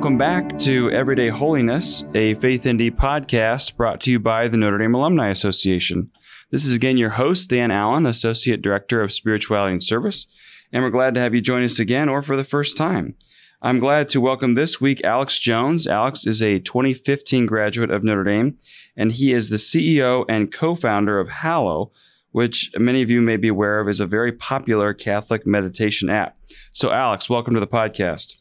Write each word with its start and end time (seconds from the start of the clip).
welcome 0.00 0.16
back 0.16 0.56
to 0.56 0.90
Everyday 0.92 1.28
Holiness, 1.28 2.04
a 2.14 2.32
Faith 2.36 2.66
ND 2.66 2.96
podcast 2.96 3.76
brought 3.76 4.00
to 4.00 4.10
you 4.10 4.18
by 4.18 4.48
the 4.48 4.56
Notre 4.56 4.78
Dame 4.78 4.94
Alumni 4.94 5.28
Association. 5.28 6.10
This 6.50 6.64
is 6.64 6.72
again 6.72 6.96
your 6.96 7.10
host, 7.10 7.50
Dan 7.50 7.70
Allen, 7.70 8.06
Associate 8.06 8.62
Director 8.62 9.02
of 9.02 9.12
Spirituality 9.12 9.74
and 9.74 9.82
Service, 9.82 10.26
and 10.72 10.82
we're 10.82 10.88
glad 10.88 11.12
to 11.12 11.20
have 11.20 11.34
you 11.34 11.42
join 11.42 11.64
us 11.64 11.78
again 11.78 12.08
or 12.08 12.22
for 12.22 12.34
the 12.34 12.44
first 12.44 12.78
time. 12.78 13.14
I'm 13.60 13.78
glad 13.78 14.08
to 14.08 14.22
welcome 14.22 14.54
this 14.54 14.80
week 14.80 15.04
Alex 15.04 15.38
Jones. 15.38 15.86
Alex 15.86 16.26
is 16.26 16.40
a 16.40 16.60
2015 16.60 17.44
graduate 17.44 17.90
of 17.90 18.02
Notre 18.02 18.24
Dame, 18.24 18.56
and 18.96 19.12
he 19.12 19.34
is 19.34 19.50
the 19.50 19.56
CEO 19.56 20.24
and 20.30 20.50
co 20.50 20.74
founder 20.74 21.20
of 21.20 21.28
Hallow, 21.28 21.92
which 22.32 22.70
many 22.78 23.02
of 23.02 23.10
you 23.10 23.20
may 23.20 23.36
be 23.36 23.48
aware 23.48 23.80
of 23.80 23.88
is 23.90 24.00
a 24.00 24.06
very 24.06 24.32
popular 24.32 24.94
Catholic 24.94 25.46
meditation 25.46 26.08
app. 26.08 26.38
So, 26.72 26.90
Alex, 26.90 27.28
welcome 27.28 27.52
to 27.52 27.60
the 27.60 27.66
podcast. 27.66 28.39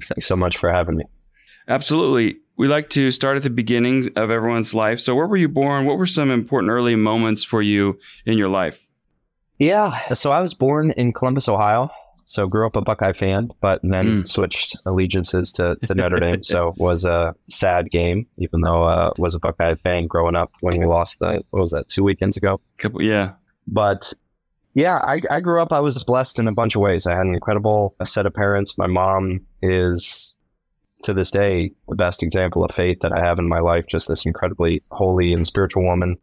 Thanks 0.00 0.26
so 0.26 0.36
much 0.36 0.56
for 0.56 0.72
having 0.72 0.96
me. 0.96 1.04
Absolutely. 1.68 2.38
We 2.56 2.68
like 2.68 2.90
to 2.90 3.10
start 3.10 3.36
at 3.36 3.42
the 3.42 3.50
beginnings 3.50 4.08
of 4.16 4.30
everyone's 4.30 4.74
life. 4.74 5.00
So, 5.00 5.14
where 5.14 5.26
were 5.26 5.36
you 5.36 5.48
born? 5.48 5.86
What 5.86 5.98
were 5.98 6.06
some 6.06 6.30
important 6.30 6.70
early 6.70 6.96
moments 6.96 7.42
for 7.44 7.62
you 7.62 7.98
in 8.26 8.38
your 8.38 8.48
life? 8.48 8.84
Yeah. 9.58 10.12
So, 10.14 10.32
I 10.32 10.40
was 10.40 10.54
born 10.54 10.90
in 10.92 11.12
Columbus, 11.12 11.48
Ohio. 11.48 11.90
So, 12.24 12.46
grew 12.46 12.66
up 12.66 12.76
a 12.76 12.80
Buckeye 12.80 13.12
fan, 13.12 13.50
but 13.60 13.80
then 13.82 14.22
mm. 14.22 14.28
switched 14.28 14.76
allegiances 14.86 15.52
to, 15.52 15.76
to 15.84 15.94
Notre 15.94 16.18
Dame. 16.18 16.42
so, 16.42 16.68
it 16.68 16.78
was 16.78 17.04
a 17.04 17.34
sad 17.48 17.90
game, 17.90 18.26
even 18.38 18.60
though 18.60 18.84
I 18.84 18.94
uh, 18.94 19.12
was 19.18 19.34
a 19.34 19.40
Buckeye 19.40 19.74
fan 19.76 20.06
growing 20.06 20.36
up 20.36 20.52
when 20.60 20.78
we 20.78 20.86
lost 20.86 21.20
the, 21.20 21.42
what 21.50 21.60
was 21.60 21.70
that, 21.70 21.88
two 21.88 22.04
weekends 22.04 22.36
ago? 22.36 22.60
Couple, 22.78 23.02
yeah. 23.02 23.32
But 23.66 24.12
yeah, 24.74 24.96
I, 24.96 25.20
I 25.30 25.40
grew 25.40 25.60
up, 25.60 25.72
I 25.72 25.80
was 25.80 26.02
blessed 26.04 26.38
in 26.38 26.48
a 26.48 26.52
bunch 26.52 26.74
of 26.74 26.80
ways. 26.80 27.06
I 27.06 27.12
had 27.12 27.26
an 27.26 27.34
incredible 27.34 27.94
set 28.04 28.24
of 28.26 28.32
parents. 28.32 28.78
My 28.78 28.86
mom 28.86 29.40
is, 29.60 30.38
to 31.04 31.12
this 31.12 31.30
day, 31.30 31.72
the 31.88 31.96
best 31.96 32.22
example 32.22 32.64
of 32.64 32.74
faith 32.74 33.00
that 33.00 33.12
I 33.12 33.20
have 33.20 33.38
in 33.38 33.48
my 33.48 33.60
life, 33.60 33.86
just 33.86 34.08
this 34.08 34.24
incredibly 34.24 34.82
holy 34.90 35.34
and 35.34 35.46
spiritual 35.46 35.84
woman. 35.84 36.16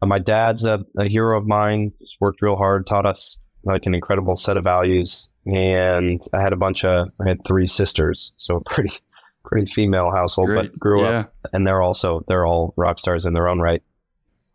Uh, 0.00 0.06
my 0.06 0.20
dad's 0.20 0.64
a, 0.64 0.84
a 0.96 1.08
hero 1.08 1.36
of 1.36 1.46
mine, 1.46 1.92
He's 1.98 2.14
worked 2.20 2.40
real 2.40 2.56
hard, 2.56 2.86
taught 2.86 3.06
us 3.06 3.38
like 3.64 3.84
an 3.86 3.94
incredible 3.94 4.36
set 4.36 4.56
of 4.56 4.62
values. 4.62 5.28
And 5.44 6.22
I 6.32 6.40
had 6.40 6.52
a 6.52 6.56
bunch 6.56 6.84
of, 6.84 7.08
I 7.20 7.28
had 7.28 7.44
three 7.44 7.66
sisters, 7.66 8.32
so 8.36 8.56
a 8.56 8.60
pretty, 8.60 8.92
pretty 9.44 9.66
female 9.72 10.12
household, 10.12 10.48
Great. 10.48 10.70
but 10.70 10.78
grew 10.78 11.02
yeah. 11.02 11.20
up 11.20 11.34
and 11.52 11.66
they're 11.66 11.82
also, 11.82 12.24
they're 12.28 12.46
all 12.46 12.74
rock 12.76 13.00
stars 13.00 13.24
in 13.24 13.32
their 13.32 13.48
own 13.48 13.58
right. 13.58 13.82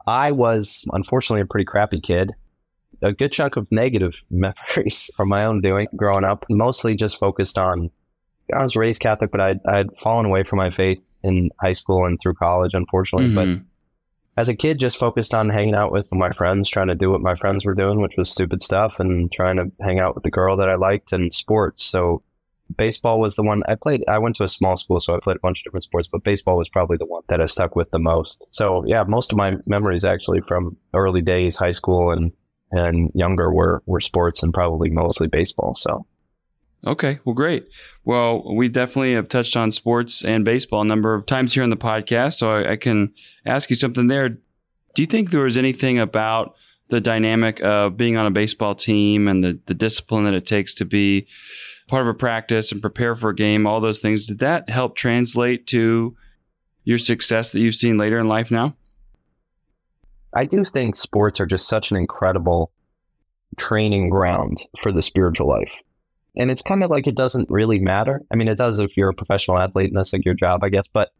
I 0.07 0.31
was 0.31 0.85
unfortunately 0.93 1.41
a 1.41 1.45
pretty 1.45 1.65
crappy 1.65 1.99
kid 1.99 2.31
a 3.03 3.13
good 3.13 3.31
chunk 3.31 3.55
of 3.55 3.71
negative 3.71 4.15
memories 4.31 5.11
from 5.15 5.29
my 5.29 5.45
own 5.45 5.61
doing 5.61 5.87
growing 5.95 6.23
up, 6.23 6.45
mostly 6.49 6.95
just 6.95 7.19
focused 7.19 7.57
on. 7.59 7.91
I 8.53 8.61
was 8.61 8.75
raised 8.75 9.01
Catholic, 9.01 9.31
but 9.31 9.39
I'd, 9.39 9.59
I'd 9.65 9.89
fallen 9.99 10.25
away 10.25 10.43
from 10.43 10.57
my 10.57 10.69
faith 10.69 10.99
in 11.23 11.49
high 11.61 11.71
school 11.73 12.05
and 12.05 12.19
through 12.21 12.33
college, 12.35 12.71
unfortunately. 12.73 13.29
Mm-hmm. 13.29 13.53
But 13.53 13.63
as 14.35 14.49
a 14.49 14.55
kid, 14.55 14.79
just 14.79 14.97
focused 14.97 15.33
on 15.33 15.49
hanging 15.49 15.75
out 15.75 15.91
with 15.91 16.11
my 16.11 16.31
friends, 16.31 16.69
trying 16.69 16.87
to 16.87 16.95
do 16.95 17.11
what 17.11 17.21
my 17.21 17.35
friends 17.35 17.65
were 17.65 17.75
doing, 17.75 18.01
which 18.01 18.15
was 18.17 18.29
stupid 18.29 18.61
stuff, 18.63 18.99
and 18.99 19.31
trying 19.31 19.57
to 19.57 19.71
hang 19.81 19.99
out 19.99 20.15
with 20.15 20.23
the 20.23 20.31
girl 20.31 20.57
that 20.57 20.69
I 20.69 20.75
liked 20.75 21.13
and 21.13 21.33
sports. 21.33 21.83
So 21.83 22.23
baseball 22.77 23.19
was 23.19 23.35
the 23.35 23.43
one 23.43 23.61
I 23.67 23.75
played. 23.75 24.03
I 24.07 24.17
went 24.17 24.35
to 24.37 24.43
a 24.43 24.47
small 24.47 24.75
school, 24.75 24.99
so 24.99 25.15
I 25.15 25.19
played 25.19 25.37
a 25.37 25.39
bunch 25.39 25.59
of 25.59 25.63
different 25.63 25.83
sports, 25.83 26.07
but 26.07 26.23
baseball 26.23 26.57
was 26.57 26.69
probably 26.69 26.97
the 26.97 27.05
one 27.05 27.23
that 27.27 27.41
I 27.41 27.45
stuck 27.45 27.75
with 27.75 27.91
the 27.91 27.99
most. 27.99 28.45
So 28.51 28.83
yeah, 28.85 29.03
most 29.03 29.31
of 29.31 29.37
my 29.37 29.55
memories 29.65 30.05
actually 30.05 30.41
from 30.41 30.77
early 30.93 31.21
days, 31.21 31.57
high 31.57 31.71
school 31.71 32.11
and 32.11 32.31
and 32.73 33.11
younger 33.13 33.51
were 33.51 33.81
were 33.85 34.01
sports 34.01 34.43
and 34.43 34.53
probably 34.53 34.89
mostly 34.89 35.27
baseball. 35.27 35.75
So. 35.75 36.05
Okay, 36.85 37.19
well, 37.23 37.33
great. 37.33 37.69
Well, 38.03 38.53
we 38.53 38.67
definitely 38.67 39.13
have 39.13 39.29
touched 39.29 39.55
on 39.55 39.71
sports 39.71 40.21
and 40.21 40.43
baseball 40.43 40.81
a 40.81 40.85
number 40.85 41.13
of 41.13 41.25
times 41.25 41.53
here 41.53 41.63
on 41.63 41.69
the 41.69 41.77
podcast, 41.77 42.33
so 42.33 42.51
I, 42.51 42.71
I 42.71 42.75
can 42.75 43.13
ask 43.45 43.69
you 43.69 43.77
something 43.77 44.07
there. 44.07 44.27
Do 44.27 45.01
you 45.01 45.05
think 45.05 45.29
there 45.29 45.43
was 45.43 45.55
anything 45.55 45.97
about 45.97 46.55
the 46.89 46.99
dynamic 46.99 47.61
of 47.63 47.95
being 47.95 48.17
on 48.17 48.25
a 48.25 48.31
baseball 48.31 48.75
team 48.75 49.29
and 49.29 49.43
the, 49.43 49.59
the 49.65 49.73
discipline 49.73 50.25
that 50.25 50.33
it 50.33 50.45
takes 50.45 50.75
to 50.75 50.85
be 50.85 51.25
part 51.87 52.01
of 52.01 52.07
a 52.07 52.13
practice 52.13 52.71
and 52.71 52.81
prepare 52.81 53.15
for 53.15 53.29
a 53.29 53.35
game, 53.35 53.65
all 53.65 53.79
those 53.79 53.99
things, 53.99 54.27
did 54.27 54.39
that 54.39 54.69
help 54.69 54.95
translate 54.95 55.65
to 55.67 56.15
your 56.83 56.97
success 56.97 57.49
that 57.51 57.59
you've 57.59 57.75
seen 57.75 57.97
later 57.97 58.19
in 58.19 58.27
life 58.27 58.51
now? 58.51 58.75
I 60.35 60.45
do 60.45 60.65
think 60.65 60.95
sports 60.95 61.39
are 61.39 61.45
just 61.45 61.67
such 61.67 61.91
an 61.91 61.97
incredible 61.97 62.71
training 63.57 64.09
ground 64.09 64.57
for 64.79 64.91
the 64.91 65.01
spiritual 65.01 65.47
life. 65.47 65.75
And 66.35 66.49
it's 66.49 66.63
kind 66.63 66.83
of 66.83 66.89
like 66.89 67.05
it 67.05 67.15
doesn't 67.15 67.49
really 67.49 67.79
matter. 67.79 68.21
I 68.31 68.35
mean, 68.35 68.47
it 68.47 68.57
does 68.57 68.79
if 68.79 68.97
you're 68.97 69.09
a 69.09 69.13
professional 69.13 69.59
athlete 69.59 69.87
and 69.87 69.97
that's 69.97 70.13
like 70.13 70.25
your 70.25 70.33
job, 70.33 70.63
I 70.63 70.69
guess. 70.69 70.87
But 70.91 71.11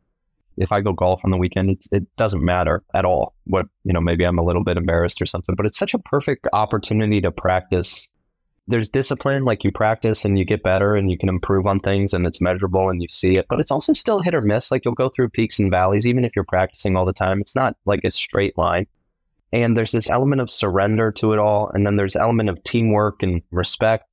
if 0.58 0.72
I 0.72 0.82
go 0.82 0.94
golf 0.94 1.22
on 1.24 1.32
the 1.32 1.38
weekend, 1.38 1.78
it 1.92 2.16
doesn't 2.18 2.44
matter 2.44 2.84
at 2.94 3.06
all. 3.06 3.36
What, 3.46 3.68
you 3.84 3.94
know, 3.94 4.02
maybe 4.02 4.24
I'm 4.24 4.40
a 4.40 4.44
little 4.44 4.64
bit 4.64 4.78
embarrassed 4.78 5.22
or 5.22 5.26
something, 5.26 5.56
but 5.56 5.66
it's 5.66 5.78
such 5.78 5.94
a 5.94 6.00
perfect 6.00 6.48
opportunity 6.54 7.22
to 7.22 7.32
practice. 7.32 8.10
There's 8.68 8.90
discipline, 8.90 9.46
like 9.46 9.64
you 9.64 9.72
practice 9.72 10.26
and 10.26 10.40
you 10.40 10.46
get 10.46 10.64
better 10.64 10.96
and 10.96 11.12
you 11.12 11.18
can 11.18 11.30
improve 11.30 11.68
on 11.68 11.80
things 11.80 12.14
and 12.14 12.26
it's 12.26 12.42
measurable 12.42 12.90
and 12.90 13.02
you 13.02 13.08
see 13.10 13.36
it, 13.36 13.46
but 13.50 13.60
it's 13.60 13.72
also 13.72 13.94
still 13.94 14.20
hit 14.20 14.34
or 14.34 14.42
miss. 14.42 14.72
Like 14.72 14.86
you'll 14.86 14.94
go 14.94 15.10
through 15.10 15.30
peaks 15.30 15.60
and 15.60 15.70
valleys, 15.70 16.08
even 16.08 16.24
if 16.24 16.36
you're 16.36 16.46
practicing 16.46 16.96
all 16.96 17.06
the 17.06 17.14
time. 17.14 17.42
It's 17.42 17.56
not 17.56 17.76
like 17.86 18.04
a 18.04 18.12
straight 18.12 18.58
line. 18.58 18.88
And 19.54 19.78
there's 19.78 19.92
this 19.92 20.10
element 20.10 20.42
of 20.42 20.50
surrender 20.50 21.12
to 21.14 21.32
it 21.32 21.40
all. 21.40 21.70
And 21.74 21.86
then 21.86 21.96
there's 21.96 22.16
element 22.16 22.50
of 22.50 22.62
teamwork 22.64 23.22
and 23.22 23.42
respect. 23.52 24.10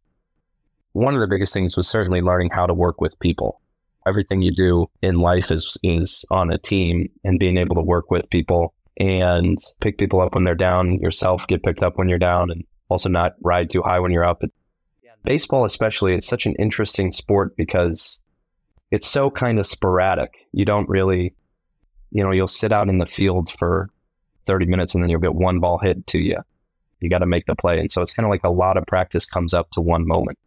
One 0.93 1.15
of 1.15 1.21
the 1.21 1.27
biggest 1.27 1.55
things 1.55 1.79
was 1.79 1.89
certainly 1.89 2.21
learning 2.21 2.51
how 2.53 2.67
to 2.67 2.75
work 2.75 3.01
with 3.01 3.19
people. 3.21 3.61
Everything 4.07 4.43
you 4.43 4.53
do 4.55 4.87
in 5.03 5.21
life 5.21 5.51
is 5.51 5.79
is 5.83 6.25
on 6.31 6.53
a 6.53 6.59
team 6.59 7.09
and 7.25 7.39
being 7.39 7.57
able 7.57 7.75
to 7.77 7.83
work 7.83 8.11
with 8.11 8.29
people 8.29 8.75
and 8.99 9.59
pick 9.81 9.97
people 9.97 10.21
up 10.21 10.35
when 10.35 10.45
they're 10.45 10.55
down, 10.55 10.99
yourself 11.01 11.47
get 11.47 11.63
picked 11.63 11.83
up 11.83 11.97
when 11.97 12.09
you're 12.09 12.19
down 12.19 12.51
and 12.51 12.65
also 12.91 13.09
not 13.09 13.33
ride 13.43 13.71
too 13.71 13.83
high 13.83 13.99
when 13.99 14.13
you're 14.13 14.27
up. 14.27 14.43
Baseball 15.25 15.65
especially, 15.65 16.15
it's 16.15 16.27
such 16.27 16.45
an 16.45 16.55
interesting 16.59 17.13
sport 17.13 17.57
because 17.57 18.21
it's 18.91 19.07
so 19.07 19.31
kind 19.31 19.59
of 19.59 19.67
sporadic. 19.67 20.35
You 20.53 20.67
don't 20.67 20.89
really, 20.89 21.35
you 22.11 22.23
know, 22.23 22.31
you'll 22.31 22.47
sit 22.47 22.73
out 22.73 22.89
in 22.89 22.99
the 22.99 23.07
field 23.07 23.51
for 23.59 23.89
30 24.47 24.67
minutes 24.67 24.95
and 24.95 25.03
then 25.03 25.11
you'll 25.11 25.21
get 25.21 25.35
one 25.35 25.61
ball 25.61 25.79
hit 25.79 26.07
to 26.09 26.21
you. 26.21 26.39
You 27.01 27.09
got 27.09 27.19
to 27.19 27.27
make 27.27 27.47
the 27.47 27.55
play. 27.55 27.79
And 27.79 27.91
so 27.91 28.03
it's 28.03 28.15
kind 28.15 28.27
of 28.27 28.31
like 28.31 28.45
a 28.45 28.51
lot 28.51 28.77
of 28.77 28.87
practice 28.87 29.27
comes 29.27 29.55
up 29.55 29.71
to 29.71 29.81
one 29.81 30.07
moment. 30.07 30.39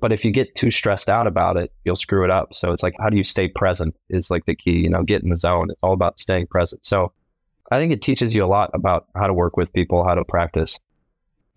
But 0.00 0.12
if 0.12 0.24
you 0.24 0.32
get 0.32 0.56
too 0.56 0.70
stressed 0.70 1.08
out 1.08 1.28
about 1.28 1.56
it, 1.56 1.72
you'll 1.84 1.94
screw 1.94 2.24
it 2.24 2.30
up. 2.30 2.54
So 2.54 2.72
it's 2.72 2.82
like, 2.82 2.94
how 2.98 3.08
do 3.08 3.16
you 3.16 3.22
stay 3.22 3.46
present 3.46 3.94
is 4.08 4.30
like 4.30 4.46
the 4.46 4.56
key, 4.56 4.80
you 4.80 4.90
know, 4.90 5.04
get 5.04 5.22
in 5.22 5.28
the 5.28 5.36
zone. 5.36 5.70
It's 5.70 5.82
all 5.82 5.92
about 5.92 6.18
staying 6.18 6.48
present. 6.48 6.84
So 6.84 7.12
I 7.70 7.78
think 7.78 7.92
it 7.92 8.02
teaches 8.02 8.34
you 8.34 8.44
a 8.44 8.46
lot 8.46 8.70
about 8.74 9.06
how 9.14 9.28
to 9.28 9.32
work 9.32 9.56
with 9.56 9.72
people, 9.72 10.04
how 10.04 10.16
to 10.16 10.24
practice. 10.24 10.80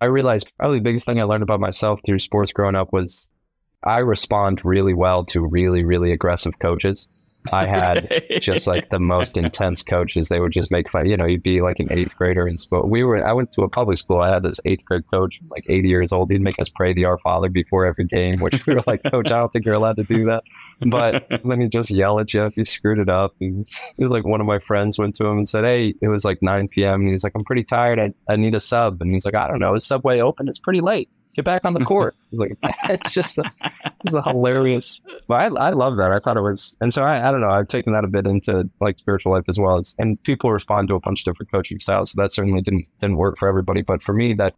I 0.00 0.04
realized 0.04 0.52
probably 0.58 0.78
the 0.78 0.84
biggest 0.84 1.06
thing 1.06 1.20
I 1.20 1.24
learned 1.24 1.42
about 1.42 1.58
myself 1.58 2.00
through 2.06 2.20
sports 2.20 2.52
growing 2.52 2.76
up 2.76 2.92
was 2.92 3.28
I 3.82 3.98
respond 3.98 4.64
really 4.64 4.94
well 4.94 5.24
to 5.26 5.44
really, 5.44 5.84
really 5.84 6.12
aggressive 6.12 6.58
coaches. 6.60 7.08
I 7.52 7.66
had 7.66 8.24
just 8.40 8.66
like 8.72 8.90
the 8.90 8.98
most 8.98 9.36
intense 9.36 9.82
coaches. 9.82 10.28
They 10.28 10.40
would 10.40 10.52
just 10.52 10.70
make 10.70 10.90
fun. 10.90 11.08
You 11.08 11.16
know, 11.16 11.26
you'd 11.26 11.42
be 11.42 11.60
like 11.60 11.78
an 11.78 11.90
eighth 11.90 12.16
grader 12.16 12.46
in 12.46 12.58
school. 12.58 12.88
We 12.88 13.04
were. 13.04 13.26
I 13.26 13.32
went 13.32 13.52
to 13.52 13.62
a 13.62 13.68
public 13.68 13.98
school. 13.98 14.20
I 14.20 14.30
had 14.30 14.42
this 14.42 14.60
eighth 14.64 14.84
grade 14.84 15.04
coach, 15.12 15.38
like 15.50 15.64
80 15.68 15.88
years 15.88 16.12
old. 16.12 16.30
He'd 16.30 16.40
make 16.40 16.58
us 16.58 16.68
pray 16.68 16.92
the 16.92 17.04
Our 17.04 17.18
Father 17.18 17.48
before 17.48 17.86
every 17.86 18.04
game, 18.04 18.40
which 18.40 18.64
we 18.66 18.74
were 18.74 18.82
like, 18.86 19.02
Coach, 19.04 19.32
I 19.32 19.38
don't 19.38 19.52
think 19.52 19.64
you're 19.64 19.74
allowed 19.74 19.96
to 19.96 20.04
do 20.04 20.26
that. 20.26 20.44
But 20.86 21.26
let 21.44 21.58
me 21.58 21.68
just 21.68 21.90
yell 21.90 22.20
at 22.20 22.34
you 22.34 22.44
if 22.44 22.56
you 22.56 22.64
screwed 22.64 22.98
it 22.98 23.08
up. 23.08 23.34
And 23.40 23.66
it 23.96 24.02
was 24.02 24.12
like 24.12 24.24
one 24.24 24.40
of 24.40 24.46
my 24.46 24.58
friends 24.58 24.98
went 24.98 25.14
to 25.16 25.26
him 25.26 25.38
and 25.38 25.48
said, 25.48 25.64
Hey, 25.64 25.94
it 26.00 26.08
was 26.08 26.24
like 26.24 26.42
9 26.42 26.68
p.m. 26.68 27.02
And 27.02 27.10
he's 27.10 27.24
like, 27.24 27.32
I'm 27.34 27.44
pretty 27.44 27.64
tired. 27.64 27.98
I, 27.98 28.12
I 28.32 28.36
need 28.36 28.54
a 28.54 28.60
sub. 28.60 29.00
And 29.00 29.12
he's 29.12 29.24
like, 29.24 29.34
I 29.34 29.48
don't 29.48 29.60
know. 29.60 29.74
Is 29.74 29.86
Subway 29.86 30.20
open? 30.20 30.48
It's 30.48 30.58
pretty 30.58 30.80
late 30.80 31.08
get 31.36 31.44
back 31.44 31.64
on 31.64 31.74
the 31.74 31.80
court. 31.84 32.16
It's 32.32 32.40
like 32.40 32.58
it's 32.88 33.12
just 33.14 33.38
a, 33.38 33.44
it's 34.04 34.14
a 34.14 34.22
hilarious. 34.22 35.00
But 35.28 35.34
I, 35.34 35.68
I 35.68 35.70
love 35.70 35.96
that. 35.98 36.10
I 36.12 36.18
thought 36.18 36.36
it 36.36 36.42
was, 36.42 36.76
and 36.80 36.92
so 36.92 37.02
I, 37.02 37.28
I 37.28 37.30
don't 37.30 37.40
know. 37.40 37.50
I've 37.50 37.68
taken 37.68 37.92
that 37.92 38.04
a 38.04 38.08
bit 38.08 38.26
into 38.26 38.68
like 38.80 38.98
spiritual 38.98 39.32
life 39.32 39.44
as 39.48 39.60
well. 39.60 39.78
It's, 39.78 39.94
and 39.98 40.20
people 40.24 40.50
respond 40.50 40.88
to 40.88 40.94
a 40.94 41.00
bunch 41.00 41.20
of 41.20 41.24
different 41.24 41.52
coaching 41.52 41.78
styles. 41.78 42.12
So 42.12 42.22
that 42.22 42.32
certainly 42.32 42.62
didn't 42.62 42.86
didn't 42.98 43.16
work 43.16 43.38
for 43.38 43.48
everybody. 43.48 43.82
But 43.82 44.02
for 44.02 44.12
me, 44.12 44.34
that 44.34 44.54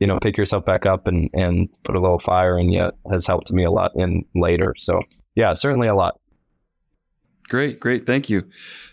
you 0.00 0.06
know, 0.06 0.18
pick 0.18 0.36
yourself 0.36 0.64
back 0.64 0.86
up 0.86 1.06
and 1.06 1.30
and 1.34 1.68
put 1.84 1.94
a 1.94 2.00
little 2.00 2.18
fire 2.18 2.58
in 2.58 2.70
you 2.70 2.90
has 3.10 3.26
helped 3.26 3.52
me 3.52 3.64
a 3.64 3.70
lot 3.70 3.92
in 3.94 4.24
later. 4.34 4.74
So 4.78 5.02
yeah, 5.34 5.54
certainly 5.54 5.88
a 5.88 5.94
lot. 5.94 6.18
Great, 7.48 7.78
great. 7.78 8.06
Thank 8.06 8.30
you. 8.30 8.44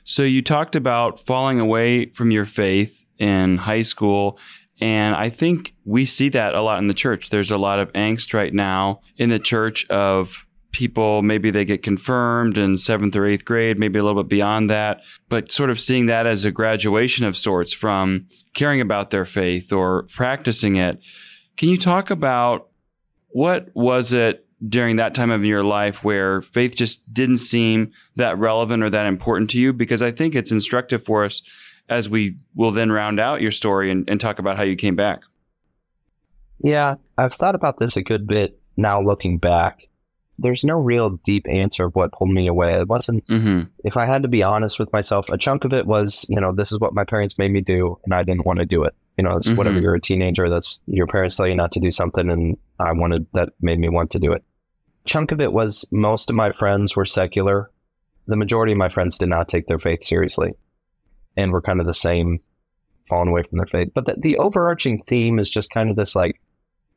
So 0.04 0.24
you 0.24 0.42
talked 0.42 0.76
about 0.76 1.26
falling 1.26 1.60
away 1.60 2.08
from 2.08 2.32
your 2.32 2.46
faith 2.46 3.06
in 3.18 3.56
high 3.58 3.84
school 3.84 4.38
and 4.82 5.16
I 5.16 5.30
think 5.30 5.76
we 5.86 6.06
see 6.06 6.30
that 6.30 6.56
a 6.56 6.62
lot 6.62 6.80
in 6.80 6.88
the 6.88 6.94
church. 6.94 7.30
There's 7.30 7.52
a 7.52 7.58
lot 7.58 7.80
of 7.80 7.94
angst 7.94 8.34
right 8.34 8.54
now 8.54 9.02
in 9.18 9.30
the 9.30 9.40
church 9.40 9.88
of 9.90 10.46
people, 10.72 11.22
maybe 11.22 11.52
they 11.52 11.66
get 11.66 11.84
confirmed 11.84 12.58
in 12.58 12.78
seventh 12.78 13.16
or 13.16 13.26
eighth 13.26 13.46
grade, 13.46 13.78
maybe 13.78 14.00
a 14.00 14.04
little 14.04 14.24
bit 14.24 14.30
beyond 14.30 14.70
that, 14.70 15.02
but 15.30 15.52
sort 15.52 15.70
of 15.70 15.80
seeing 15.80 16.06
that 16.08 16.26
as 16.26 16.46
a 16.46 16.52
graduation 16.52 17.26
of 17.26 17.38
sorts 17.38 17.74
from 17.74 18.26
caring 18.54 18.82
about 18.82 19.10
their 19.10 19.26
faith 19.26 19.72
or 19.72 20.04
practicing 20.04 20.76
it. 20.76 21.00
Can 21.58 21.70
you 21.70 21.78
talk 21.78 22.10
about 22.10 22.70
what 23.30 23.70
was 23.74 24.14
it 24.14 24.46
during 24.68 24.98
that 24.98 25.14
time 25.14 25.32
of 25.32 25.44
your 25.44 25.64
life 25.64 26.04
where 26.04 26.42
faith 26.42 26.76
just 26.76 27.14
didn't 27.14 27.40
seem 27.40 27.92
that 28.16 28.38
relevant 28.38 28.84
or 28.84 28.90
that 28.90 29.06
important 29.06 29.50
to 29.52 29.60
you? 29.60 29.74
Because 29.74 30.02
I 30.02 30.12
think 30.12 30.36
it's 30.36 30.52
instructive 30.52 31.04
for 31.04 31.26
us 31.26 31.42
as 31.90 32.10
we 32.10 32.38
will 32.56 32.72
then 32.72 32.92
round 32.92 33.20
out 33.20 33.42
your 33.42 33.52
story 33.52 33.92
and, 33.92 34.10
and 34.10 34.20
talk 34.20 34.40
about 34.40 34.58
how 34.58 34.64
you 34.64 34.76
came 34.76 34.96
back. 34.96 35.22
Yeah, 36.64 36.96
I've 37.18 37.34
thought 37.34 37.56
about 37.56 37.78
this 37.78 37.98
a 37.98 38.04
good 38.04 38.28
bit 38.28 38.60
now 38.78 39.02
looking 39.02 39.38
back. 39.38 39.88
There's 40.38 40.64
no 40.64 40.76
real 40.80 41.12
deep 41.24 41.48
answer 41.48 41.86
of 41.86 41.96
what 41.96 42.14
pulled 42.14 42.32
me 42.32 42.48
away. 42.48 42.74
It 42.74 42.88
wasn't, 42.88 43.26
Mm-hmm. 43.28 43.62
if 43.84 43.96
I 43.98 44.06
had 44.06 44.24
to 44.24 44.28
be 44.28 44.42
honest 44.44 44.80
with 44.80 44.92
myself, 44.94 45.30
a 45.30 45.38
chunk 45.38 45.66
of 45.66 45.74
it 45.74 45.86
was, 45.86 46.26
you 46.30 46.40
know, 46.40 46.52
this 46.54 46.72
is 46.72 46.80
what 46.80 46.94
my 46.96 47.04
parents 47.04 47.38
made 47.38 47.52
me 47.52 47.62
do 47.62 48.00
and 48.06 48.14
I 48.14 48.24
didn't 48.24 48.46
want 48.46 48.60
to 48.60 48.66
do 48.66 48.84
it. 48.84 48.96
You 49.18 49.24
know, 49.24 49.36
it's 49.36 49.52
whatever 49.52 49.78
Mhm. 49.78 49.82
you're 49.84 49.96
a 49.96 50.02
teenager, 50.02 50.50
that's 50.50 50.80
your 50.88 51.06
parents 51.06 51.36
tell 51.36 51.48
you 51.48 51.56
not 51.56 51.72
to 51.74 51.80
do 51.80 51.92
something 51.92 52.30
and 52.30 52.58
I 52.80 52.92
wanted, 52.94 53.28
that 53.34 53.50
made 53.62 53.78
me 53.80 53.90
want 53.90 54.10
to 54.12 54.20
do 54.20 54.32
it. 54.32 54.44
Chunk 55.06 55.32
of 55.32 55.42
it 55.42 55.52
was 55.54 55.86
most 55.92 56.30
of 56.30 56.36
my 56.36 56.52
friends 56.52 56.96
were 56.96 57.06
secular. 57.06 57.70
The 58.28 58.36
majority 58.38 58.72
of 58.72 58.78
my 58.80 58.90
friends 58.90 59.18
did 59.18 59.30
not 59.30 59.48
take 59.50 59.68
their 59.68 59.80
faith 59.80 60.04
seriously 60.04 60.54
and 61.38 61.52
were 61.52 61.62
kind 61.62 61.80
of 61.80 61.86
the 61.86 61.94
same, 61.94 62.40
falling 63.08 63.30
away 63.30 63.44
from 63.44 63.58
their 63.58 63.68
faith. 63.68 63.92
But 63.94 64.06
the, 64.06 64.16
the 64.18 64.38
overarching 64.38 65.04
theme 65.04 65.40
is 65.40 65.50
just 65.50 65.72
kind 65.72 65.90
of 65.90 65.96
this 65.96 66.16
like, 66.16 66.42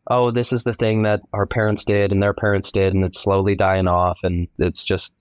oh, 0.08 0.30
this 0.30 0.52
is 0.52 0.64
the 0.64 0.74
thing 0.74 1.02
that 1.02 1.22
our 1.32 1.46
parents 1.46 1.84
did 1.84 2.12
and 2.12 2.22
their 2.22 2.34
parents 2.34 2.70
did, 2.70 2.94
and 2.94 3.04
it's 3.04 3.20
slowly 3.20 3.54
dying 3.54 3.88
off. 3.88 4.18
And 4.22 4.48
it's 4.58 4.84
just 4.84 5.16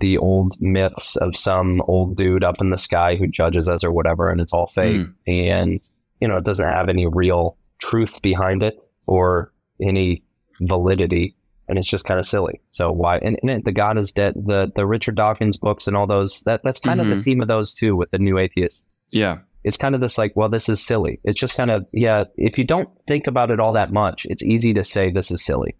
the 0.00 0.18
old 0.18 0.54
myths 0.60 1.16
of 1.16 1.36
some 1.36 1.82
old 1.82 2.16
dude 2.16 2.42
up 2.42 2.60
in 2.60 2.70
the 2.70 2.78
sky 2.78 3.16
who 3.16 3.26
judges 3.26 3.68
us 3.68 3.84
or 3.84 3.92
whatever, 3.92 4.30
and 4.30 4.40
it's 4.40 4.52
all 4.52 4.66
fake. 4.66 5.06
Hmm. 5.06 5.12
And, 5.26 5.90
you 6.20 6.28
know, 6.28 6.36
it 6.36 6.44
doesn't 6.44 6.66
have 6.66 6.88
any 6.88 7.06
real 7.06 7.56
truth 7.80 8.22
behind 8.22 8.62
it 8.62 8.82
or 9.06 9.52
any 9.80 10.22
validity. 10.60 11.36
And 11.68 11.78
it's 11.78 11.88
just 11.88 12.04
kind 12.04 12.18
of 12.20 12.26
silly. 12.26 12.60
So 12.70 12.92
why? 12.92 13.18
And, 13.18 13.38
and 13.42 13.50
it- 13.50 13.64
the 13.64 13.72
God 13.72 13.96
is 13.98 14.12
dead. 14.12 14.34
The 14.36 14.70
the 14.76 14.86
Richard 14.86 15.14
Dawkins 15.16 15.56
books 15.58 15.86
and 15.86 15.96
all 15.96 16.06
those. 16.06 16.42
That 16.42 16.62
that's 16.64 16.80
kind 16.80 17.00
of 17.00 17.06
the 17.08 17.20
theme 17.22 17.40
of 17.40 17.48
those 17.48 17.72
too 17.74 17.96
with 17.96 18.10
the 18.10 18.18
new 18.18 18.38
atheists 18.38 18.86
Yeah. 19.10 19.38
it's 19.64 19.76
kind 19.78 19.94
of 19.94 20.00
this 20.02 20.18
like, 20.18 20.32
well, 20.36 20.48
this 20.50 20.68
is 20.68 20.80
silly. 20.84 21.20
It's 21.24 21.40
just 21.40 21.56
kind 21.56 21.70
of, 21.70 21.86
yeah, 21.92 22.24
if 22.36 22.58
you 22.58 22.64
don't 22.64 22.88
think 23.08 23.26
about 23.26 23.50
it 23.50 23.60
all 23.60 23.72
that 23.72 23.92
much, 23.92 24.26
it's 24.28 24.42
easy 24.42 24.74
to 24.74 24.84
say 24.84 25.10
this 25.10 25.30
is 25.30 25.42
silly. 25.44 25.74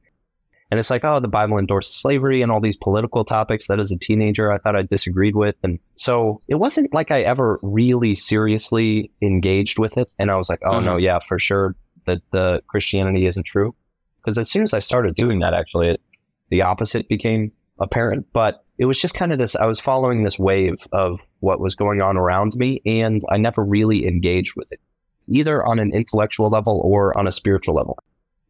And 0.70 0.80
it's 0.80 0.88
like, 0.90 1.04
oh, 1.04 1.20
the 1.20 1.28
Bible 1.28 1.58
endorses 1.58 1.94
slavery 1.94 2.40
and 2.40 2.50
all 2.50 2.60
these 2.60 2.76
political 2.78 3.22
topics 3.24 3.66
that 3.66 3.78
as 3.78 3.92
a 3.92 3.98
teenager 3.98 4.50
I 4.50 4.56
thought 4.58 4.74
I 4.74 4.82
disagreed 4.82 5.36
with. 5.36 5.54
And 5.62 5.78
so 5.96 6.40
it 6.48 6.54
wasn't 6.56 6.94
like 6.94 7.10
I 7.10 7.20
ever 7.20 7.60
really 7.62 8.14
seriously 8.14 9.10
engaged 9.20 9.78
with 9.78 9.98
it. 9.98 10.10
And 10.18 10.30
I 10.30 10.36
was 10.36 10.48
like, 10.48 10.60
oh, 10.64 10.80
no, 10.80 10.92
Uh-huh. 10.92 10.96
yeah, 10.96 11.18
for 11.18 11.38
sure 11.38 11.76
that 12.06 12.22
the 12.32 12.62
Christianity 12.66 13.26
isn't 13.26 13.44
true. 13.44 13.74
Because 14.24 14.38
as 14.38 14.50
soon 14.50 14.62
as 14.62 14.72
I 14.72 14.78
started 14.78 15.14
doing 15.14 15.40
that, 15.40 15.52
actually, 15.52 15.88
it, 15.88 16.00
the 16.50 16.62
opposite 16.62 17.08
became 17.08 17.52
apparent. 17.78 18.26
But 18.32 18.64
it 18.78 18.86
was 18.86 19.00
just 19.00 19.14
kind 19.14 19.32
of 19.32 19.38
this, 19.38 19.54
I 19.54 19.66
was 19.66 19.80
following 19.80 20.24
this 20.24 20.38
wave 20.38 20.86
of 20.92 21.20
what 21.40 21.60
was 21.60 21.74
going 21.74 22.00
on 22.00 22.16
around 22.16 22.56
me, 22.56 22.80
and 22.86 23.22
I 23.30 23.36
never 23.36 23.62
really 23.62 24.06
engaged 24.06 24.54
with 24.56 24.70
it, 24.72 24.80
either 25.28 25.64
on 25.64 25.78
an 25.78 25.92
intellectual 25.92 26.48
level 26.48 26.80
or 26.82 27.16
on 27.18 27.26
a 27.26 27.32
spiritual 27.32 27.74
level. 27.74 27.98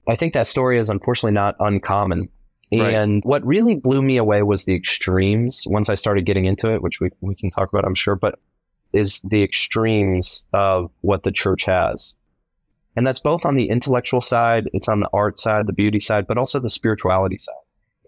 I 0.09 0.15
think 0.15 0.35
that 0.35 0.47
story 0.47 0.79
is 0.79 0.91
unfortunately 0.91 1.35
not 1.35 1.57
uncommon. 1.59 2.29
Right. 2.73 2.95
And 2.95 3.23
what 3.25 3.45
really 3.47 3.77
blew 3.77 4.03
me 4.03 4.17
away 4.17 4.43
was 4.43 4.65
the 4.65 4.75
extremes 4.75 5.65
once 5.67 5.89
I 5.89 5.95
started 5.95 6.27
getting 6.27 6.45
into 6.45 6.73
it, 6.73 6.83
which 6.83 7.01
we, 7.01 7.11
we 7.21 7.35
can 7.35 7.51
talk 7.51 7.73
about, 7.73 7.85
I'm 7.85 7.95
sure, 7.95 8.17
but 8.17 8.39
is 8.93 9.21
the 9.23 9.43
extremes 9.43 10.45
of 10.53 10.91
what 11.01 11.25
the 11.25 11.33
church 11.33 11.65
has. 11.65 12.15
And 12.97 13.07
that's 13.07 13.21
both 13.21 13.45
on 13.45 13.57
the 13.57 13.69
intellectual 13.69 14.21
side, 14.21 14.69
it's 14.73 14.89
on 14.89 15.01
the 15.01 15.09
art 15.13 15.39
side, 15.39 15.67
the 15.67 15.73
beauty 15.73 16.01
side, 16.01 16.27
but 16.27 16.39
also 16.39 16.61
the 16.61 16.69
spirituality 16.69 17.39
side. 17.39 17.55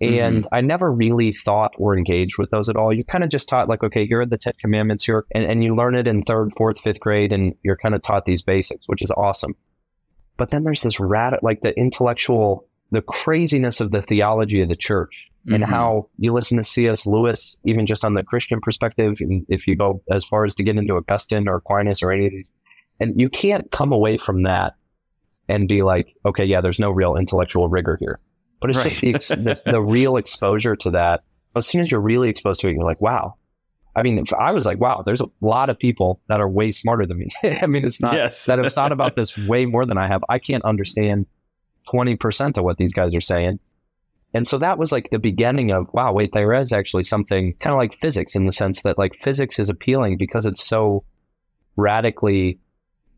And 0.01 0.47
I 0.53 0.61
never 0.61 0.93
really 0.93 1.33
thought 1.33 1.73
or 1.79 1.97
engaged 1.97 2.37
with 2.39 2.51
those 2.51 2.69
at 2.69 2.77
all. 2.77 2.93
You 2.93 3.03
kind 3.03 3.25
of 3.25 3.31
just 3.31 3.49
taught, 3.49 3.67
like, 3.69 3.83
okay, 3.83 4.07
here 4.07 4.21
are 4.21 4.27
the 4.27 4.37
10 4.37 4.53
commandments 4.61 5.05
here, 5.05 5.25
and, 5.35 5.45
and 5.45 5.65
you 5.65 5.75
learn 5.75 5.95
it 5.95 6.07
in 6.07 6.23
third, 6.23 6.53
fourth, 6.55 6.79
fifth 6.79 7.01
grade, 7.01 7.33
and 7.33 7.55
you're 7.63 7.79
kind 7.79 7.95
of 7.95 8.03
taught 8.03 8.27
these 8.27 8.43
basics, 8.43 8.87
which 8.89 9.01
is 9.03 9.11
awesome. 9.13 9.55
But 10.37 10.51
then 10.51 10.65
there's 10.65 10.83
this 10.83 11.01
rat, 11.01 11.43
like 11.43 11.63
the 11.63 11.75
intellectual, 11.79 12.67
the 12.91 13.01
craziness 13.01 13.81
of 13.81 13.91
the 13.91 14.03
theology 14.03 14.61
of 14.61 14.69
the 14.69 14.77
church 14.77 15.15
and 15.51 15.63
Mhm. 15.63 15.67
how 15.69 16.09
you 16.19 16.33
listen 16.33 16.59
to 16.59 16.65
C.S. 16.65 17.07
Lewis, 17.07 17.59
even 17.65 17.87
just 17.87 18.05
on 18.05 18.13
the 18.15 18.23
Christian 18.23 18.61
perspective, 18.61 19.17
and 19.21 19.47
if 19.49 19.67
you 19.67 19.77
go 19.77 20.03
as 20.11 20.25
far 20.25 20.45
as 20.45 20.55
to 20.57 20.63
get 20.63 20.77
into 20.77 20.95
Augustine 20.95 21.49
or 21.49 21.57
Aquinas 21.57 22.03
or 22.03 22.13
any 22.13 22.27
of 22.27 22.33
these, 22.33 22.53
and 23.01 23.21
you 23.21 23.29
can't 23.29 23.71
come 23.71 23.93
away 23.93 24.19
from 24.19 24.43
that 24.45 24.75
and 25.49 25.69
be 25.69 25.83
like, 25.83 26.15
okay, 26.25 26.45
yeah, 26.45 26.61
there's 26.61 26.81
no 26.81 26.91
real 26.91 27.17
intellectual 27.17 27.69
rigor 27.69 27.97
here. 28.01 28.19
But 28.61 28.71
it's 28.71 28.83
just 28.83 29.01
the, 29.01 29.15
ex- 29.15 29.29
the, 29.29 29.63
the 29.65 29.83
real 29.83 30.17
exposure 30.19 30.77
to 30.77 30.91
that. 30.93 31.23
As 31.55 31.67
soon 31.67 31.83
as 31.83 31.91
you're 31.91 32.01
really 32.01 32.29
exposed 32.29 32.61
to 32.61 32.69
it, 32.69 32.75
you're 32.75 32.85
like, 32.85 33.01
wow. 33.01 33.37
I 33.95 34.03
mean, 34.03 34.23
I 34.39 34.53
was 34.53 34.67
like, 34.67 34.79
wow, 34.79 35.03
there's 35.07 35.23
a 35.23 35.29
lot 35.41 35.71
of 35.71 35.79
people 35.79 36.21
that 36.29 36.41
are 36.41 36.49
way 36.49 36.71
smarter 36.71 37.07
than 37.07 37.19
me. 37.19 37.29
I 37.63 37.67
mean, 37.67 37.85
it's 37.85 38.01
not 38.01 38.15
yes. 38.15 38.45
that 38.45 38.59
have 38.59 38.73
thought 38.73 38.93
about 38.93 39.17
this 39.17 39.39
way 39.39 39.65
more 39.65 39.87
than 39.87 39.97
I 39.97 40.07
have. 40.07 40.23
I 40.29 40.39
can't 40.39 40.65
understand 40.65 41.27
20% 41.89 42.59
of 42.59 42.65
what 42.65 42.77
these 42.77 42.93
guys 42.93 43.15
are 43.15 43.23
saying. 43.23 43.59
And 44.35 44.47
so 44.47 44.59
that 44.59 44.77
was 44.77 44.93
like 44.93 45.09
the 45.11 45.19
beginning 45.19 45.71
of, 45.71 45.87
wow, 45.95 46.13
wait, 46.13 46.33
there 46.35 46.53
is 46.53 46.73
actually 46.73 47.05
something 47.05 47.55
kind 47.61 47.73
of 47.73 47.79
like 47.79 47.99
physics 47.99 48.37
in 48.37 48.45
the 48.45 48.53
sense 48.53 48.83
that 48.83 48.99
like 48.99 49.15
physics 49.23 49.59
is 49.59 49.71
appealing 49.71 50.19
because 50.19 50.45
it's 50.45 50.63
so 50.63 51.05
radically 51.77 52.59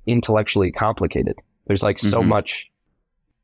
intellectually 0.08 0.72
complicated. 0.72 1.36
There's 1.66 1.82
like 1.82 1.98
so 1.98 2.22
Mhm. 2.22 2.28
much. 2.28 2.70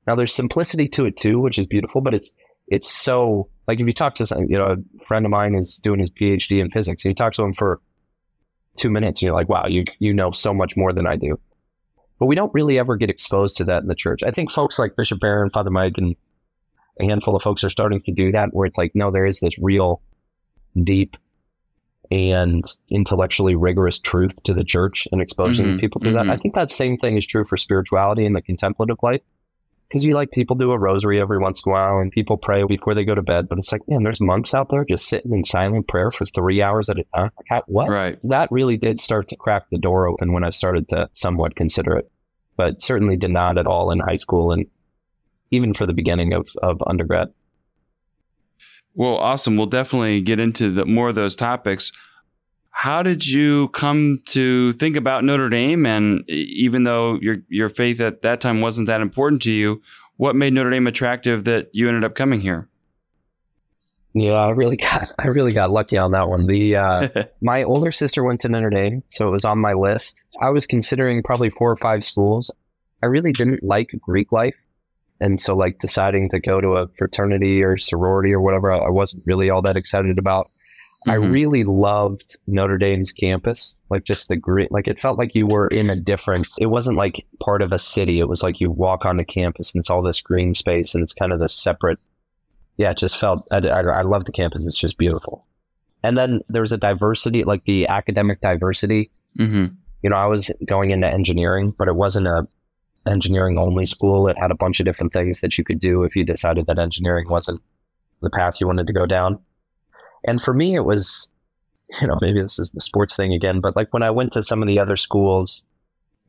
Now 0.07 0.15
there's 0.17 0.33
simplicity 0.35 0.89
to 0.89 1.07
it 1.07 1.17
too, 1.17 1.41
which 1.41 1.59
is 1.59 1.67
beautiful, 1.67 2.01
but 2.01 2.15
it's, 2.15 2.35
it's 2.69 2.91
so 2.91 3.49
like 3.69 3.81
if 3.81 3.87
you 3.87 3.93
talk 3.93 4.15
to 4.17 4.27
some, 4.27 4.45
you 4.49 4.57
know, 4.59 4.67
a 4.77 5.05
friend 5.07 5.25
of 5.27 5.31
mine 5.31 5.55
is 5.55 5.79
doing 5.79 6.01
his 6.01 6.11
PhD 6.11 6.61
in 6.61 6.71
physics 6.71 7.05
and 7.05 7.11
you 7.11 7.15
talk 7.15 7.33
to 7.35 7.43
him 7.43 7.53
for 7.53 7.81
two 8.77 8.91
minutes 8.91 9.21
and 9.23 9.27
you're 9.27 9.35
like, 9.35 9.49
wow, 9.49 9.67
you, 9.67 9.85
you 9.99 10.13
know 10.13 10.31
so 10.31 10.53
much 10.53 10.77
more 10.77 10.93
than 10.93 11.07
I 11.07 11.17
do. 11.17 11.39
But 12.19 12.27
we 12.27 12.35
don't 12.35 12.53
really 12.55 12.79
ever 12.79 12.97
get 12.97 13.11
exposed 13.11 13.57
to 13.59 13.65
that 13.65 13.83
in 13.83 13.89
the 13.89 13.95
church. 13.95 14.23
I 14.25 14.31
think 14.31 14.51
folks 14.51 14.79
like 14.79 14.97
Bishop 14.97 15.21
Barron, 15.21 15.51
Father 15.51 15.71
Mike, 15.71 15.95
and 15.97 16.17
a 17.01 17.05
handful 17.05 17.35
of 17.37 17.43
folks 17.43 17.65
are 17.65 17.69
starting 17.69 18.01
to 18.03 18.13
do 18.13 18.33
that 18.33 18.51
where 18.53 18.67
it's 18.67 18.79
like, 18.79 18.93
no, 18.95 19.11
there 19.11 19.27
is 19.27 19.41
this 19.41 19.59
real 19.59 20.01
deep 20.83 21.17
and 22.11 22.65
intellectually 22.91 23.55
rigorous 23.57 23.99
truth 23.99 24.43
to 24.45 24.55
the 24.55 24.65
church 24.65 25.07
and 25.13 25.21
exposing 25.21 25.67
Mhm, 25.77 25.81
people 25.81 26.01
to 26.03 26.11
that. 26.13 26.25
mhm. 26.27 26.31
I 26.31 26.37
think 26.37 26.55
that 26.55 26.71
same 26.71 26.97
thing 26.97 27.17
is 27.17 27.27
true 27.27 27.45
for 27.45 27.57
spirituality 27.57 28.25
and 28.27 28.35
the 28.37 28.43
contemplative 28.43 28.99
life. 29.03 29.21
Because 29.89 30.05
you 30.05 30.15
like 30.15 30.33
people 30.33 30.57
do 30.57 30.73
a 30.73 30.79
rosary 30.79 31.21
every 31.21 31.39
once 31.39 31.63
in 31.65 31.71
a 31.71 31.73
while 31.73 31.99
and 31.99 32.11
people 32.11 32.37
pray 32.37 32.65
before 32.65 32.95
they 32.95 33.05
go 33.05 33.15
to 33.15 33.23
bed, 33.23 33.49
but 33.49 33.59
it's 33.59 33.71
like, 33.71 33.83
man, 33.87 34.03
there's 34.03 34.21
monks 34.21 34.53
out 34.55 34.69
there 34.71 34.85
just 34.85 35.07
sitting 35.07 35.33
in 35.33 35.45
silent 35.45 35.87
prayer 35.87 36.11
for 36.11 36.25
three 36.25 36.61
hours 36.63 36.89
at 36.89 36.99
a 36.99 37.05
time. 37.15 37.31
Like, 37.37 37.47
how- 37.49 37.63
what? 37.67 37.89
Right. 37.89 38.19
that 38.25 38.51
really 38.51 38.77
did 38.77 38.99
start 38.99 39.29
to 39.29 39.37
crack 39.37 39.67
the 39.71 39.79
door 39.79 40.09
open 40.09 40.33
when 40.33 40.43
I 40.43 40.51
started 40.51 40.89
to 40.89 41.09
somewhat 41.13 41.55
consider 41.55 41.97
it, 41.97 42.11
but 42.57 42.81
certainly 42.83 43.17
did 43.17 43.31
not 43.31 43.57
at 43.59 43.67
all 43.67 43.91
in 43.93 44.01
high 44.01 44.17
school 44.17 44.51
and 44.53 44.67
even 45.53 45.75
for 45.75 45.87
the 45.87 45.93
beginning 45.95 46.33
of, 46.33 46.49
of 46.63 46.83
undergrad. 46.87 47.29
Well, 48.95 49.17
awesome. 49.17 49.57
We'll 49.57 49.67
definitely 49.67 50.21
get 50.21 50.39
into 50.39 50.71
the, 50.71 50.87
more 50.87 51.09
of 51.09 51.15
those 51.15 51.35
topics. 51.35 51.91
How 52.71 53.03
did 53.03 53.27
you 53.27 53.69
come 53.69 54.21
to 54.27 54.73
think 54.75 54.97
about 54.97 55.25
Notre 55.25 55.49
Dame? 55.49 55.87
And 55.87 56.29
even 56.29 56.85
though 56.85 57.19
your 57.21 57.37
your 57.49 57.69
faith 57.69 58.01
at 58.01 58.23
that 58.23 58.41
time 58.41 58.61
wasn't 58.61 58.89
that 58.89 59.01
important 59.01 59.43
to 59.43 59.53
you, 59.53 59.81
what 60.17 60.37
made 60.37 60.53
Notre 60.53 60.71
Dame 60.71 60.87
attractive 60.87 61.45
that 61.45 61.71
you 61.73 61.89
ended 61.89 62.05
up 62.05 62.15
coming 62.15 62.41
here? 62.41 62.69
Yeah, 64.13 64.35
I 64.35 64.51
really 64.51 64.77
got 64.91 65.11
I 65.19 65.27
really 65.29 65.53
got 65.53 65.71
lucky 65.71 65.99
on 65.99 66.13
that 66.13 66.29
one. 66.29 66.47
The 66.47 66.77
uh, 66.77 67.09
my 67.41 67.63
older 67.65 67.93
sister 67.93 68.23
went 68.25 68.41
to 68.43 68.49
Notre 68.49 68.71
Dame, 68.71 69.03
so 69.09 69.29
it 69.29 69.33
was 69.33 69.45
on 69.45 69.59
my 69.59 69.73
list. 69.73 70.23
I 70.41 70.51
was 70.51 70.67
considering 70.67 71.23
probably 71.23 71.51
four 71.51 71.71
or 71.71 71.77
five 71.77 72.05
schools. 72.05 72.51
I 73.03 73.07
really 73.07 73.33
didn't 73.33 73.63
like 73.63 73.91
Greek 74.01 74.33
life. 74.33 74.55
And 75.25 75.41
so 75.41 75.57
like 75.57 75.79
deciding 75.79 76.29
to 76.31 76.39
go 76.39 76.61
to 76.61 76.77
a 76.77 76.89
fraternity 76.99 77.63
or 77.63 77.79
sorority 77.79 78.31
or 78.31 78.43
whatever, 78.43 78.71
I 78.71 78.91
wasn't 78.91 79.23
really 79.25 79.49
all 79.49 79.63
that 79.63 79.75
excited 79.77 80.19
about. 80.19 80.51
I 81.07 81.17
Mhm. 81.17 81.33
really 81.33 81.65
loved 81.65 82.37
Notre 82.47 82.77
Dame's 82.77 83.11
campus, 83.11 83.75
like 83.89 84.05
just 84.05 84.29
the 84.29 84.37
green, 84.37 84.69
like 84.71 84.87
it 84.87 85.01
felt 85.01 85.19
like 85.19 85.35
you 85.35 85.47
were 85.47 85.69
in 85.69 85.89
a 85.89 85.97
different, 85.97 86.49
it 86.59 86.67
wasn't 86.67 86.99
like 86.99 87.25
part 87.41 87.63
of 87.63 87.73
a 87.73 87.79
city. 87.79 88.21
It 88.21 88.29
was 88.29 88.43
like 88.43 88.61
you 88.61 88.71
walk 88.71 89.07
onto 89.07 89.25
campus 89.25 89.75
and 89.75 89.81
it's 89.81 89.89
all 89.89 90.03
this 90.03 90.21
green 90.21 90.53
space 90.53 90.95
and 90.95 91.03
it's 91.03 91.15
kind 91.15 91.33
of 91.33 91.41
this 91.41 91.55
separate, 91.55 91.99
yeah, 92.77 92.91
it 92.91 92.99
just 92.99 93.19
felt, 93.19 93.47
I, 93.51 93.59
I, 93.67 93.81
I 93.81 94.03
love 94.03 94.27
the 94.27 94.33
campus. 94.33 94.67
It's 94.67 94.79
just 94.79 94.99
beautiful. 94.99 95.47
And 96.03 96.19
then 96.19 96.41
there 96.51 96.61
was 96.63 96.73
a 96.73 96.79
diversity, 96.79 97.45
like 97.45 97.65
the 97.65 97.89
academic 97.89 98.43
diversity. 98.43 99.11
hmm 99.39 99.67
You 100.03 100.11
know, 100.11 100.17
I 100.17 100.27
was 100.27 100.51
going 100.67 100.91
into 100.91 101.07
engineering, 101.09 101.75
but 101.79 101.89
it 101.89 101.97
wasn't 101.97 102.27
a 102.27 102.47
engineering 103.07 103.59
only 103.59 103.85
school. 103.85 104.29
It 104.29 104.39
had 104.39 104.51
a 104.51 104.57
bunch 104.57 104.81
of 104.81 104.87
different 104.87 105.13
things 105.13 105.41
that 105.41 105.59
you 105.59 105.65
could 105.65 105.79
do 105.79 106.05
if 106.05 106.17
you 106.17 106.25
decided 106.25 106.67
that 106.67 106.79
engineering 106.79 107.29
wasn't 107.29 107.61
the 108.23 108.31
path 108.31 108.61
you 108.61 108.67
wanted 108.67 108.87
to 108.87 108.93
go 108.93 109.07
down. 109.07 109.39
And 110.27 110.41
for 110.41 110.55
me, 110.55 110.75
it 110.75 110.85
was, 110.85 111.29
you 112.01 112.07
know, 112.07 112.19
maybe 112.21 112.41
this 112.41 112.59
is 112.59 112.71
the 112.71 112.81
sports 112.81 113.17
thing 113.17 113.33
again, 113.33 113.61
but 113.61 113.77
like 113.77 113.93
when 113.93 114.03
I 114.03 114.11
went 114.11 114.33
to 114.33 114.43
some 114.43 114.63
of 114.63 114.69
the 114.69 114.79
other 114.79 114.97
schools, 114.97 115.65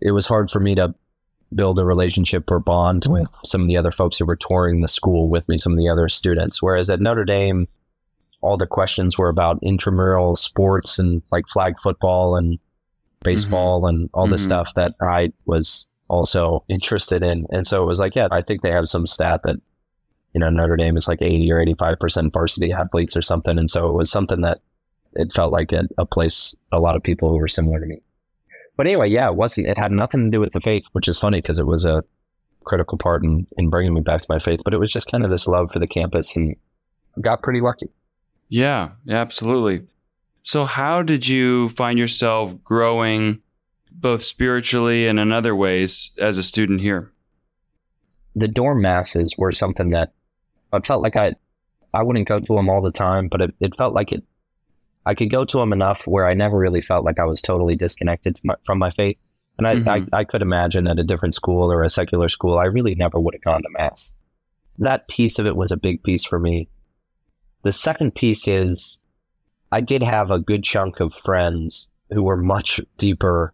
it 0.02 0.12
was 0.12 0.28
hard 0.28 0.52
for 0.52 0.60
me 0.60 0.76
to 0.76 0.94
build 1.54 1.80
a 1.80 1.86
relationship 1.86 2.52
or 2.52 2.60
bond 2.60 3.06
with 3.08 3.28
some 3.46 3.62
of 3.62 3.68
the 3.68 3.78
other 3.78 3.92
folks 3.92 4.18
who 4.18 4.26
were 4.26 4.36
touring 4.36 4.82
the 4.82 4.88
school 4.88 5.30
with 5.30 5.48
me, 5.48 5.58
some 5.58 5.72
of 5.72 5.78
the 5.78 5.88
other 5.88 6.10
students. 6.10 6.62
Whereas 6.62 6.90
at 6.90 7.00
Notre 7.00 7.24
Dame, 7.24 7.68
all 8.42 8.58
the 8.58 8.68
questions 8.68 9.18
were 9.18 9.30
about 9.30 9.60
intramural 9.62 10.36
sports 10.36 11.00
and 11.00 11.22
like 11.32 11.48
flag 11.48 11.80
football 11.80 12.36
and 12.36 12.60
baseball 13.24 13.82
mm-hmm. 13.82 13.88
and 13.88 14.10
all 14.14 14.28
this 14.28 14.42
mm-hmm. 14.42 14.50
stuff 14.50 14.74
that 14.76 14.96
I 15.02 15.32
was 15.46 15.88
also 16.08 16.64
interested 16.68 17.24
in. 17.24 17.46
And 17.52 17.66
so 17.66 17.84
it 17.84 17.88
was 17.88 18.00
like, 18.00 18.16
yeah, 18.16 18.28
I 18.32 18.42
think 18.42 18.62
they 18.62 18.72
have 18.72 18.90
some 18.90 19.06
stat 19.06 19.42
that, 19.44 19.58
you 20.34 20.40
know, 20.40 20.50
Notre 20.50 20.76
Dame 20.76 20.98
is 20.98 21.08
like 21.08 21.22
80 21.22 21.52
or 21.52 21.66
85% 21.66 22.34
varsity 22.34 22.72
athletes 22.72 23.18
or 23.18 23.22
something. 23.22 23.58
And 23.58 23.70
so 23.70 23.88
it 23.88 23.94
was 23.94 24.12
something 24.12 24.42
that 24.42 24.60
it 25.16 25.34
felt 25.34 25.52
like 25.52 25.72
a, 25.72 25.88
a 25.98 26.06
place 26.06 26.56
a 26.72 26.80
lot 26.80 26.96
of 26.96 27.04
people 27.04 27.30
who 27.30 27.38
were 27.38 27.48
similar 27.48 27.80
to 27.80 27.86
me. 27.86 28.02
But 28.78 28.88
anyway, 28.88 29.10
yeah, 29.10 29.30
it 29.30 29.36
wasn't, 29.36 29.68
it 29.68 29.78
had 29.78 29.92
nothing 29.92 30.26
to 30.26 30.30
do 30.30 30.40
with 30.40 30.52
the 30.52 30.60
faith, 30.60 30.84
which 30.92 31.08
is 31.08 31.20
funny 31.20 31.40
because 31.40 31.60
it 31.60 31.66
was 31.66 31.86
a 31.86 32.04
critical 32.66 32.98
part 32.98 33.24
in, 33.24 33.48
in 33.58 33.70
bringing 33.70 33.94
me 33.94 34.02
back 34.02 34.22
to 34.22 34.28
my 34.28 34.40
faith, 34.40 34.62
but 34.66 34.74
it 34.74 34.80
was 34.80 34.92
just 34.92 35.10
kind 35.10 35.24
of 35.24 35.30
this 35.30 35.48
love 35.48 35.72
for 35.72 35.80
the 35.80 35.88
campus 35.88 36.36
and 36.36 36.56
got 37.22 37.42
pretty 37.42 37.62
lucky. 37.62 37.90
Yeah, 38.50 38.92
absolutely. 39.10 39.88
So, 40.44 40.66
how 40.66 41.02
did 41.02 41.28
you 41.28 41.70
find 41.70 41.98
yourself 41.98 42.54
growing 42.64 43.42
both 44.00 44.24
spiritually 44.24 45.08
and 45.08 45.20
in 45.20 45.32
other 45.32 45.56
ways 45.56 46.12
as 46.20 46.38
a 46.38 46.44
student 46.44 46.82
here? 46.82 47.12
The 48.36 48.48
dorm 48.48 48.82
masses 48.82 49.36
were 49.38 49.52
something 49.52 49.92
that 49.92 50.14
I 50.74 50.80
felt 50.82 51.02
like 51.02 51.16
I, 51.16 51.36
I 51.94 52.04
wouldn't 52.04 52.28
go 52.28 52.40
to 52.40 52.56
them 52.56 52.70
all 52.70 52.82
the 52.82 52.92
time, 52.92 53.30
but 53.30 53.42
it, 53.42 53.56
it 53.60 53.76
felt 53.76 53.94
like 53.94 54.12
it 54.12 54.24
I 55.06 55.14
could 55.14 55.30
go 55.30 55.46
to 55.46 55.58
them 55.60 55.72
enough 55.72 56.08
where 56.08 56.28
I 56.28 56.34
never 56.34 56.58
really 56.58 56.82
felt 56.82 57.06
like 57.06 57.20
I 57.20 57.26
was 57.26 57.42
totally 57.42 57.76
disconnected 57.76 58.40
my, 58.44 58.56
from 58.64 58.80
my 58.80 58.90
faith. 58.90 59.18
And 59.58 59.68
I, 59.68 59.76
mm-hmm. 59.76 60.14
I, 60.14 60.20
I 60.20 60.24
could 60.24 60.42
imagine 60.42 60.88
at 60.88 61.00
a 61.00 61.04
different 61.04 61.36
school 61.36 61.72
or 61.72 61.84
a 61.84 61.90
secular 61.90 62.28
school, 62.28 62.58
I 62.58 62.66
really 62.66 62.96
never 62.96 63.20
would 63.20 63.36
have 63.36 63.44
gone 63.44 63.62
to 63.62 63.70
mass. 63.78 64.12
That 64.80 65.08
piece 65.08 65.40
of 65.40 65.46
it 65.46 65.56
was 65.56 65.72
a 65.72 65.78
big 65.78 66.04
piece 66.04 66.26
for 66.26 66.40
me. 66.40 66.68
The 67.64 67.72
second 67.72 68.16
piece 68.16 68.48
is 68.48 69.00
I 69.72 69.82
did 69.82 70.04
have 70.04 70.32
a 70.32 70.40
good 70.40 70.64
chunk 70.64 71.00
of 71.00 71.14
friends 71.14 71.90
who 72.12 72.24
were 72.24 72.38
much 72.38 72.82
deeper, 72.98 73.54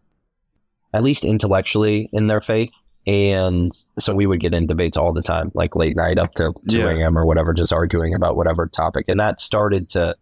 at 0.93 1.03
least 1.03 1.25
intellectually, 1.25 2.09
in 2.11 2.27
their 2.27 2.41
faith. 2.41 2.69
And 3.07 3.71
so 3.97 4.13
we 4.13 4.27
would 4.27 4.39
get 4.39 4.53
in 4.53 4.67
debates 4.67 4.95
all 4.95 5.11
the 5.11 5.23
time, 5.23 5.51
like 5.55 5.75
late 5.75 5.95
night 5.95 6.19
up 6.19 6.35
to 6.35 6.53
2 6.69 6.77
yeah. 6.77 6.89
a.m. 6.89 7.17
or 7.17 7.25
whatever, 7.25 7.53
just 7.53 7.73
arguing 7.73 8.13
about 8.13 8.35
whatever 8.35 8.67
topic. 8.67 9.05
And 9.07 9.19
that 9.19 9.41
started 9.41 9.89
to 9.89 10.15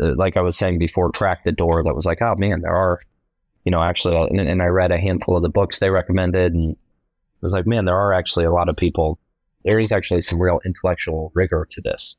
uh, 0.00 0.14
like 0.16 0.36
I 0.36 0.40
was 0.40 0.56
saying 0.56 0.78
before, 0.78 1.10
crack 1.12 1.44
the 1.44 1.52
door 1.52 1.82
that 1.82 1.94
was 1.94 2.06
like, 2.06 2.20
oh 2.22 2.34
man, 2.36 2.60
there 2.60 2.74
are, 2.74 3.00
you 3.64 3.70
know, 3.70 3.82
actually, 3.82 4.16
and, 4.16 4.40
and 4.40 4.62
I 4.62 4.66
read 4.66 4.92
a 4.92 4.98
handful 4.98 5.36
of 5.36 5.42
the 5.42 5.48
books 5.48 5.78
they 5.78 5.90
recommended, 5.90 6.54
and 6.54 6.72
it 6.72 6.78
was 7.42 7.52
like, 7.52 7.66
man, 7.66 7.84
there 7.84 7.96
are 7.96 8.12
actually 8.12 8.44
a 8.44 8.52
lot 8.52 8.68
of 8.68 8.76
people. 8.76 9.18
There 9.64 9.80
is 9.80 9.92
actually 9.92 10.20
some 10.20 10.40
real 10.40 10.60
intellectual 10.64 11.32
rigor 11.34 11.66
to 11.70 11.80
this. 11.80 12.16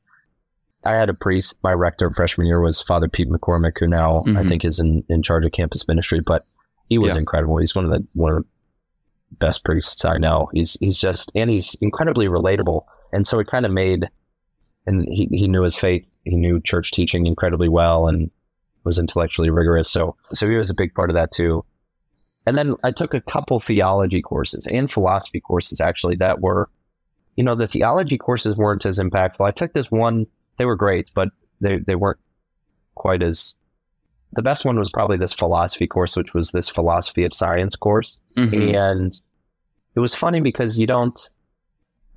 I 0.83 0.93
had 0.93 1.09
a 1.09 1.13
priest. 1.13 1.57
My 1.63 1.73
rector 1.73 2.11
freshman 2.11 2.47
year 2.47 2.61
was 2.61 2.81
Father 2.81 3.07
Pete 3.07 3.29
McCormick, 3.29 3.79
who 3.79 3.87
now 3.87 4.23
mm-hmm. 4.25 4.37
I 4.37 4.43
think 4.43 4.63
is 4.63 4.79
in, 4.79 5.03
in 5.09 5.23
charge 5.23 5.45
of 5.45 5.51
campus 5.51 5.87
ministry. 5.87 6.21
But 6.21 6.45
he 6.89 6.97
was 6.97 7.15
yeah. 7.15 7.19
incredible. 7.19 7.57
He's 7.57 7.75
one 7.75 7.85
of 7.85 7.91
the 7.91 8.05
one 8.13 8.31
of 8.33 8.37
the 8.37 8.45
best 9.37 9.63
priests 9.63 10.03
I 10.05 10.17
know. 10.17 10.49
He's 10.53 10.77
he's 10.79 10.99
just 10.99 11.31
and 11.35 11.49
he's 11.49 11.75
incredibly 11.81 12.27
relatable. 12.27 12.83
And 13.13 13.25
so 13.25 13.39
it 13.39 13.47
kind 13.47 13.65
of 13.65 13.71
made, 13.71 14.09
and 14.85 15.07
he 15.09 15.27
he 15.31 15.47
knew 15.47 15.63
his 15.63 15.77
faith 15.77 16.05
he 16.27 16.35
knew 16.35 16.59
church 16.59 16.91
teaching 16.91 17.25
incredibly 17.25 17.69
well 17.69 18.07
and 18.07 18.29
was 18.83 18.99
intellectually 18.99 19.49
rigorous. 19.49 19.89
So, 19.89 20.15
so 20.33 20.49
he 20.49 20.55
was 20.55 20.69
a 20.69 20.75
big 20.75 20.93
part 20.93 21.09
of 21.09 21.15
that 21.15 21.31
too. 21.31 21.63
And 22.45 22.57
then 22.57 22.75
I 22.83 22.91
took 22.91 23.13
a 23.13 23.21
couple 23.21 23.59
theology 23.59 24.21
courses 24.21 24.67
and 24.67 24.91
philosophy 24.91 25.41
courses 25.41 25.81
actually 25.81 26.15
that 26.17 26.39
were, 26.39 26.69
you 27.35 27.43
know, 27.43 27.55
the 27.55 27.67
theology 27.67 28.17
courses 28.17 28.55
weren't 28.55 28.85
as 28.85 28.99
impactful. 28.99 29.45
I 29.45 29.51
took 29.51 29.73
this 29.73 29.91
one; 29.91 30.25
they 30.57 30.65
were 30.65 30.77
great, 30.77 31.09
but 31.13 31.29
they 31.59 31.79
they 31.79 31.95
weren't 31.95 32.19
quite 32.95 33.21
as. 33.21 33.55
The 34.33 34.41
best 34.41 34.65
one 34.65 34.77
was 34.77 34.91
probably 34.91 35.17
this 35.17 35.33
philosophy 35.33 35.87
course, 35.87 36.15
which 36.15 36.33
was 36.33 36.51
this 36.51 36.69
philosophy 36.69 37.23
of 37.23 37.33
science 37.33 37.75
course, 37.75 38.19
mm-hmm. 38.35 38.75
and 38.75 39.13
it 39.95 39.99
was 39.99 40.13
funny 40.13 40.41
because 40.41 40.77
you 40.77 40.85
don't 40.85 41.29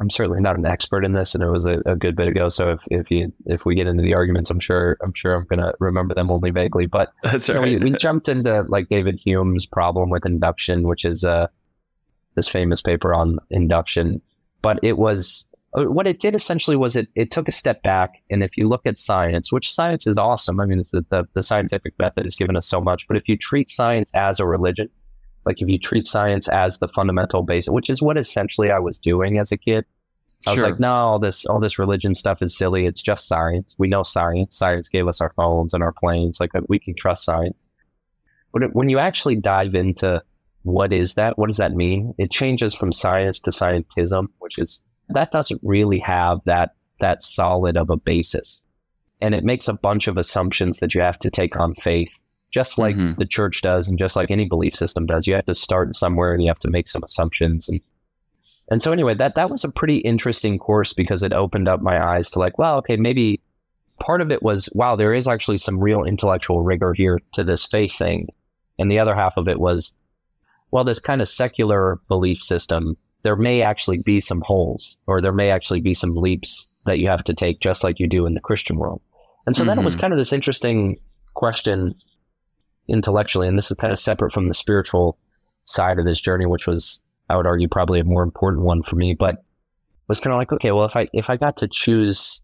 I'm 0.01 0.09
certainly 0.09 0.41
not 0.41 0.57
an 0.57 0.65
expert 0.65 1.05
in 1.05 1.13
this, 1.13 1.35
and 1.35 1.45
it 1.45 1.51
was 1.51 1.67
a, 1.67 1.83
a, 1.85 1.95
good 1.95 2.17
bit 2.17 2.27
ago. 2.27 2.49
So 2.49 2.71
if, 2.73 2.81
if 2.91 3.11
you 3.11 3.33
if 3.45 3.67
we 3.67 3.75
get 3.75 3.87
into 3.87 4.03
the 4.03 4.15
arguments, 4.15 4.51
I'm 4.51 4.59
sure 4.59 4.97
I'm 5.03 5.13
sure 5.13 5.35
I'm 5.35 5.45
gonna 5.45 5.75
remember 5.79 6.15
them 6.15 6.31
only 6.31 6.51
vaguely. 6.51 6.87
But 6.87 7.13
that's 7.23 7.51
right. 7.51 7.57
Know, 7.57 7.63
we, 7.63 7.77
we, 7.77 7.91
jumped 7.93 8.31
into 8.31 8.65
like 8.69 8.89
David 8.89 9.21
Hume's 9.23 9.67
problem 9.67 10.09
with 10.09 10.25
induction, 10.25 10.85
which 10.85 11.05
is 11.05 11.23
uh, 11.23 11.49
this 12.35 12.49
famous 12.49 12.81
paper 12.81 13.13
on 13.13 13.39
induction. 13.51 14.23
But 14.63 14.81
it 14.83 14.97
was 14.97 15.47
Uh, 15.73 15.85
what 15.85 16.07
it 16.07 16.21
did 16.21 16.35
essentially 16.35 16.77
was 16.77 16.97
it 16.97 17.09
it 17.15 17.31
took 17.31 17.47
a 17.49 17.53
step 17.53 17.83
back, 17.83 18.23
and 18.29 18.43
if 18.43 18.57
you 18.57 18.67
look 18.67 18.87
at 18.87 18.99
science, 18.99 19.53
which 19.53 19.73
science 19.73 20.07
is 20.07 20.17
awesome. 20.17 20.59
I 20.59 20.67
mean, 20.67 20.83
the, 20.93 21.05
the 21.11 21.25
the 21.35 21.43
scientific 21.43 21.95
method 21.99 22.25
has 22.25 22.37
given 22.37 22.57
us 22.57 22.67
so 22.67 22.81
much. 22.81 23.05
But 23.07 23.17
if 23.17 23.29
you 23.29 23.37
treat 23.37 23.71
science 23.71 24.11
as 24.15 24.41
a 24.41 24.47
religion, 24.47 24.89
like 25.45 25.63
if 25.63 25.69
you 25.69 25.79
treat 25.79 26.07
science 26.07 26.49
as 26.49 26.79
the 26.79 26.89
fundamental 26.89 27.43
base, 27.43 27.69
which 27.69 27.89
is 27.89 28.03
what 28.03 28.19
essentially 28.19 28.71
I 28.71 28.79
was 28.79 28.99
doing 28.99 29.39
as 29.39 29.53
a 29.53 29.57
kid. 29.57 29.85
I 30.47 30.53
was 30.53 30.63
like, 30.63 30.81
no, 30.81 30.91
all 30.91 31.19
this 31.19 31.45
all 31.45 31.61
this 31.61 31.79
religion 31.79 32.15
stuff 32.15 32.41
is 32.41 32.57
silly. 32.57 32.87
It's 32.87 33.03
just 33.03 33.29
science. 33.29 33.77
We 33.79 33.89
know 33.89 34.03
science. 34.03 34.57
Science 34.57 34.89
gave 34.89 35.07
us 35.07 35.21
our 35.21 35.33
phones 35.37 35.75
and 35.75 35.83
our 35.83 35.93
planes. 35.93 36.41
Like 36.41 36.53
we 36.67 36.79
can 36.79 36.95
trust 36.95 37.25
science. 37.25 37.63
But 38.53 38.75
when 38.75 38.89
you 38.89 38.99
actually 38.99 39.37
dive 39.37 39.75
into 39.75 40.23
what 40.63 40.93
is 40.93 41.15
that? 41.15 41.39
What 41.39 41.49
does 41.49 41.59
that 41.59 41.73
mean? 41.73 42.15
It 42.19 42.31
changes 42.31 42.75
from 42.75 42.91
science 42.91 43.41
to 43.41 43.51
scientism, 43.51 44.29
which 44.39 44.59
is 44.59 44.81
that 45.15 45.31
doesn't 45.31 45.61
really 45.63 45.99
have 46.01 46.41
that 46.45 46.75
that 47.01 47.23
solid 47.23 47.77
of 47.77 47.91
a 47.91 47.97
basis. 47.97 48.63
And 49.23 49.35
it 49.35 49.45
makes 49.45 49.69
a 49.69 49.75
bunch 49.75 50.09
of 50.09 50.17
assumptions 50.17 50.79
that 50.79 50.95
you 50.95 51.01
have 51.01 51.19
to 51.21 51.31
take 51.31 51.57
on 51.57 51.75
faith 51.75 52.11
just 52.51 52.79
like 52.79 52.97
mm-hmm. 52.97 53.19
the 53.19 53.27
church 53.27 53.63
does 53.63 53.89
and 53.89 53.99
just 53.99 54.17
like 54.17 54.31
any 54.31 54.45
belief 54.45 54.75
system 54.75 55.07
does. 55.07 55.27
You 55.27 55.35
have 55.35 55.45
to 55.47 55.55
start 55.55 55.95
somewhere 55.95 56.33
and 56.33 56.43
you 56.43 56.49
have 56.49 56.59
to 56.61 56.71
make 56.71 56.89
some 56.89 57.03
assumptions. 57.05 57.69
And 57.69 57.81
and 58.71 58.83
so 58.83 58.93
anyway, 58.93 59.15
that 59.15 59.35
that 59.35 59.51
was 59.51 59.65
a 59.65 59.69
pretty 59.69 59.99
interesting 59.99 60.59
course 60.59 60.93
because 60.93 61.23
it 61.23 61.33
opened 61.33 61.69
up 61.69 61.83
my 61.83 62.03
eyes 62.03 62.31
to 62.31 62.39
like, 62.39 62.57
well, 62.59 62.77
okay, 62.79 62.97
maybe 62.97 63.41
part 63.99 64.21
of 64.21 64.31
it 64.31 64.43
was, 64.43 64.69
wow, 64.75 64.95
there 64.95 65.13
is 65.13 65.27
actually 65.27 65.59
some 65.59 65.79
real 65.79 66.05
intellectual 66.05 66.63
rigor 66.63 66.95
here 66.95 67.21
to 67.33 67.43
this 67.43 67.67
faith 67.67 67.97
thing. 67.97 68.29
And 68.79 68.91
the 68.91 68.99
other 68.99 69.15
half 69.15 69.37
of 69.37 69.49
it 69.49 69.59
was, 69.59 69.93
well, 70.71 70.85
this 70.85 71.01
kind 71.01 71.21
of 71.21 71.29
secular 71.29 72.01
belief 72.09 72.43
system, 72.43 72.97
there 73.23 73.37
may 73.37 73.63
actually 73.63 73.99
be 73.99 74.21
some 74.21 74.41
holes 74.43 74.99
or 75.07 75.21
there 75.21 75.33
may 75.33 75.51
actually 75.51 75.81
be 75.81 75.95
some 75.95 76.15
leaps 76.15 76.69
that 76.87 76.99
you 76.99 77.09
have 77.09 77.25
to 77.25 77.35
take 77.35 77.61
just 77.61 77.85
like 77.85 78.01
you 78.01 78.09
do 78.09 78.27
in 78.27 78.35
the 78.35 78.41
Christian 78.41 78.77
world. 78.77 79.01
And 79.47 79.55
so 79.55 79.63
mm-hmm. 79.63 79.69
then 79.69 79.79
it 79.79 79.85
was 79.85 79.97
kind 79.97 80.13
of 80.13 80.19
this 80.19 80.33
interesting 80.33 80.97
question 81.35 81.95
intellectually, 82.89 83.47
and 83.47 83.57
this 83.57 83.71
is 83.71 83.77
kind 83.77 83.93
of 83.93 83.99
separate 83.99 84.33
from 84.33 84.47
the 84.47 84.55
spiritual 84.55 85.19
side 85.65 85.99
of 85.99 86.05
this 86.05 86.21
journey, 86.21 86.47
which 86.47 86.67
was, 86.67 87.03
I 87.29 87.37
would 87.37 87.47
argue, 87.47 87.69
probably 87.69 88.01
a 88.01 88.05
more 88.05 88.23
important 88.23 88.65
one 88.65 88.83
for 88.83 88.97
me. 88.97 89.15
But 89.15 89.43
was 90.11 90.21
kind 90.21 90.35
of 90.35 90.39
like, 90.39 90.53
okay, 90.53 90.73
well, 90.73 90.85
if 90.85 90.97
I 90.97 91.09
if 91.13 91.31
I 91.31 91.37
got 91.37 91.57
to 91.59 91.69
choose 91.69 92.43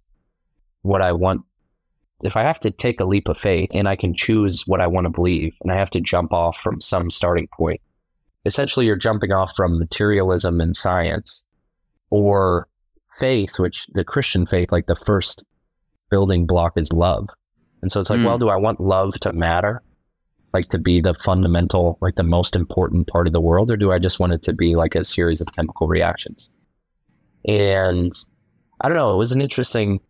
what 0.82 1.02
I 1.02 1.10
want, 1.12 1.42
if 2.22 2.36
I 2.36 2.44
have 2.44 2.60
to 2.60 2.70
take 2.70 3.00
a 3.00 3.04
leap 3.04 3.28
of 3.28 3.36
faith 3.36 3.70
and 3.74 3.88
I 3.88 3.96
can 3.96 4.14
choose 4.14 4.62
what 4.68 4.80
I 4.80 4.86
want 4.86 5.06
to 5.06 5.10
believe, 5.10 5.52
and 5.62 5.72
I 5.72 5.76
have 5.76 5.90
to 5.90 6.00
jump 6.00 6.32
off 6.32 6.56
from 6.58 6.80
some 6.80 7.10
starting 7.10 7.48
point, 7.48 7.80
essentially, 8.46 8.86
you're 8.86 8.96
jumping 8.96 9.32
off 9.32 9.54
from 9.54 9.78
materialism 9.78 10.60
and 10.60 10.74
science, 10.74 11.42
or 12.10 12.68
faith, 13.18 13.58
which 13.58 13.86
the 13.92 14.04
Christian 14.04 14.46
faith, 14.46 14.72
like 14.72 14.86
the 14.86 14.96
first 14.96 15.44
building 16.10 16.46
block 16.46 16.72
is 16.76 16.92
love. 16.92 17.28
And 17.82 17.92
so 17.92 18.00
it's 18.00 18.10
like, 18.10 18.20
mm. 18.20 18.24
well, 18.24 18.38
do 18.38 18.48
I 18.48 18.56
want 18.56 18.80
love 18.80 19.14
to 19.20 19.32
matter? 19.32 19.82
like 20.56 20.70
to 20.70 20.78
be 20.78 21.02
the 21.02 21.12
fundamental, 21.12 21.98
like 22.00 22.14
the 22.14 22.22
most 22.22 22.56
important 22.56 23.08
part 23.08 23.26
of 23.26 23.34
the 23.34 23.40
world, 23.42 23.70
or 23.70 23.76
do 23.76 23.92
I 23.92 23.98
just 23.98 24.18
want 24.18 24.32
it 24.32 24.42
to 24.44 24.54
be 24.54 24.74
like 24.74 24.94
a 24.94 25.04
series 25.04 25.42
of 25.42 25.48
chemical 25.54 25.86
reactions? 25.86 26.48
And 27.46 28.10
I 28.80 28.88
don't 28.88 28.96
know, 28.96 29.12
it 29.12 29.18
was 29.18 29.32
an 29.32 29.42
interesting 29.42 30.00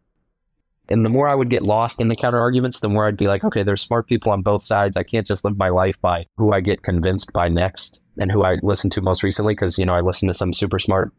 and 0.88 1.04
the 1.04 1.10
more 1.10 1.28
I 1.28 1.34
would 1.34 1.50
get 1.50 1.62
lost 1.62 2.00
in 2.00 2.08
the 2.08 2.16
counter 2.16 2.40
arguments, 2.40 2.80
the 2.80 2.88
more 2.88 3.06
I'd 3.06 3.16
be 3.16 3.26
like, 3.26 3.44
okay, 3.44 3.62
there's 3.62 3.82
smart 3.82 4.06
people 4.06 4.32
on 4.32 4.42
both 4.42 4.62
sides. 4.62 4.96
I 4.96 5.02
can't 5.02 5.26
just 5.26 5.44
live 5.44 5.56
my 5.56 5.68
life 5.68 6.00
by 6.00 6.26
who 6.36 6.52
I 6.52 6.60
get 6.60 6.82
convinced 6.82 7.32
by 7.32 7.48
next 7.48 8.00
and 8.18 8.30
who 8.30 8.44
I 8.44 8.58
listen 8.62 8.90
to 8.90 9.00
most 9.00 9.22
recently. 9.22 9.54
Cause, 9.56 9.78
you 9.78 9.86
know, 9.86 9.94
I 9.94 10.00
listen 10.00 10.28
to 10.28 10.34
some 10.34 10.54
super 10.54 10.78
smart 10.78 11.12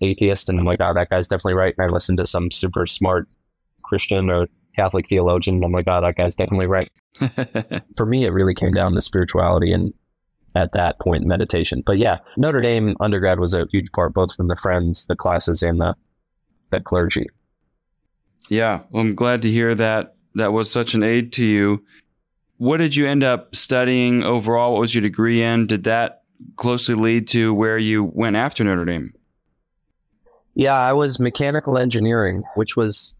atheist 0.00 0.48
and 0.48 0.58
I'm 0.58 0.66
like, 0.66 0.80
oh, 0.80 0.94
that 0.94 1.10
guy's 1.10 1.28
definitely 1.28 1.54
right. 1.54 1.74
And 1.78 1.88
I 1.88 1.92
listen 1.92 2.16
to 2.16 2.26
some 2.26 2.50
super 2.50 2.86
smart 2.86 3.28
Christian 3.82 4.30
or 4.30 4.48
Catholic 4.74 5.08
theologian. 5.08 5.56
And 5.56 5.64
I'm 5.64 5.72
like, 5.72 5.86
oh, 5.88 6.00
that 6.00 6.16
guy's 6.16 6.34
definitely 6.34 6.66
right. 6.66 6.90
For 7.96 8.06
me, 8.06 8.24
it 8.24 8.30
really 8.30 8.54
came 8.54 8.72
down 8.72 8.94
to 8.94 9.00
spirituality 9.00 9.72
and 9.72 9.94
at 10.56 10.72
that 10.72 11.00
point, 11.00 11.24
meditation. 11.24 11.82
But 11.84 11.98
yeah, 11.98 12.18
Notre 12.36 12.60
Dame 12.60 12.96
undergrad 13.00 13.40
was 13.40 13.54
a 13.54 13.66
huge 13.70 13.90
part, 13.92 14.14
both 14.14 14.34
from 14.34 14.48
the 14.48 14.56
friends, 14.56 15.06
the 15.06 15.16
classes, 15.16 15.62
and 15.62 15.80
the, 15.80 15.94
the 16.70 16.80
clergy. 16.80 17.26
Yeah, 18.48 18.82
well, 18.90 19.02
I'm 19.02 19.14
glad 19.14 19.42
to 19.42 19.50
hear 19.50 19.74
that 19.74 20.16
that 20.34 20.52
was 20.52 20.70
such 20.70 20.94
an 20.94 21.02
aid 21.02 21.32
to 21.34 21.44
you. 21.44 21.84
What 22.58 22.78
did 22.78 22.94
you 22.94 23.06
end 23.06 23.24
up 23.24 23.54
studying 23.56 24.22
overall? 24.22 24.72
What 24.72 24.80
was 24.80 24.94
your 24.94 25.02
degree 25.02 25.42
in? 25.42 25.66
Did 25.66 25.84
that 25.84 26.24
closely 26.56 26.94
lead 26.94 27.28
to 27.28 27.54
where 27.54 27.78
you 27.78 28.04
went 28.04 28.36
after 28.36 28.64
Notre 28.64 28.84
Dame. 28.84 29.12
Yeah, 30.54 30.74
I 30.74 30.92
was 30.92 31.18
mechanical 31.18 31.78
engineering, 31.78 32.44
which 32.54 32.76
was 32.76 33.16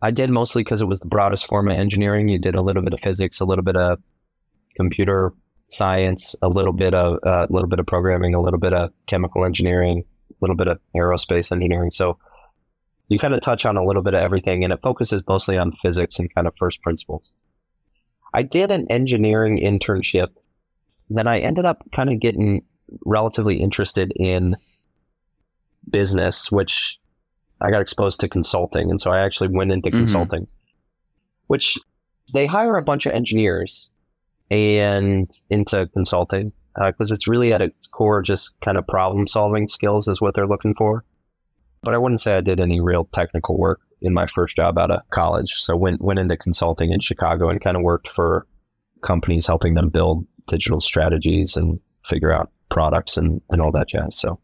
I 0.00 0.10
did 0.12 0.30
mostly 0.30 0.62
because 0.62 0.80
it 0.80 0.86
was 0.86 1.00
the 1.00 1.06
broadest 1.06 1.46
form 1.46 1.68
of 1.68 1.76
engineering. 1.76 2.28
You 2.28 2.38
did 2.38 2.54
a 2.54 2.62
little 2.62 2.82
bit 2.82 2.92
of 2.92 3.00
physics, 3.00 3.40
a 3.40 3.44
little 3.44 3.64
bit 3.64 3.76
of 3.76 3.98
computer 4.76 5.32
science, 5.70 6.36
a 6.40 6.48
little 6.48 6.72
bit 6.72 6.94
of 6.94 7.14
uh, 7.26 7.28
a 7.28 7.30
uh, 7.30 7.46
little 7.50 7.68
bit 7.68 7.80
of 7.80 7.86
programming, 7.86 8.34
a 8.34 8.40
little 8.40 8.60
bit 8.60 8.72
of 8.72 8.92
chemical 9.06 9.44
engineering, 9.44 10.04
a 10.30 10.34
little 10.40 10.56
bit 10.56 10.68
of 10.68 10.78
aerospace 10.96 11.50
engineering. 11.50 11.90
So 11.92 12.16
you 13.08 13.18
kind 13.18 13.34
of 13.34 13.40
touch 13.40 13.66
on 13.66 13.76
a 13.76 13.84
little 13.84 14.02
bit 14.02 14.14
of 14.14 14.22
everything, 14.22 14.64
and 14.64 14.72
it 14.72 14.80
focuses 14.82 15.22
mostly 15.26 15.56
on 15.56 15.72
physics 15.82 16.18
and 16.18 16.32
kind 16.34 16.46
of 16.46 16.54
first 16.58 16.82
principles. 16.82 17.32
I 18.34 18.42
did 18.42 18.70
an 18.70 18.86
engineering 18.90 19.58
internship. 19.58 20.28
Then 21.08 21.26
I 21.26 21.40
ended 21.40 21.64
up 21.64 21.82
kind 21.92 22.10
of 22.10 22.20
getting 22.20 22.64
relatively 23.04 23.56
interested 23.56 24.12
in 24.16 24.56
business, 25.90 26.52
which 26.52 26.98
I 27.60 27.70
got 27.70 27.80
exposed 27.80 28.20
to 28.20 28.28
consulting. 28.28 28.90
And 28.90 29.00
so 29.00 29.10
I 29.10 29.24
actually 29.24 29.48
went 29.48 29.72
into 29.72 29.88
mm-hmm. 29.88 30.00
consulting, 30.00 30.46
which 31.46 31.78
they 32.32 32.46
hire 32.46 32.76
a 32.76 32.82
bunch 32.82 33.06
of 33.06 33.12
engineers 33.12 33.90
and 34.50 35.30
into 35.50 35.86
consulting 35.88 36.52
because 36.74 37.10
uh, 37.10 37.14
it's 37.14 37.26
really 37.26 37.52
at 37.52 37.60
its 37.60 37.86
core 37.88 38.22
just 38.22 38.58
kind 38.60 38.78
of 38.78 38.86
problem 38.86 39.26
solving 39.26 39.66
skills 39.66 40.08
is 40.08 40.20
what 40.20 40.34
they're 40.34 40.46
looking 40.46 40.74
for. 40.74 41.04
But 41.82 41.94
I 41.94 41.98
wouldn't 41.98 42.20
say 42.20 42.36
I 42.36 42.40
did 42.40 42.60
any 42.60 42.80
real 42.80 43.08
technical 43.12 43.56
work 43.56 43.80
in 44.00 44.14
my 44.14 44.26
first 44.26 44.56
job 44.56 44.78
out 44.78 44.90
of 44.90 45.00
college. 45.10 45.52
So 45.54 45.76
went 45.76 46.00
went 46.00 46.18
into 46.18 46.36
consulting 46.36 46.92
in 46.92 47.00
Chicago 47.00 47.48
and 47.48 47.60
kind 47.60 47.76
of 47.76 47.82
worked 47.82 48.08
for 48.08 48.46
companies 49.02 49.46
helping 49.46 49.74
them 49.74 49.88
build 49.88 50.26
digital 50.48 50.80
strategies 50.80 51.56
and 51.56 51.78
figure 52.04 52.32
out 52.32 52.50
products 52.68 53.16
and, 53.16 53.40
and 53.50 53.60
all 53.60 53.72
that 53.72 53.88
jazz. 53.88 54.16
So 54.16 54.40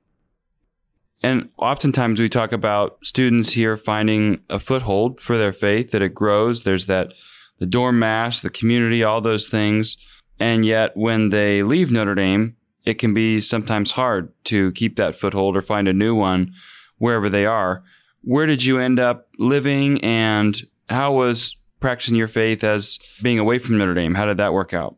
and 1.23 1.49
oftentimes 1.57 2.21
we 2.21 2.29
talk 2.29 2.53
about 2.53 2.99
students 3.03 3.53
here 3.53 3.79
finding 3.79 4.41
a 4.51 4.59
foothold 4.59 5.21
for 5.21 5.39
their 5.39 5.53
faith, 5.53 5.91
that 5.93 6.03
it 6.03 6.15
grows. 6.15 6.63
There's 6.63 6.87
that 6.87 7.15
the 7.59 7.67
dorm 7.67 7.99
mass, 7.99 8.43
the 8.43 8.51
community, 8.51 9.03
all 9.03 9.23
those 9.23 9.49
things. 9.49 9.97
And 10.39 10.67
yet 10.67 10.95
when 10.97 11.31
they 11.31 11.63
leave 11.63 11.91
Notre 11.91 12.15
Dame, 12.15 12.57
it 12.85 12.95
can 12.95 13.15
be 13.15 13.41
sometimes 13.41 13.93
hard 13.93 14.33
to 14.45 14.73
keep 14.73 14.97
that 14.97 15.15
foothold 15.15 15.57
or 15.57 15.63
find 15.63 15.89
a 15.89 15.95
new 15.95 16.15
one 16.15 16.53
wherever 16.99 17.29
they 17.29 17.47
are. 17.47 17.83
Where 18.23 18.47
did 18.47 18.65
you 18.65 18.79
end 18.79 18.99
up 18.99 19.29
living 19.39 20.03
and 20.03 20.61
how 20.89 21.13
was 21.13 21.57
practicing 21.81 22.17
your 22.17 22.29
faith 22.29 22.65
as 22.65 22.99
being 23.23 23.39
away 23.39 23.59
from 23.59 23.79
Notre 23.79 23.95
Dame? 23.95 24.15
How 24.15 24.25
did 24.25 24.39
that 24.39 24.53
work 24.53 24.73
out? 24.73 24.97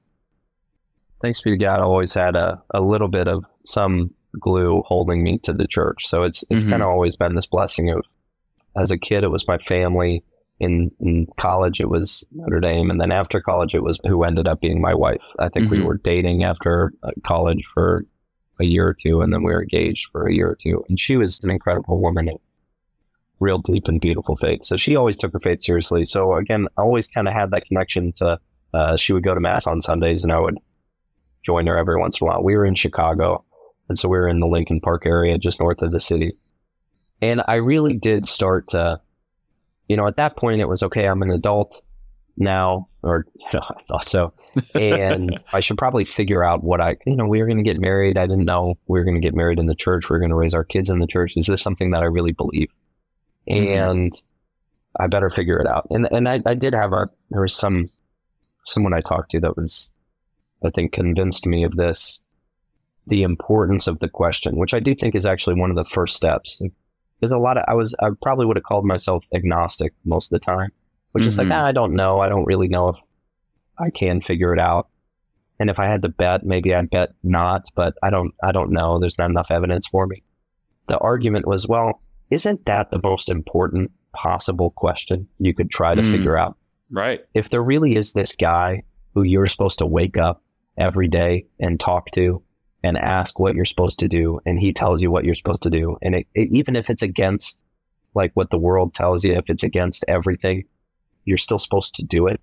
Thanks 1.21 1.43
be 1.43 1.51
to 1.51 1.57
God, 1.57 1.81
I 1.81 1.83
always 1.83 2.15
had 2.15 2.37
a, 2.37 2.63
a 2.71 2.81
little 2.81 3.09
bit 3.09 3.27
of 3.27 3.45
some 3.65 4.11
glue 4.39 4.83
holding 4.87 5.23
me 5.23 5.39
to 5.39 5.53
the 5.53 5.67
church. 5.67 6.07
So 6.07 6.23
it's 6.23 6.45
it's 6.51 6.63
mm-hmm. 6.63 6.71
kind 6.71 6.83
of 6.83 6.89
always 6.89 7.17
been 7.17 7.35
this 7.35 7.47
blessing 7.47 7.91
of 7.91 8.05
as 8.77 8.91
a 8.91 8.99
kid 8.99 9.25
it 9.25 9.29
was 9.29 9.49
my 9.49 9.59
family. 9.59 10.23
In 10.59 10.91
in 11.01 11.27
college 11.39 11.81
it 11.81 11.91
was 11.91 12.25
Notre 12.33 12.61
Dame 12.61 12.91
and 12.91 13.01
then 13.01 13.13
after 13.13 13.41
college 13.41 13.75
it 13.75 13.83
was 13.83 14.01
who 14.07 14.25
ended 14.25 14.49
up 14.49 14.61
being 14.61 14.81
my 14.81 14.95
wife. 14.95 15.21
I 15.39 15.49
think 15.49 15.67
mm-hmm. 15.67 15.81
we 15.81 15.87
were 15.87 15.99
dating 15.99 16.45
after 16.45 16.93
uh, 17.03 17.11
college 17.25 17.63
for 17.75 18.07
a 18.61 18.65
year 18.65 18.87
or 18.89 18.95
two 18.95 19.21
and 19.21 19.33
then 19.33 19.43
we 19.43 19.53
were 19.53 19.63
engaged 19.63 20.09
for 20.11 20.27
a 20.27 20.35
year 20.35 20.51
or 20.51 20.59
two. 20.61 20.85
And 20.89 20.99
she 20.99 21.17
was 21.17 21.43
an 21.45 21.51
incredible 21.51 22.01
woman 22.01 22.31
real 23.39 23.59
deep 23.59 23.89
and 23.89 24.01
beautiful 24.01 24.37
faith. 24.37 24.65
So 24.65 24.77
she 24.77 24.97
always 24.97 25.17
took 25.17 25.33
her 25.33 25.41
faith 25.41 25.63
seriously. 25.63 26.07
So 26.07 26.35
again, 26.35 26.69
I 26.77 26.83
always 26.83 27.09
kind 27.09 27.29
of 27.29 27.35
had 27.35 27.51
that 27.51 27.67
connection 27.67 28.13
to 28.13 28.39
uh, 28.73 28.97
she 28.97 29.13
would 29.13 29.25
go 29.25 29.35
to 29.35 29.41
mass 29.41 29.67
on 29.67 29.83
Sundays 29.83 30.25
and 30.25 30.33
I 30.33 30.41
would 30.41 30.59
join 31.45 31.67
her 31.67 31.77
every 31.77 31.99
once 31.99 32.21
in 32.21 32.27
a 32.27 32.31
while. 32.31 32.43
We 32.43 32.57
were 32.57 32.65
in 32.65 32.75
Chicago 32.75 33.45
and 33.89 33.99
so 33.99 34.09
we 34.09 34.19
were 34.19 34.29
in 34.29 34.41
the 34.41 34.47
Lincoln 34.47 34.81
Park 34.81 35.07
area, 35.07 35.39
just 35.39 35.61
north 35.61 35.83
of 35.83 35.93
the 35.93 36.01
city. 36.01 36.33
And 37.23 37.43
I 37.47 37.55
really 37.57 37.95
did 37.95 38.27
start 38.27 38.69
to, 38.69 39.01
you 39.89 39.97
know, 39.97 40.07
at 40.07 40.17
that 40.17 40.37
point 40.37 40.61
it 40.61 40.69
was 40.69 40.83
okay, 40.83 41.07
I'm 41.07 41.23
an 41.23 41.31
adult 41.31 41.83
now, 42.37 42.89
or 43.03 43.27
you 43.35 43.47
know, 43.55 43.63
I 43.69 43.83
thought 43.89 44.07
so. 44.07 44.33
And 44.75 45.39
I 45.53 45.61
should 45.61 45.79
probably 45.79 46.05
figure 46.05 46.45
out 46.45 46.63
what 46.63 46.81
I, 46.81 46.97
you 47.07 47.17
know, 47.17 47.27
we 47.27 47.41
were 47.41 47.47
going 47.47 47.59
to 47.59 47.63
get 47.63 47.81
married. 47.81 48.19
I 48.19 48.27
didn't 48.27 48.45
know 48.45 48.79
we 48.87 48.99
were 48.99 49.05
going 49.05 49.21
to 49.21 49.27
get 49.27 49.35
married 49.35 49.59
in 49.59 49.67
the 49.67 49.75
church. 49.75 50.09
We 50.09 50.15
were 50.15 50.21
going 50.21 50.31
to 50.31 50.37
raise 50.37 50.55
our 50.55 50.65
kids 50.65 50.91
in 50.91 50.99
the 50.99 51.07
church. 51.07 51.33
Is 51.37 51.47
this 51.47 51.63
something 51.63 51.91
that 51.93 52.03
I 52.03 52.07
really 52.07 52.33
believe? 52.33 52.71
Mm-hmm. 53.49 53.79
And 53.79 54.23
I 54.99 55.07
better 55.07 55.31
figure 55.31 55.59
it 55.59 55.67
out. 55.67 55.87
And 55.91 56.09
and 56.11 56.29
I, 56.29 56.43
I 56.47 56.55
did 56.55 56.75
have 56.75 56.93
a, 56.93 57.09
there 57.31 57.43
was 57.43 57.55
some, 57.55 57.91
someone 58.65 58.95
I 58.95 59.01
talked 59.01 59.31
to 59.33 59.41
that 59.41 59.57
was, 59.57 59.91
I 60.65 60.71
think, 60.71 60.93
convinced 60.93 61.47
me 61.47 61.65
of 61.65 61.77
this 61.77 62.21
the 63.07 63.23
importance 63.23 63.87
of 63.87 63.99
the 64.01 64.09
question, 64.09 64.57
which 64.57 64.75
I 64.75 64.81
do 64.81 64.95
think 64.95 65.15
is 65.15 65.27
actually 65.27 65.55
one 65.55 65.71
of 65.71 65.77
the 65.77 65.85
first 65.85 66.17
steps. 66.17 66.61
There's 67.21 67.33
a 67.33 67.39
lot 67.39 67.57
of, 67.57 67.65
I 67.69 67.75
was, 67.75 67.95
I 68.01 68.11
probably 68.23 68.47
would 68.47 68.57
have 68.57 68.65
called 68.65 68.85
myself 68.85 69.25
agnostic 69.33 69.93
most 70.05 70.33
of 70.33 70.41
the 70.41 70.45
time, 70.45 70.71
which 71.13 71.23
mm-hmm. 71.23 71.29
is 71.29 71.39
like, 71.39 71.51
ah, 71.51 71.65
I 71.65 71.73
don't 71.73 71.95
know. 71.95 72.21
I 72.21 72.29
don't 72.29 72.45
really 72.45 72.69
know 72.69 72.89
if 72.89 72.97
I 73.79 73.91
can 73.91 74.21
figure 74.21 74.53
it 74.53 74.61
out. 74.61 74.89
And 75.59 75.71
if 75.71 75.81
I 75.81 75.87
had 75.87 76.03
to 76.03 76.09
bet, 76.09 76.45
maybe 76.45 76.75
I'd 76.75 76.91
bet 76.91 77.11
not, 77.23 77.67
but 77.75 77.95
I 78.03 78.11
don't, 78.11 78.35
I 78.43 78.53
don't 78.53 78.73
know. 78.73 78.99
There's 78.99 79.19
not 79.19 79.31
enough 79.31 79.51
evidence 79.51 79.87
for 79.87 80.07
me. 80.07 80.23
The 80.89 80.99
argument 80.99 81.47
was, 81.47 81.67
well, 81.67 82.03
isn't 82.31 82.67
that 82.67 82.91
the 82.91 83.01
most 83.03 83.29
important 83.29 83.91
possible 84.13 84.71
question 84.71 85.29
you 85.39 85.55
could 85.55 85.71
try 85.71 85.95
to 85.95 86.03
mm. 86.03 86.11
figure 86.11 86.37
out? 86.37 86.57
Right. 86.91 87.21
If 87.35 87.51
there 87.51 87.63
really 87.63 87.97
is 87.97 88.13
this 88.13 88.37
guy 88.37 88.83
who 89.15 89.23
you're 89.23 89.47
supposed 89.47 89.79
to 89.79 89.87
wake 89.87 90.17
up 90.17 90.43
every 90.77 91.09
day 91.09 91.47
and 91.59 91.81
talk 91.81 92.11
to 92.13 92.43
and 92.83 92.99
ask 92.99 93.39
what 93.39 93.55
you're 93.55 93.65
supposed 93.65 93.99
to 94.01 94.09
do 94.09 94.41
and 94.47 94.61
he 94.61 94.73
tells 94.73 95.01
you 95.01 95.11
what 95.11 95.25
you're 95.25 95.35
supposed 95.35 95.63
to 95.63 95.71
do 95.71 95.97
and 96.03 96.15
it, 96.15 96.27
it, 96.35 96.49
even 96.51 96.77
if 96.77 96.91
it's 96.91 97.03
against 97.03 97.63
like 98.15 98.31
what 98.35 98.51
the 98.51 98.59
world 98.59 98.95
tells 98.95 99.25
you 99.25 99.33
if 99.33 99.45
it's 99.49 99.63
against 99.63 100.05
everything 100.07 100.65
you're 101.27 101.39
still 101.39 101.59
supposed 101.59 101.95
to 101.95 102.03
do 102.03 102.27
it 102.27 102.41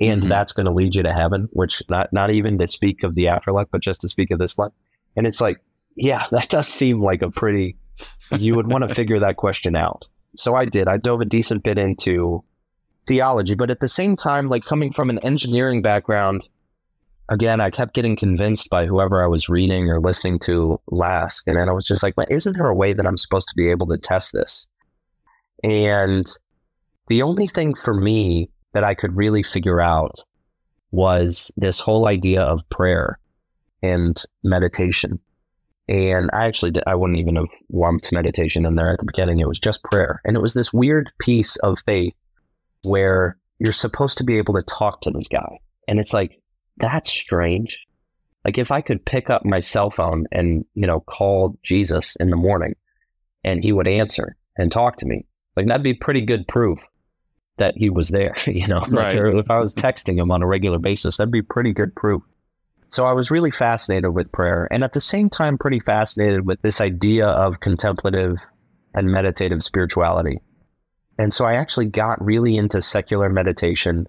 and 0.00 0.20
mm-hmm. 0.20 0.28
that's 0.28 0.52
going 0.52 0.66
to 0.66 0.72
lead 0.72 0.94
you 0.94 1.02
to 1.02 1.12
heaven 1.12 1.48
which 1.52 1.82
not 1.88 2.12
not 2.12 2.30
even 2.30 2.58
to 2.58 2.68
speak 2.68 3.02
of 3.02 3.14
the 3.14 3.28
afterlife 3.28 3.68
but 3.70 3.82
just 3.82 4.00
to 4.00 4.08
speak 4.08 4.30
of 4.30 4.38
this 4.38 4.58
life 4.58 4.72
and 5.16 5.26
it's 5.26 5.40
like 5.40 5.62
yeah 5.96 6.26
that 6.30 6.48
does 6.48 6.68
seem 6.68 7.00
like 7.00 7.22
a 7.22 7.30
pretty 7.30 7.76
you 8.38 8.54
would 8.54 8.70
want 8.70 8.86
to 8.86 8.94
figure 8.94 9.18
that 9.18 9.36
question 9.36 9.76
out 9.76 10.06
so 10.36 10.54
i 10.54 10.64
did 10.64 10.88
i 10.88 10.96
dove 10.96 11.20
a 11.20 11.26
decent 11.26 11.62
bit 11.62 11.78
into 11.78 12.42
theology 13.06 13.54
but 13.54 13.70
at 13.70 13.80
the 13.80 13.88
same 13.88 14.16
time 14.16 14.48
like 14.48 14.64
coming 14.64 14.92
from 14.92 15.10
an 15.10 15.18
engineering 15.20 15.82
background 15.82 16.48
again, 17.28 17.60
I 17.60 17.70
kept 17.70 17.94
getting 17.94 18.14
convinced 18.14 18.68
by 18.70 18.86
whoever 18.86 19.22
I 19.22 19.26
was 19.26 19.48
reading 19.48 19.88
or 19.88 20.00
listening 20.00 20.38
to 20.40 20.80
last. 20.90 21.44
And 21.46 21.56
then 21.56 21.68
I 21.68 21.72
was 21.72 21.86
just 21.86 22.02
like, 22.02 22.14
isn't 22.30 22.52
there 22.56 22.68
a 22.68 22.74
way 22.74 22.92
that 22.92 23.06
I'm 23.06 23.16
supposed 23.16 23.48
to 23.48 23.54
be 23.56 23.70
able 23.70 23.86
to 23.88 23.96
test 23.96 24.32
this? 24.32 24.66
And 25.64 26.26
the 27.08 27.22
only 27.22 27.46
thing 27.46 27.74
for 27.74 27.94
me 27.94 28.48
that 28.72 28.84
I 28.84 28.94
could 28.94 29.16
really 29.16 29.42
figure 29.42 29.80
out 29.80 30.14
was 30.90 31.50
this 31.56 31.80
whole 31.80 32.06
idea 32.06 32.42
of 32.42 32.68
prayer 32.68 33.18
and 33.82 34.22
meditation. 34.44 35.18
And 35.88 36.30
I 36.32 36.44
actually 36.44 36.70
did, 36.70 36.84
I 36.86 36.94
wouldn't 36.94 37.18
even 37.18 37.36
have 37.36 37.48
lumped 37.70 38.12
meditation 38.12 38.64
in 38.64 38.76
there 38.76 38.92
at 38.92 39.00
the 39.00 39.06
beginning. 39.06 39.40
It 39.40 39.48
was 39.48 39.58
just 39.58 39.82
prayer. 39.82 40.20
And 40.24 40.36
it 40.36 40.42
was 40.42 40.54
this 40.54 40.72
weird 40.72 41.10
piece 41.18 41.56
of 41.56 41.78
faith 41.86 42.14
where 42.82 43.36
you're 43.58 43.72
supposed 43.72 44.18
to 44.18 44.24
be 44.24 44.38
able 44.38 44.54
to 44.54 44.62
talk 44.62 45.00
to 45.02 45.10
this 45.10 45.28
guy. 45.28 45.58
And 45.88 45.98
it's 45.98 46.12
like, 46.12 46.40
that's 46.76 47.10
strange. 47.10 47.84
Like 48.44 48.58
if 48.58 48.70
I 48.70 48.80
could 48.80 49.04
pick 49.04 49.30
up 49.30 49.44
my 49.44 49.60
cell 49.60 49.90
phone 49.90 50.26
and, 50.32 50.64
you 50.74 50.86
know, 50.86 51.00
call 51.00 51.56
Jesus 51.62 52.16
in 52.16 52.30
the 52.30 52.36
morning 52.36 52.74
and 53.44 53.62
he 53.62 53.72
would 53.72 53.88
answer 53.88 54.36
and 54.56 54.70
talk 54.70 54.96
to 54.96 55.06
me, 55.06 55.26
like 55.56 55.66
that'd 55.66 55.82
be 55.82 55.94
pretty 55.94 56.22
good 56.22 56.46
proof 56.48 56.84
that 57.58 57.74
he 57.76 57.90
was 57.90 58.08
there, 58.08 58.34
you 58.46 58.66
know, 58.66 58.78
like, 58.78 59.14
right. 59.14 59.34
if 59.36 59.50
I 59.50 59.58
was 59.58 59.74
texting 59.74 60.18
him 60.18 60.30
on 60.30 60.42
a 60.42 60.46
regular 60.46 60.78
basis, 60.78 61.16
that'd 61.16 61.32
be 61.32 61.42
pretty 61.42 61.72
good 61.72 61.94
proof. 61.94 62.22
So 62.88 63.06
I 63.06 63.12
was 63.12 63.30
really 63.30 63.50
fascinated 63.50 64.14
with 64.14 64.32
prayer 64.32 64.68
and 64.70 64.84
at 64.84 64.92
the 64.92 65.00
same 65.00 65.30
time, 65.30 65.56
pretty 65.56 65.80
fascinated 65.80 66.46
with 66.46 66.60
this 66.60 66.80
idea 66.80 67.26
of 67.26 67.60
contemplative 67.60 68.36
and 68.94 69.10
meditative 69.10 69.62
spirituality. 69.62 70.40
And 71.18 71.32
so 71.32 71.46
I 71.46 71.54
actually 71.54 71.86
got 71.86 72.22
really 72.22 72.56
into 72.56 72.82
secular 72.82 73.30
meditation 73.30 74.06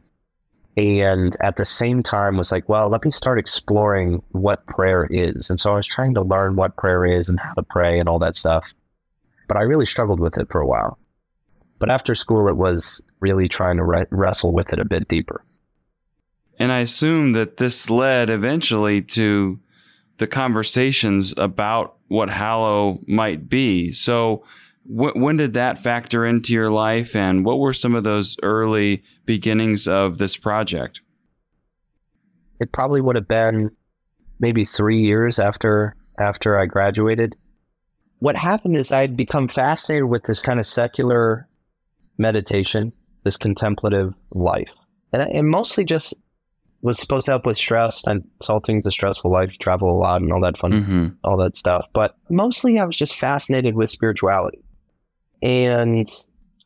and 0.75 1.37
at 1.39 1.55
the 1.55 1.65
same 1.65 2.01
time 2.01 2.37
was 2.37 2.51
like 2.51 2.67
well 2.67 2.89
let 2.89 3.03
me 3.05 3.11
start 3.11 3.37
exploring 3.37 4.21
what 4.31 4.65
prayer 4.65 5.07
is 5.11 5.49
and 5.49 5.59
so 5.59 5.71
i 5.71 5.75
was 5.75 5.87
trying 5.87 6.13
to 6.13 6.21
learn 6.21 6.55
what 6.55 6.75
prayer 6.77 7.05
is 7.05 7.29
and 7.29 7.39
how 7.39 7.53
to 7.53 7.63
pray 7.63 7.99
and 7.99 8.09
all 8.09 8.19
that 8.19 8.35
stuff 8.35 8.73
but 9.47 9.55
i 9.55 9.61
really 9.61 9.85
struggled 9.85 10.19
with 10.19 10.37
it 10.37 10.49
for 10.51 10.61
a 10.61 10.67
while 10.67 10.97
but 11.83 11.91
after 11.91 12.15
school 12.15 12.47
it 12.47 12.55
was 12.55 13.01
really 13.19 13.49
trying 13.49 13.75
to 13.75 13.83
re- 13.83 14.05
wrestle 14.09 14.53
with 14.53 14.71
it 14.71 14.79
a 14.79 14.85
bit 14.85 15.05
deeper 15.09 15.43
and 16.57 16.71
i 16.71 16.79
assume 16.79 17.33
that 17.33 17.57
this 17.57 17.89
led 17.89 18.29
eventually 18.29 19.01
to 19.01 19.59
the 20.19 20.27
conversations 20.27 21.33
about 21.35 21.97
what 22.07 22.29
hallow 22.29 22.99
might 23.05 23.49
be 23.49 23.91
so 23.91 24.43
when 24.85 25.37
did 25.37 25.53
that 25.53 25.79
factor 25.79 26.25
into 26.25 26.53
your 26.53 26.69
life, 26.69 27.15
and 27.15 27.45
what 27.45 27.59
were 27.59 27.73
some 27.73 27.95
of 27.95 28.03
those 28.03 28.35
early 28.43 29.03
beginnings 29.25 29.87
of 29.87 30.17
this 30.17 30.35
project? 30.35 31.01
It 32.59 32.71
probably 32.71 33.01
would 33.01 33.15
have 33.15 33.27
been 33.27 33.71
maybe 34.39 34.65
three 34.65 35.01
years 35.01 35.39
after 35.39 35.95
after 36.19 36.57
I 36.57 36.65
graduated. 36.65 37.35
What 38.19 38.35
happened 38.35 38.77
is 38.77 38.91
I'd 38.91 39.17
become 39.17 39.47
fascinated 39.47 40.05
with 40.05 40.23
this 40.23 40.41
kind 40.41 40.59
of 40.59 40.65
secular 40.65 41.47
meditation, 42.17 42.91
this 43.23 43.37
contemplative 43.37 44.13
life, 44.31 44.71
and, 45.11 45.21
and 45.21 45.47
mostly 45.47 45.85
just 45.85 46.15
was 46.83 46.99
supposed 46.99 47.25
to 47.25 47.31
help 47.31 47.45
with 47.45 47.57
stress. 47.57 48.03
and 48.05 48.23
things 48.65 48.85
a 48.85 48.91
stressful 48.91 49.31
life, 49.31 49.51
you 49.51 49.57
travel 49.57 49.89
a 49.89 49.97
lot 49.97 50.21
and 50.21 50.31
all 50.31 50.41
that 50.41 50.57
fun, 50.57 50.71
mm-hmm. 50.71 51.07
all 51.23 51.37
that 51.37 51.55
stuff. 51.55 51.87
But 51.93 52.15
mostly, 52.29 52.77
I 52.77 52.83
was 52.83 52.97
just 52.97 53.17
fascinated 53.17 53.75
with 53.75 53.89
spirituality. 53.89 54.63
And 55.41 56.09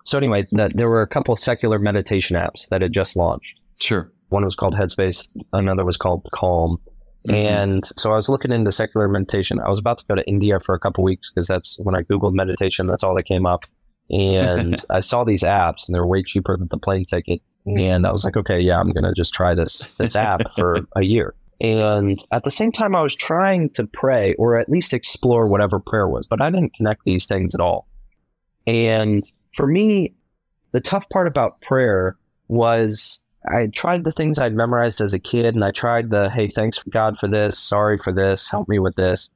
so, 0.04 0.18
anyway, 0.18 0.46
the, 0.52 0.72
there 0.74 0.90
were 0.90 1.02
a 1.02 1.08
couple 1.08 1.34
of 1.34 1.40
secular 1.40 1.80
meditation 1.80 2.36
apps 2.36 2.68
that 2.70 2.82
had 2.82 2.94
just 2.94 3.16
launched. 3.16 3.60
Sure. 3.80 4.12
One 4.30 4.44
was 4.44 4.56
called 4.56 4.74
Headspace, 4.74 5.28
another 5.54 5.86
was 5.86 5.98
called 5.98 6.28
Calm. 6.34 6.78
Mm-hmm. 7.28 7.36
And 7.36 7.86
so 7.96 8.12
I 8.12 8.16
was 8.16 8.28
looking 8.28 8.52
into 8.52 8.72
secular 8.72 9.08
meditation. 9.08 9.60
I 9.60 9.70
was 9.70 9.80
about 9.80 10.00
to 10.00 10.06
go 10.08 10.16
to 10.16 10.28
India 10.28 10.60
for 10.60 10.74
a 10.74 10.80
couple 10.80 11.04
weeks 11.04 11.32
because 11.32 11.48
that's 11.48 11.78
when 11.80 11.96
I 11.96 12.02
Googled 12.02 12.34
meditation, 12.34 12.88
that's 12.88 13.04
all 13.04 13.16
that 13.16 13.24
came 13.24 13.46
up. 13.46 13.66
And 14.10 14.76
I 14.90 15.00
saw 15.00 15.24
these 15.24 15.44
apps 15.44 15.88
and 15.88 15.96
they're 15.96 16.06
way 16.06 16.24
cheaper 16.24 16.58
than 16.58 16.68
the 16.70 16.78
plane 16.78 17.06
ticket. 17.06 17.42
Mm. 17.68 17.80
And 17.80 18.08
I 18.08 18.12
was 18.12 18.24
like, 18.24 18.38
okay, 18.38 18.60
yeah, 18.60 18.80
I'm 18.80 18.92
going 18.92 19.04
to 19.04 19.14
just 19.14 19.34
try 19.34 19.54
this, 19.54 19.90
this 19.98 20.16
app 20.16 20.42
for 20.56 20.88
a 20.96 21.04
year. 21.04 21.34
And 21.60 22.20
at 22.32 22.44
the 22.44 22.52
same 22.52 22.72
time, 22.72 22.96
I 22.96 23.02
was 23.02 23.16
trying 23.16 23.72
to 23.72 23.88
pray 23.88 24.36
or 24.36 24.58
at 24.58 24.70
least 24.70 24.94
explore 24.94 25.48
whatever 25.48 25.80
prayer 25.80 26.08
was, 26.08 26.28
but 26.28 26.42
I 26.42 26.50
didn't 26.52 26.76
connect 26.76 27.04
these 27.04 27.26
things 27.26 27.56
at 27.56 27.62
all. 27.62 27.88
And 28.68 29.24
for 29.56 29.66
me, 29.66 30.14
the 30.72 30.82
tough 30.82 31.10
part 31.10 31.28
about 31.28 31.62
prayer 31.62 32.16
was 32.48 33.20
I 33.50 33.68
tried 33.68 34.04
the 34.04 34.12
things 34.12 34.38
I'd 34.38 34.54
memorized 34.54 35.02
as 35.02 35.14
a 35.14 35.20
kid 35.20 35.56
and 35.56 35.64
I 35.64 35.72
tried 35.72 36.12
the, 36.12 36.30
hey, 36.30 36.48
thanks 36.48 36.84
God 36.90 37.18
for 37.18 37.28
this, 37.28 37.58
sorry 37.58 37.98
for 37.98 38.14
this, 38.14 38.50
help 38.50 38.68
me 38.68 38.78
with 38.78 38.96
this. 38.96 39.30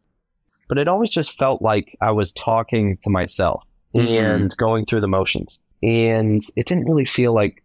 But 0.68 0.78
it 0.78 0.88
always 0.88 1.10
just 1.10 1.40
felt 1.40 1.62
like 1.62 1.98
I 2.02 2.12
was 2.12 2.32
talking 2.32 2.98
to 3.04 3.10
myself 3.10 3.64
mm-hmm. 3.96 4.08
and 4.08 4.58
going 4.58 4.86
through 4.86 5.02
the 5.02 5.08
motions. 5.08 5.60
And 5.84 6.44
it 6.56 6.68
didn't 6.68 6.86
really 6.86 7.06
feel 7.06 7.34
like 7.34 7.64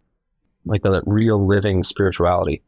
like 0.65 0.85
a 0.85 1.03
real 1.07 1.47
living 1.47 1.85
spirituality. 1.85 2.62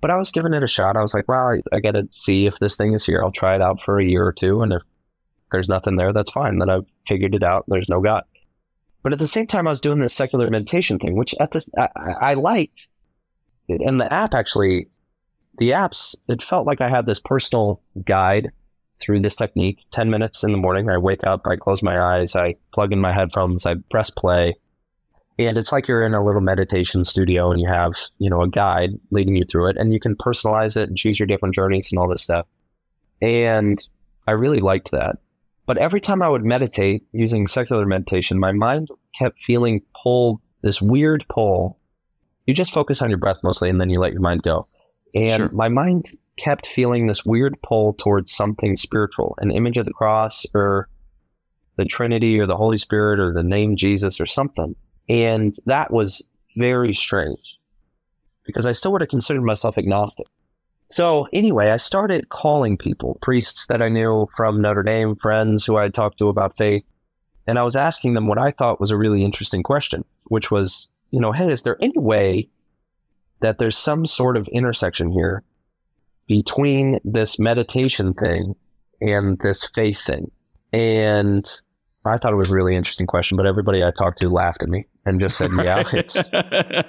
But 0.00 0.10
I 0.10 0.16
was 0.16 0.32
giving 0.32 0.54
it 0.54 0.64
a 0.64 0.68
shot. 0.68 0.96
I 0.96 1.00
was 1.00 1.14
like, 1.14 1.28
well, 1.28 1.46
I, 1.46 1.62
I 1.72 1.78
got 1.78 1.92
to 1.92 2.08
see 2.10 2.46
if 2.46 2.58
this 2.58 2.76
thing 2.76 2.92
is 2.92 3.06
here. 3.06 3.22
I'll 3.22 3.30
try 3.30 3.54
it 3.54 3.62
out 3.62 3.80
for 3.82 4.00
a 4.00 4.04
year 4.04 4.26
or 4.26 4.32
two. 4.32 4.60
And 4.60 4.72
if 4.72 4.82
there's 5.52 5.68
nothing 5.68 5.94
there, 5.94 6.12
that's 6.12 6.32
fine. 6.32 6.58
Then 6.58 6.68
I've 6.68 6.86
figured 7.06 7.36
it 7.36 7.44
out. 7.44 7.64
There's 7.68 7.88
no 7.88 8.00
God. 8.00 8.24
But 9.04 9.12
at 9.12 9.20
the 9.20 9.26
same 9.28 9.46
time, 9.46 9.68
I 9.68 9.70
was 9.70 9.80
doing 9.80 10.00
this 10.00 10.12
secular 10.12 10.50
meditation 10.50 10.98
thing, 10.98 11.16
which 11.16 11.34
at 11.38 11.52
this 11.52 11.70
I, 11.78 11.88
I 12.20 12.34
liked. 12.34 12.88
And 13.68 14.00
the 14.00 14.12
app 14.12 14.34
actually, 14.34 14.88
the 15.58 15.70
apps, 15.70 16.16
it 16.28 16.42
felt 16.42 16.66
like 16.66 16.80
I 16.80 16.88
had 16.88 17.06
this 17.06 17.20
personal 17.20 17.80
guide 18.04 18.50
through 19.02 19.20
this 19.20 19.36
technique. 19.36 19.84
10 19.90 20.10
minutes 20.10 20.44
in 20.44 20.52
the 20.52 20.58
morning, 20.58 20.88
I 20.88 20.98
wake 20.98 21.24
up, 21.24 21.46
I 21.46 21.56
close 21.56 21.82
my 21.82 22.00
eyes, 22.00 22.36
I 22.36 22.54
plug 22.72 22.92
in 22.92 23.00
my 23.00 23.12
headphones, 23.12 23.66
I 23.66 23.74
press 23.90 24.10
play. 24.10 24.54
And 25.38 25.56
it's 25.56 25.72
like 25.72 25.88
you're 25.88 26.04
in 26.04 26.14
a 26.14 26.24
little 26.24 26.40
meditation 26.40 27.04
studio 27.04 27.50
and 27.50 27.60
you 27.60 27.66
have, 27.66 27.92
you 28.18 28.30
know, 28.30 28.42
a 28.42 28.48
guide 28.48 28.90
leading 29.10 29.34
you 29.36 29.44
through 29.44 29.68
it 29.68 29.76
and 29.76 29.92
you 29.92 29.98
can 29.98 30.14
personalize 30.14 30.76
it 30.76 30.88
and 30.88 30.96
choose 30.96 31.18
your 31.18 31.26
different 31.26 31.54
journeys 31.54 31.90
and 31.90 31.98
all 31.98 32.08
this 32.08 32.22
stuff. 32.22 32.46
And 33.20 33.78
I 34.26 34.32
really 34.32 34.60
liked 34.60 34.90
that. 34.90 35.16
But 35.66 35.78
every 35.78 36.00
time 36.00 36.22
I 36.22 36.28
would 36.28 36.44
meditate 36.44 37.04
using 37.12 37.46
secular 37.46 37.86
meditation, 37.86 38.38
my 38.38 38.52
mind 38.52 38.88
kept 39.18 39.38
feeling 39.46 39.82
pulled, 40.02 40.40
this 40.62 40.82
weird 40.82 41.24
pull. 41.28 41.78
You 42.46 42.54
just 42.54 42.72
focus 42.72 43.00
on 43.00 43.08
your 43.08 43.18
breath 43.18 43.38
mostly 43.42 43.70
and 43.70 43.80
then 43.80 43.90
you 43.90 44.00
let 44.00 44.12
your 44.12 44.20
mind 44.20 44.42
go. 44.42 44.66
And 45.14 45.36
sure. 45.36 45.50
my 45.52 45.68
mind 45.68 46.06
kept 46.38 46.66
feeling 46.66 47.06
this 47.06 47.24
weird 47.24 47.56
pull 47.62 47.94
towards 47.94 48.32
something 48.32 48.76
spiritual, 48.76 49.34
an 49.38 49.50
image 49.50 49.78
of 49.78 49.86
the 49.86 49.92
cross 49.92 50.46
or 50.54 50.88
the 51.76 51.84
Trinity 51.84 52.38
or 52.38 52.46
the 52.46 52.56
Holy 52.56 52.78
Spirit 52.78 53.20
or 53.20 53.32
the 53.32 53.42
name 53.42 53.76
Jesus 53.76 54.20
or 54.20 54.26
something. 54.26 54.74
And 55.08 55.54
that 55.66 55.92
was 55.92 56.22
very 56.56 56.94
strange 56.94 57.58
because 58.44 58.66
I 58.66 58.72
still 58.72 58.92
would 58.92 59.00
have 59.00 59.10
considered 59.10 59.42
myself 59.42 59.78
agnostic. 59.78 60.26
So 60.90 61.26
anyway, 61.32 61.70
I 61.70 61.78
started 61.78 62.28
calling 62.28 62.76
people, 62.76 63.18
priests 63.22 63.66
that 63.68 63.80
I 63.80 63.88
knew 63.88 64.28
from 64.36 64.60
Notre 64.60 64.82
Dame, 64.82 65.16
friends 65.16 65.64
who 65.64 65.76
I 65.76 65.88
talked 65.88 66.18
to 66.18 66.28
about 66.28 66.58
faith, 66.58 66.84
and 67.46 67.58
I 67.58 67.62
was 67.62 67.76
asking 67.76 68.12
them 68.12 68.26
what 68.26 68.38
I 68.38 68.50
thought 68.50 68.80
was 68.80 68.90
a 68.90 68.96
really 68.96 69.24
interesting 69.24 69.62
question, 69.62 70.04
which 70.24 70.50
was, 70.50 70.90
you 71.10 71.18
know, 71.18 71.32
hey, 71.32 71.50
is 71.50 71.62
there 71.62 71.78
any 71.80 71.96
way 71.96 72.48
that 73.40 73.58
there's 73.58 73.76
some 73.76 74.06
sort 74.06 74.36
of 74.36 74.46
intersection 74.48 75.10
here 75.10 75.42
between 76.26 77.00
this 77.04 77.38
meditation 77.38 78.14
thing 78.14 78.54
and 79.00 79.38
this 79.40 79.68
faith 79.70 80.00
thing? 80.00 80.30
And 80.72 81.48
I 82.04 82.18
thought 82.18 82.32
it 82.32 82.36
was 82.36 82.50
a 82.50 82.54
really 82.54 82.74
interesting 82.74 83.06
question, 83.06 83.36
but 83.36 83.46
everybody 83.46 83.84
I 83.84 83.90
talked 83.90 84.18
to 84.18 84.28
laughed 84.28 84.62
at 84.62 84.68
me 84.68 84.86
and 85.06 85.20
just 85.20 85.36
said, 85.36 85.50
"Yeah, 85.62 85.82
it's 85.92 86.16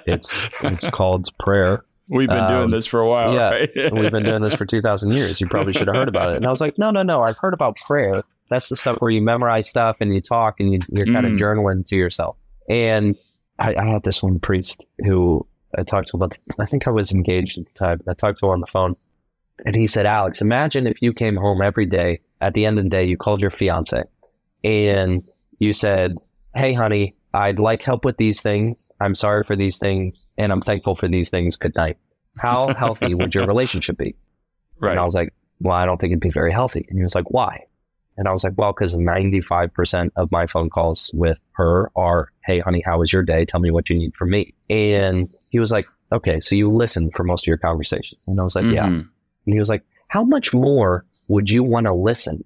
it's 0.06 0.34
it's 0.62 0.88
called 0.88 1.28
prayer." 1.38 1.84
We've 2.08 2.28
been 2.28 2.38
um, 2.38 2.48
doing 2.48 2.70
this 2.70 2.84
for 2.84 3.00
a 3.00 3.08
while. 3.08 3.32
Yeah, 3.32 3.50
right? 3.50 3.92
we've 3.92 4.10
been 4.10 4.24
doing 4.24 4.42
this 4.42 4.54
for 4.54 4.66
two 4.66 4.82
thousand 4.82 5.12
years. 5.12 5.40
You 5.40 5.46
probably 5.46 5.72
should 5.72 5.86
have 5.86 5.96
heard 5.96 6.08
about 6.08 6.30
it. 6.30 6.36
And 6.36 6.46
I 6.46 6.50
was 6.50 6.60
like, 6.60 6.78
"No, 6.78 6.90
no, 6.90 7.02
no. 7.02 7.20
I've 7.22 7.38
heard 7.38 7.54
about 7.54 7.76
prayer. 7.76 8.22
That's 8.50 8.68
the 8.68 8.76
stuff 8.76 8.98
where 8.98 9.10
you 9.10 9.22
memorize 9.22 9.68
stuff 9.68 9.96
and 10.00 10.12
you 10.14 10.20
talk 10.20 10.60
and 10.60 10.72
you, 10.72 10.78
are 11.00 11.06
kind 11.06 11.26
mm. 11.26 11.32
of 11.32 11.38
journaling 11.38 11.86
to 11.86 11.96
yourself." 11.96 12.36
And 12.68 13.16
I, 13.58 13.74
I, 13.76 13.84
had 13.84 14.02
this 14.04 14.22
one 14.22 14.38
priest 14.40 14.84
who 15.04 15.46
I 15.78 15.82
talked 15.82 16.08
to 16.08 16.16
about. 16.16 16.36
I 16.58 16.66
think 16.66 16.86
I 16.86 16.90
was 16.90 17.12
engaged 17.12 17.58
at 17.58 17.66
the 17.66 17.72
time. 17.72 18.00
I 18.08 18.14
talked 18.14 18.40
to 18.40 18.46
him 18.46 18.52
on 18.52 18.60
the 18.60 18.66
phone, 18.66 18.96
and 19.64 19.74
he 19.74 19.86
said, 19.86 20.06
"Alex, 20.06 20.40
imagine 20.40 20.86
if 20.86 21.00
you 21.00 21.12
came 21.12 21.36
home 21.36 21.62
every 21.62 21.86
day. 21.86 22.20
At 22.40 22.54
the 22.54 22.66
end 22.66 22.78
of 22.78 22.84
the 22.84 22.90
day, 22.90 23.04
you 23.04 23.16
called 23.16 23.40
your 23.40 23.50
fiance, 23.50 24.02
and 24.62 25.22
you 25.58 25.72
said." 25.72 26.16
Hey, 26.54 26.72
honey, 26.72 27.16
I'd 27.34 27.58
like 27.58 27.82
help 27.82 28.04
with 28.04 28.16
these 28.16 28.40
things. 28.40 28.86
I'm 29.00 29.16
sorry 29.16 29.42
for 29.42 29.56
these 29.56 29.76
things, 29.78 30.32
and 30.38 30.52
I'm 30.52 30.60
thankful 30.60 30.94
for 30.94 31.08
these 31.08 31.30
things. 31.30 31.56
Good 31.56 31.74
night. 31.74 31.98
How 32.38 32.72
healthy 32.78 33.12
would 33.14 33.34
your 33.34 33.46
relationship 33.46 33.98
be? 33.98 34.14
Right. 34.78 34.92
And 34.92 35.00
I 35.00 35.04
was 35.04 35.14
like, 35.14 35.34
well, 35.60 35.74
I 35.74 35.84
don't 35.84 36.00
think 36.00 36.12
it'd 36.12 36.20
be 36.20 36.30
very 36.30 36.52
healthy. 36.52 36.86
And 36.88 36.98
he 36.98 37.02
was 37.02 37.14
like, 37.14 37.30
why? 37.30 37.64
And 38.16 38.28
I 38.28 38.32
was 38.32 38.44
like, 38.44 38.54
well, 38.56 38.72
because 38.72 38.96
95% 38.96 40.10
of 40.16 40.30
my 40.30 40.46
phone 40.46 40.70
calls 40.70 41.10
with 41.12 41.40
her 41.52 41.90
are, 41.96 42.28
hey, 42.44 42.60
honey, 42.60 42.82
how 42.84 43.00
was 43.00 43.12
your 43.12 43.24
day? 43.24 43.44
Tell 43.44 43.60
me 43.60 43.72
what 43.72 43.90
you 43.90 43.96
need 43.96 44.14
from 44.14 44.30
me. 44.30 44.54
And 44.70 45.28
he 45.50 45.58
was 45.58 45.72
like, 45.72 45.86
okay, 46.12 46.38
so 46.38 46.54
you 46.54 46.70
listen 46.70 47.10
for 47.10 47.24
most 47.24 47.44
of 47.44 47.48
your 47.48 47.58
conversation. 47.58 48.16
And 48.28 48.38
I 48.38 48.44
was 48.44 48.54
like, 48.54 48.66
mm-hmm. 48.66 48.74
yeah. 48.74 49.02
And 49.46 49.54
he 49.54 49.58
was 49.58 49.68
like, 49.68 49.82
how 50.08 50.24
much 50.24 50.54
more 50.54 51.04
would 51.28 51.50
you 51.50 51.62
want 51.62 51.86
to 51.86 51.94
listen 51.94 52.44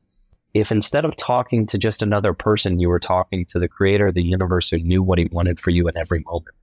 if 0.55 0.73
instead 0.73 1.05
of 1.05 1.17
talking 1.17 1.67
to 1.67 1.79
just 1.79 2.03
another 2.03 2.33
person, 2.33 2.81
you 2.81 2.89
were 2.89 2.99
talking 2.99 3.45
to 3.47 3.59
the 3.59 3.69
creator 3.69 4.09
of 4.09 4.15
the 4.15 4.25
universe 4.25 4.71
who 4.71 4.79
knew 4.79 5.03
what 5.03 5.19
he 5.19 5.29
wanted 5.31 5.61
for 5.61 5.71
you 5.71 5.89
in 5.89 5.97
every 5.97 6.21
moment. 6.21 6.57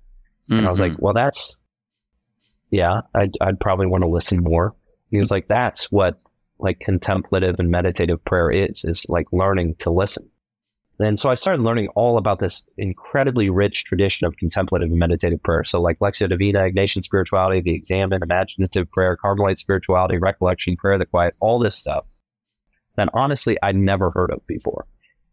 Mm-hmm. 0.50 0.58
And 0.58 0.68
I 0.68 0.70
was 0.70 0.82
like, 0.82 0.94
mm-hmm. 0.94 1.06
well, 1.06 1.14
that's, 1.14 1.58
yeah, 2.72 3.02
I'd, 3.14 3.36
I'd 3.42 3.60
probably 3.60 3.86
want 3.86 4.04
to 4.04 4.10
listen 4.10 4.44
more. 4.44 4.76
He 5.12 5.20
was 5.20 5.32
like, 5.32 5.48
that's 5.48 5.92
what 5.92 6.20
like 6.58 6.80
contemplative 6.80 7.56
and 7.60 7.70
meditative 7.70 8.24
prayer 8.26 8.50
is, 8.50 8.86
is 8.86 9.06
like 9.10 9.28
learning 9.32 9.76
to 9.80 9.92
listen. 9.92 10.30
And 11.00 11.20
so 11.20 11.30
I 11.30 11.34
started 11.34 11.62
learning 11.62 11.90
all 11.90 12.18
about 12.18 12.40
this 12.40 12.64
incredibly 12.78 13.50
rich 13.50 13.84
tradition 13.84 14.26
of 14.26 14.38
contemplative 14.38 14.90
and 14.90 14.98
meditative 14.98 15.44
prayer. 15.44 15.66
So 15.66 15.82
like 15.82 16.00
Lectio 16.00 16.30
Divina, 16.30 16.60
Ignatian 16.60 17.04
spirituality, 17.04 17.62
the 17.62 17.76
Examen, 17.76 18.24
imaginative 18.24 18.90
prayer, 18.92 19.18
Carmelite 19.18 19.60
spirituality, 19.60 20.18
recollection 20.18 20.78
prayer, 20.78 20.98
the 20.98 21.06
quiet, 21.06 21.36
all 21.40 21.60
this 21.60 21.76
stuff 21.76 22.06
that 22.96 23.10
honestly 23.14 23.58
I'd 23.62 23.76
never 23.76 24.12
heard 24.12 24.32
of 24.32 24.46
before. 24.48 24.86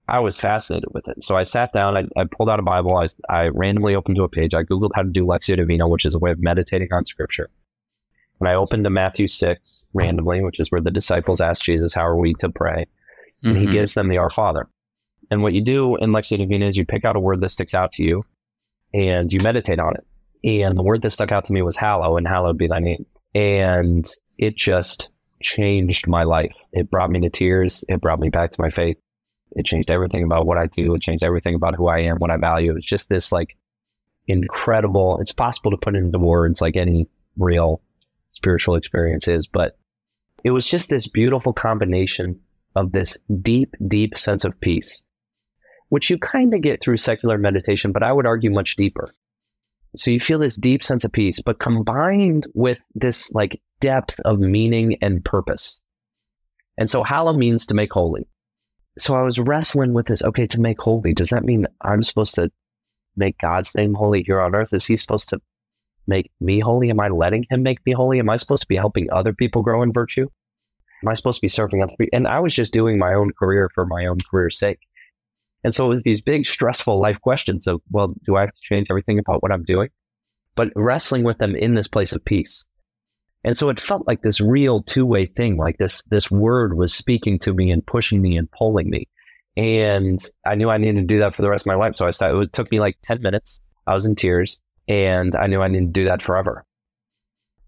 I 0.08 0.18
was 0.18 0.40
fascinated 0.40 0.88
with 0.92 1.06
it. 1.06 1.22
So 1.22 1.36
I 1.36 1.44
sat 1.44 1.72
down, 1.72 1.96
I, 1.96 2.20
I 2.20 2.24
pulled 2.24 2.50
out 2.50 2.58
a 2.58 2.62
Bible, 2.62 2.96
I, 2.96 3.06
I, 3.30 3.48
randomly 3.48 3.94
opened 3.94 4.16
to 4.16 4.24
a 4.24 4.28
page. 4.28 4.52
I 4.52 4.64
Googled 4.64 4.90
how 4.94 5.02
to 5.02 5.08
do 5.08 5.24
Lectio 5.24 5.56
Divina, 5.56 5.86
which 5.86 6.04
is 6.04 6.14
a 6.14 6.18
way 6.18 6.32
of 6.32 6.42
meditating 6.42 6.92
on 6.92 7.06
scripture. 7.06 7.48
And 8.40 8.48
I 8.48 8.54
opened 8.54 8.82
to 8.82 8.90
Matthew 8.90 9.28
6 9.28 9.86
randomly, 9.94 10.42
which 10.42 10.58
is 10.58 10.72
where 10.72 10.80
the 10.80 10.90
disciples 10.90 11.40
ask 11.40 11.64
Jesus, 11.64 11.94
How 11.94 12.04
are 12.04 12.16
we 12.16 12.34
to 12.34 12.50
pray? 12.50 12.86
And 13.44 13.54
mm-hmm. 13.54 13.66
he 13.66 13.72
gives 13.72 13.94
them 13.94 14.08
the 14.08 14.18
Our 14.18 14.30
Father. 14.30 14.68
And 15.32 15.42
what 15.42 15.54
you 15.54 15.62
do 15.62 15.96
in 15.96 16.10
Lectio 16.10 16.36
Divina 16.36 16.66
is 16.66 16.76
you 16.76 16.84
pick 16.84 17.06
out 17.06 17.16
a 17.16 17.20
word 17.20 17.40
that 17.40 17.48
sticks 17.48 17.72
out 17.74 17.92
to 17.92 18.04
you 18.04 18.22
and 18.92 19.32
you 19.32 19.40
meditate 19.40 19.78
on 19.78 19.94
it. 19.94 20.06
And 20.44 20.76
the 20.76 20.82
word 20.82 21.00
that 21.00 21.10
stuck 21.10 21.32
out 21.32 21.46
to 21.46 21.54
me 21.54 21.62
was 21.62 21.78
hallow, 21.78 22.18
and 22.18 22.28
hallowed 22.28 22.58
be 22.58 22.66
thy 22.66 22.80
name. 22.80 23.06
And 23.34 24.06
it 24.36 24.56
just 24.56 25.08
changed 25.40 26.06
my 26.06 26.24
life. 26.24 26.52
It 26.74 26.90
brought 26.90 27.10
me 27.10 27.20
to 27.20 27.30
tears. 27.30 27.82
It 27.88 28.02
brought 28.02 28.20
me 28.20 28.28
back 28.28 28.50
to 28.50 28.60
my 28.60 28.68
faith. 28.68 28.98
It 29.52 29.64
changed 29.64 29.90
everything 29.90 30.22
about 30.22 30.44
what 30.44 30.58
I 30.58 30.66
do. 30.66 30.94
It 30.94 31.00
changed 31.00 31.24
everything 31.24 31.54
about 31.54 31.76
who 31.76 31.86
I 31.86 32.00
am, 32.00 32.18
what 32.18 32.30
I 32.30 32.36
value. 32.36 32.76
It's 32.76 32.86
just 32.86 33.08
this 33.08 33.32
like 33.32 33.56
incredible, 34.26 35.18
it's 35.18 35.32
possible 35.32 35.70
to 35.70 35.78
put 35.78 35.96
into 35.96 36.18
words 36.18 36.60
like 36.60 36.76
any 36.76 37.08
real 37.38 37.80
spiritual 38.32 38.74
experience 38.74 39.28
is, 39.28 39.46
but 39.46 39.78
it 40.44 40.50
was 40.50 40.66
just 40.66 40.90
this 40.90 41.08
beautiful 41.08 41.54
combination 41.54 42.38
of 42.76 42.92
this 42.92 43.18
deep, 43.40 43.74
deep 43.88 44.18
sense 44.18 44.44
of 44.44 44.60
peace, 44.60 45.02
which 45.92 46.08
you 46.08 46.16
kind 46.16 46.54
of 46.54 46.62
get 46.62 46.82
through 46.82 46.96
secular 46.96 47.36
meditation, 47.36 47.92
but 47.92 48.02
I 48.02 48.14
would 48.14 48.24
argue 48.24 48.50
much 48.50 48.76
deeper. 48.76 49.12
So 49.94 50.10
you 50.10 50.20
feel 50.20 50.38
this 50.38 50.56
deep 50.56 50.82
sense 50.82 51.04
of 51.04 51.12
peace, 51.12 51.42
but 51.42 51.58
combined 51.58 52.46
with 52.54 52.78
this 52.94 53.30
like 53.32 53.60
depth 53.78 54.18
of 54.20 54.38
meaning 54.38 54.96
and 55.02 55.22
purpose. 55.22 55.82
And 56.78 56.88
so 56.88 57.02
hallow 57.02 57.34
means 57.34 57.66
to 57.66 57.74
make 57.74 57.92
holy. 57.92 58.26
So 58.96 59.14
I 59.14 59.20
was 59.20 59.38
wrestling 59.38 59.92
with 59.92 60.06
this. 60.06 60.22
Okay, 60.24 60.46
to 60.46 60.60
make 60.62 60.80
holy, 60.80 61.12
does 61.12 61.28
that 61.28 61.44
mean 61.44 61.66
I'm 61.82 62.02
supposed 62.02 62.36
to 62.36 62.50
make 63.14 63.36
God's 63.36 63.74
name 63.74 63.92
holy 63.92 64.22
here 64.22 64.40
on 64.40 64.54
earth? 64.54 64.72
Is 64.72 64.86
he 64.86 64.96
supposed 64.96 65.28
to 65.28 65.42
make 66.06 66.30
me 66.40 66.58
holy? 66.58 66.88
Am 66.88 67.00
I 67.00 67.08
letting 67.08 67.44
him 67.50 67.62
make 67.62 67.84
me 67.84 67.92
holy? 67.92 68.18
Am 68.18 68.30
I 68.30 68.36
supposed 68.36 68.62
to 68.62 68.68
be 68.68 68.76
helping 68.76 69.12
other 69.12 69.34
people 69.34 69.60
grow 69.60 69.82
in 69.82 69.92
virtue? 69.92 70.26
Am 71.02 71.08
I 71.10 71.12
supposed 71.12 71.40
to 71.40 71.44
be 71.44 71.48
serving 71.48 71.82
other 71.82 71.92
people? 71.98 72.16
And 72.16 72.26
I 72.26 72.40
was 72.40 72.54
just 72.54 72.72
doing 72.72 72.98
my 72.98 73.12
own 73.12 73.32
career 73.38 73.68
for 73.74 73.84
my 73.84 74.06
own 74.06 74.16
career's 74.30 74.58
sake. 74.58 74.78
And 75.64 75.74
so 75.74 75.86
it 75.86 75.90
was 75.90 76.02
these 76.02 76.20
big, 76.20 76.46
stressful 76.46 77.00
life 77.00 77.20
questions 77.20 77.66
of, 77.66 77.80
well, 77.90 78.14
do 78.24 78.36
I 78.36 78.42
have 78.42 78.52
to 78.52 78.60
change 78.62 78.88
everything 78.90 79.18
about 79.18 79.42
what 79.42 79.52
I'm 79.52 79.62
doing? 79.62 79.88
But 80.54 80.70
wrestling 80.74 81.24
with 81.24 81.38
them 81.38 81.54
in 81.54 81.74
this 81.74 81.88
place 81.88 82.12
of 82.12 82.24
peace. 82.24 82.64
And 83.44 83.56
so 83.56 83.68
it 83.68 83.80
felt 83.80 84.06
like 84.06 84.22
this 84.22 84.40
real 84.40 84.82
two-way 84.82 85.26
thing, 85.26 85.56
like 85.56 85.78
this 85.78 86.02
this 86.04 86.30
word 86.30 86.76
was 86.76 86.94
speaking 86.94 87.38
to 87.40 87.52
me 87.52 87.70
and 87.70 87.84
pushing 87.84 88.22
me 88.22 88.36
and 88.36 88.50
pulling 88.52 88.88
me. 88.88 89.08
And 89.56 90.24
I 90.46 90.54
knew 90.54 90.70
I 90.70 90.78
needed 90.78 91.00
to 91.00 91.06
do 91.06 91.18
that 91.18 91.34
for 91.34 91.42
the 91.42 91.50
rest 91.50 91.66
of 91.66 91.70
my 91.70 91.74
life. 91.74 91.94
So 91.96 92.06
I 92.06 92.10
started, 92.10 92.38
it 92.40 92.52
took 92.52 92.70
me 92.70 92.80
like 92.80 92.96
10 93.02 93.20
minutes. 93.20 93.60
I 93.86 93.94
was 93.94 94.06
in 94.06 94.14
tears 94.14 94.60
and 94.88 95.34
I 95.36 95.46
knew 95.46 95.60
I 95.60 95.68
needed 95.68 95.92
to 95.94 96.00
do 96.00 96.04
that 96.06 96.22
forever. 96.22 96.64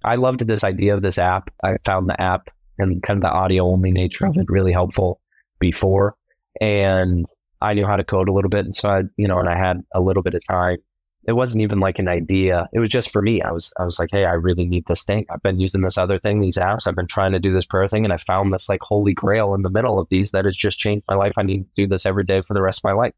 I 0.04 0.16
loved 0.16 0.46
this 0.46 0.64
idea 0.64 0.94
of 0.94 1.02
this 1.02 1.18
app. 1.18 1.50
I 1.62 1.78
found 1.84 2.08
the 2.08 2.20
app 2.20 2.50
and 2.78 3.02
kind 3.02 3.16
of 3.16 3.22
the 3.22 3.32
audio 3.32 3.66
only 3.66 3.90
nature 3.90 4.26
of 4.26 4.36
it 4.36 4.46
really 4.48 4.72
helpful 4.72 5.20
before. 5.58 6.14
And 6.60 7.26
I 7.64 7.74
knew 7.74 7.86
how 7.86 7.96
to 7.96 8.04
code 8.04 8.28
a 8.28 8.32
little 8.32 8.50
bit. 8.50 8.64
And 8.64 8.74
so 8.74 8.88
I, 8.88 9.02
you 9.16 9.26
know, 9.26 9.38
and 9.38 9.48
I 9.48 9.56
had 9.56 9.82
a 9.94 10.00
little 10.00 10.22
bit 10.22 10.34
of 10.34 10.42
time 10.48 10.78
it 11.26 11.32
wasn't 11.32 11.62
even 11.62 11.80
like 11.80 11.98
an 11.98 12.08
idea. 12.08 12.68
It 12.72 12.78
was 12.78 12.88
just 12.88 13.10
for 13.10 13.22
me. 13.22 13.40
I 13.40 13.50
was 13.50 13.72
I 13.78 13.84
was 13.84 13.98
like, 13.98 14.10
hey, 14.12 14.24
I 14.24 14.32
really 14.32 14.66
need 14.66 14.84
this 14.86 15.04
thing. 15.04 15.24
I've 15.30 15.42
been 15.42 15.60
using 15.60 15.80
this 15.80 15.96
other 15.96 16.18
thing, 16.18 16.40
these 16.40 16.58
apps. 16.58 16.86
I've 16.86 16.96
been 16.96 17.06
trying 17.06 17.32
to 17.32 17.38
do 17.38 17.52
this 17.52 17.64
prayer 17.64 17.88
thing, 17.88 18.04
and 18.04 18.12
I 18.12 18.18
found 18.18 18.52
this 18.52 18.68
like 18.68 18.80
holy 18.82 19.14
grail 19.14 19.54
in 19.54 19.62
the 19.62 19.70
middle 19.70 19.98
of 19.98 20.08
these 20.10 20.32
that 20.32 20.44
has 20.44 20.56
just 20.56 20.78
changed 20.78 21.04
my 21.08 21.14
life. 21.14 21.32
I 21.36 21.42
need 21.42 21.62
to 21.62 21.70
do 21.76 21.86
this 21.86 22.06
every 22.06 22.24
day 22.24 22.42
for 22.42 22.54
the 22.54 22.62
rest 22.62 22.80
of 22.80 22.84
my 22.84 22.92
life. 22.92 23.14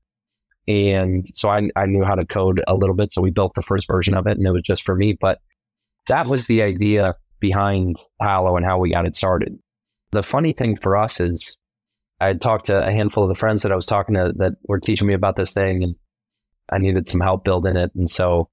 And 0.68 1.26
so 1.34 1.48
I 1.48 1.68
I 1.74 1.86
knew 1.86 2.04
how 2.04 2.14
to 2.14 2.24
code 2.24 2.62
a 2.68 2.74
little 2.74 2.94
bit. 2.94 3.12
So 3.12 3.22
we 3.22 3.30
built 3.30 3.54
the 3.54 3.62
first 3.62 3.88
version 3.88 4.14
of 4.14 4.26
it, 4.26 4.38
and 4.38 4.46
it 4.46 4.52
was 4.52 4.62
just 4.62 4.84
for 4.84 4.94
me. 4.94 5.14
But 5.14 5.40
that 6.08 6.26
was 6.26 6.46
the 6.46 6.62
idea 6.62 7.16
behind 7.40 7.96
Hallow 8.20 8.56
and 8.56 8.64
how 8.64 8.78
we 8.78 8.90
got 8.90 9.06
it 9.06 9.16
started. 9.16 9.58
The 10.12 10.22
funny 10.22 10.52
thing 10.52 10.76
for 10.76 10.96
us 10.96 11.20
is 11.20 11.56
I 12.20 12.26
had 12.26 12.40
talked 12.40 12.66
to 12.66 12.86
a 12.86 12.92
handful 12.92 13.24
of 13.24 13.28
the 13.28 13.34
friends 13.34 13.62
that 13.62 13.72
I 13.72 13.76
was 13.76 13.86
talking 13.86 14.14
to 14.14 14.32
that 14.36 14.54
were 14.66 14.80
teaching 14.80 15.06
me 15.06 15.14
about 15.14 15.36
this 15.36 15.52
thing 15.52 15.82
and 15.82 15.94
I 16.70 16.78
needed 16.78 17.08
some 17.08 17.20
help 17.20 17.44
building 17.44 17.76
it. 17.76 17.92
And 17.94 18.10
so 18.10 18.48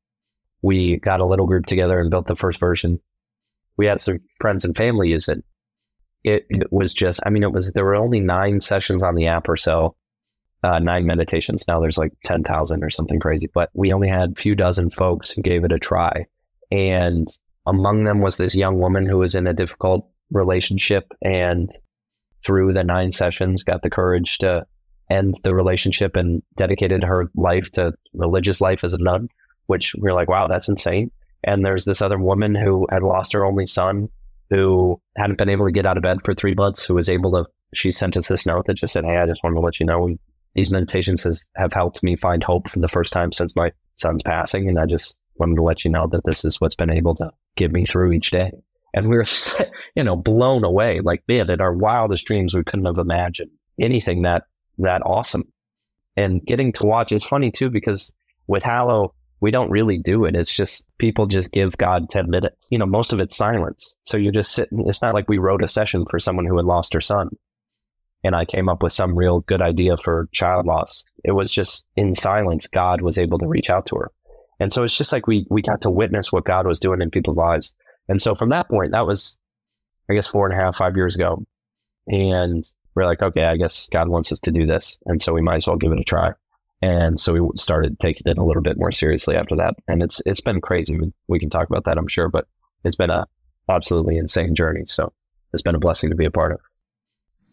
we 0.62 0.98
got 0.98 1.22
a 1.22 1.26
little 1.26 1.48
group 1.48 1.66
together 1.66 2.00
and 2.00 2.10
built 2.10 2.28
the 2.28 2.36
first 2.36 2.60
version. 2.60 3.00
We 3.78 3.88
had 3.88 4.02
some 4.02 4.20
friends 4.40 4.66
and 4.66 4.76
family 4.76 5.10
use 5.10 5.30
it. 5.30 5.44
It, 6.24 6.46
it 6.50 6.72
was 6.72 6.94
just, 6.94 7.20
I 7.26 7.30
mean, 7.30 7.44
it 7.44 7.52
was, 7.52 7.72
there 7.72 7.86
were 7.86 7.96
only 7.96 8.20
nine 8.20 8.62
sessions 8.62 9.04
on 9.04 9.16
the 9.16 9.28
app 9.28 9.50
or 9.50 9.58
so, 9.58 9.96
uh, 10.64 10.80
nine 10.80 11.06
meditations. 11.06 11.66
Now 11.68 11.80
there's 11.80 11.98
like 11.98 12.14
10,000 12.26 12.84
or 12.84 12.90
something 12.90 13.20
crazy, 13.20 13.50
but 13.54 13.70
we 13.74 13.92
only 13.92 14.08
had 14.08 14.32
a 14.32 14.36
few 14.36 14.56
dozen 14.56 14.90
folks 14.90 15.32
who 15.32 15.42
gave 15.42 15.64
it 15.64 15.72
a 15.72 15.80
try. 15.80 16.26
And 16.72 17.28
among 17.66 18.04
them 18.04 18.22
was 18.22 18.38
this 18.38 18.56
young 18.56 18.80
woman 18.80 19.06
who 19.06 19.18
was 19.18 19.36
in 19.36 19.48
a 19.48 19.54
difficult 19.54 20.10
relationship 20.32 21.12
and 21.22 21.70
through 22.46 22.74
the 22.74 22.84
nine 22.84 23.12
sessions 23.12 23.64
got 23.64 23.82
the 23.82 23.90
courage 23.90 24.38
to 24.40 24.66
end 25.10 25.36
the 25.44 25.56
relationship 25.56 26.16
and 26.16 26.42
dedicated 26.56 27.04
her 27.04 27.30
life 27.36 27.70
to 27.72 27.94
religious 28.14 28.62
life 28.62 28.84
as 28.84 28.94
a 28.94 28.98
nun, 29.02 29.30
which 29.68 29.94
we 30.00 30.10
are 30.10 30.14
like, 30.14 30.30
wow, 30.30 30.48
that's 30.48 30.70
insane. 30.70 31.12
And 31.44 31.66
there's 31.66 31.86
this 31.86 32.02
other 32.02 32.18
woman 32.18 32.56
who 32.56 32.88
had 32.90 33.04
lost 33.04 33.34
her 33.34 33.46
only 33.46 33.68
son 33.68 34.10
who 34.50 35.02
hadn't 35.18 35.38
been 35.38 35.50
able 35.50 35.66
to 35.66 35.72
get 35.72 35.86
out 35.86 35.98
of 35.98 36.04
bed 36.04 36.20
for 36.24 36.34
three 36.34 36.54
months, 36.54 36.86
who 36.86 36.94
was 36.94 37.10
able 37.10 37.32
to, 37.32 37.46
she 37.74 37.92
sent 37.92 38.18
us 38.18 38.28
this 38.28 38.46
note 38.46 38.68
that 38.68 38.76
just 38.76 38.94
said, 38.94 39.06
Hey, 39.06 39.18
I 39.18 39.26
just 39.26 39.44
wanted 39.44 39.56
to 39.56 39.62
let 39.62 39.80
you 39.80 39.86
know 39.86 40.16
these 40.56 40.72
meditations 40.72 41.24
has, 41.24 41.44
have 41.56 41.74
helped 41.74 42.04
me 42.04 42.16
find 42.16 42.44
hope 42.44 42.70
for 42.70 42.80
the 42.80 42.88
first 42.88 43.12
time 43.12 43.32
since 43.32 43.56
my 43.56 43.72
son's 43.96 44.22
passing. 44.22 44.70
And 44.70 44.80
I 44.80 44.86
just 44.86 45.18
wanted 45.38 45.56
to 45.56 45.64
let 45.64 45.84
you 45.84 45.90
know 45.90 46.08
that 46.08 46.24
this 46.24 46.46
is 46.46 46.62
what's 46.62 46.76
been 46.76 46.92
able 46.92 47.16
to 47.16 47.32
get 47.56 47.72
me 47.72 47.86
through 47.86 48.12
each 48.12 48.30
day. 48.30 48.52
And 48.94 49.10
we 49.10 49.18
were, 49.18 49.26
you 49.96 50.04
know, 50.04 50.16
blown 50.16 50.64
away. 50.64 51.00
Like, 51.02 51.24
man, 51.28 51.50
in 51.50 51.62
our 51.62 51.74
wildest 51.74 52.26
dreams, 52.28 52.54
we 52.54 52.64
couldn't 52.64 52.86
have 52.86 52.98
imagined 52.98 53.52
anything 53.80 54.24
that 54.24 54.44
that 54.80 55.02
awesome. 55.06 55.52
And 56.16 56.44
getting 56.46 56.72
to 56.74 56.86
watch 56.86 57.12
it's 57.12 57.26
funny 57.26 57.52
too 57.52 57.70
because 57.70 58.14
with 58.48 58.64
Hallow, 58.64 59.14
we 59.40 59.52
don't 59.52 59.72
really 59.72 59.98
do 59.98 60.26
it. 60.26 60.36
It's 60.36 60.54
just 60.54 60.86
people 61.00 61.26
just 61.26 61.52
give 61.52 61.78
God 61.78 62.10
10 62.10 62.30
minutes. 62.30 62.68
You 62.70 62.78
know, 62.78 62.86
most 62.86 63.14
of 63.14 63.20
it's 63.20 63.36
silence. 63.36 63.96
So 64.04 64.18
you're 64.18 64.32
just 64.32 64.54
sitting. 64.54 64.88
It's 64.88 65.02
not 65.02 65.14
like 65.14 65.28
we 65.28 65.38
wrote 65.38 65.64
a 65.64 65.68
session 65.68 66.06
for 66.10 66.20
someone 66.20 66.46
who 66.46 66.58
had 66.58 66.66
lost 66.66 66.94
her 66.94 67.02
son 67.02 67.30
and 68.24 68.36
I 68.36 68.46
came 68.46 68.70
up 68.70 68.82
with 68.82 68.94
some 68.94 69.18
real 69.18 69.42
good 69.42 69.62
idea 69.62 69.98
for 69.98 70.30
child 70.32 70.66
loss. 70.66 71.04
It 71.24 71.32
was 71.34 71.52
just 71.52 71.86
in 71.96 72.16
silence, 72.16 72.68
God 72.68 73.02
was 73.02 73.18
able 73.18 73.38
to 73.40 73.48
reach 73.48 73.70
out 73.70 73.86
to 73.88 73.98
her. 73.98 74.12
And 74.60 74.72
so 74.72 74.84
it's 74.84 74.98
just 74.98 75.12
like 75.12 75.28
we, 75.28 75.46
we 75.50 75.62
got 75.62 75.82
to 75.82 75.90
witness 75.90 76.32
what 76.32 76.46
God 76.46 76.66
was 76.66 76.80
doing 76.80 77.02
in 77.02 77.12
people's 77.12 77.38
lives. 77.38 77.76
And 78.10 78.22
so 78.22 78.36
from 78.36 78.50
that 78.50 78.70
point, 78.70 78.92
that 78.92 79.08
was, 79.08 79.38
I 80.10 80.14
guess, 80.14 80.28
four 80.28 80.50
and 80.50 80.60
a 80.60 80.62
half, 80.62 80.78
five 80.78 80.96
years 80.96 81.16
ago. 81.16 81.44
And 82.08 82.64
we're 82.96 83.06
like, 83.06 83.22
okay, 83.22 83.46
I 83.46 83.58
guess 83.58 83.88
God 83.90 84.10
wants 84.10 84.32
us 84.32 84.40
to 84.42 84.52
do 84.52 84.66
this. 84.66 85.00
And 85.06 85.22
so 85.22 85.34
we 85.34 85.42
might 85.42 85.58
as 85.58 85.68
well 85.68 85.78
give 85.78 85.92
it 85.92 86.00
a 86.00 86.04
try. 86.04 86.32
And 86.82 87.20
so 87.20 87.34
we 87.34 87.50
started 87.56 87.98
taking 88.00 88.24
it 88.26 88.38
a 88.38 88.44
little 88.44 88.62
bit 88.62 88.78
more 88.78 88.92
seriously 88.92 89.38
after 89.38 89.56
that. 89.56 89.76
And 89.88 90.04
it's, 90.04 90.22
it's 90.26 90.42
been 90.42 90.60
crazy. 90.60 91.00
We 91.28 91.40
can 91.40 91.50
talk 91.50 91.70
about 91.70 91.86
that, 91.86 91.98
I'm 91.98 92.10
sure, 92.10 92.28
but 92.28 92.46
it's 92.84 92.98
been 92.98 93.10
a 93.10 93.26
absolutely 93.70 94.18
insane 94.18 94.54
journey. 94.54 94.84
So 94.86 95.12
it's 95.54 95.62
been 95.62 95.76
a 95.76 95.80
blessing 95.80 96.10
to 96.10 96.16
be 96.16 96.26
a 96.26 96.32
part 96.32 96.52
of. 96.52 96.60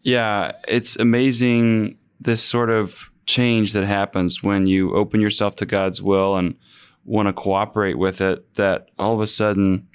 Yeah. 0.03 0.51
It's 0.67 0.97
amazing 0.97 1.97
this 2.19 2.43
sort 2.43 2.69
of 2.69 3.09
change 3.25 3.71
that 3.71 3.85
happens 3.85 4.43
when 4.43 4.67
you 4.67 4.93
open 4.95 5.21
yourself 5.21 5.55
to 5.55 5.65
God's 5.65 6.01
will 6.01 6.35
and 6.35 6.55
want 7.05 7.29
to 7.29 7.33
cooperate 7.33 7.97
with 7.97 8.19
it, 8.19 8.55
that 8.55 8.89
all 8.99 9.13
of 9.13 9.21
a 9.21 9.27
sudden, 9.27 9.87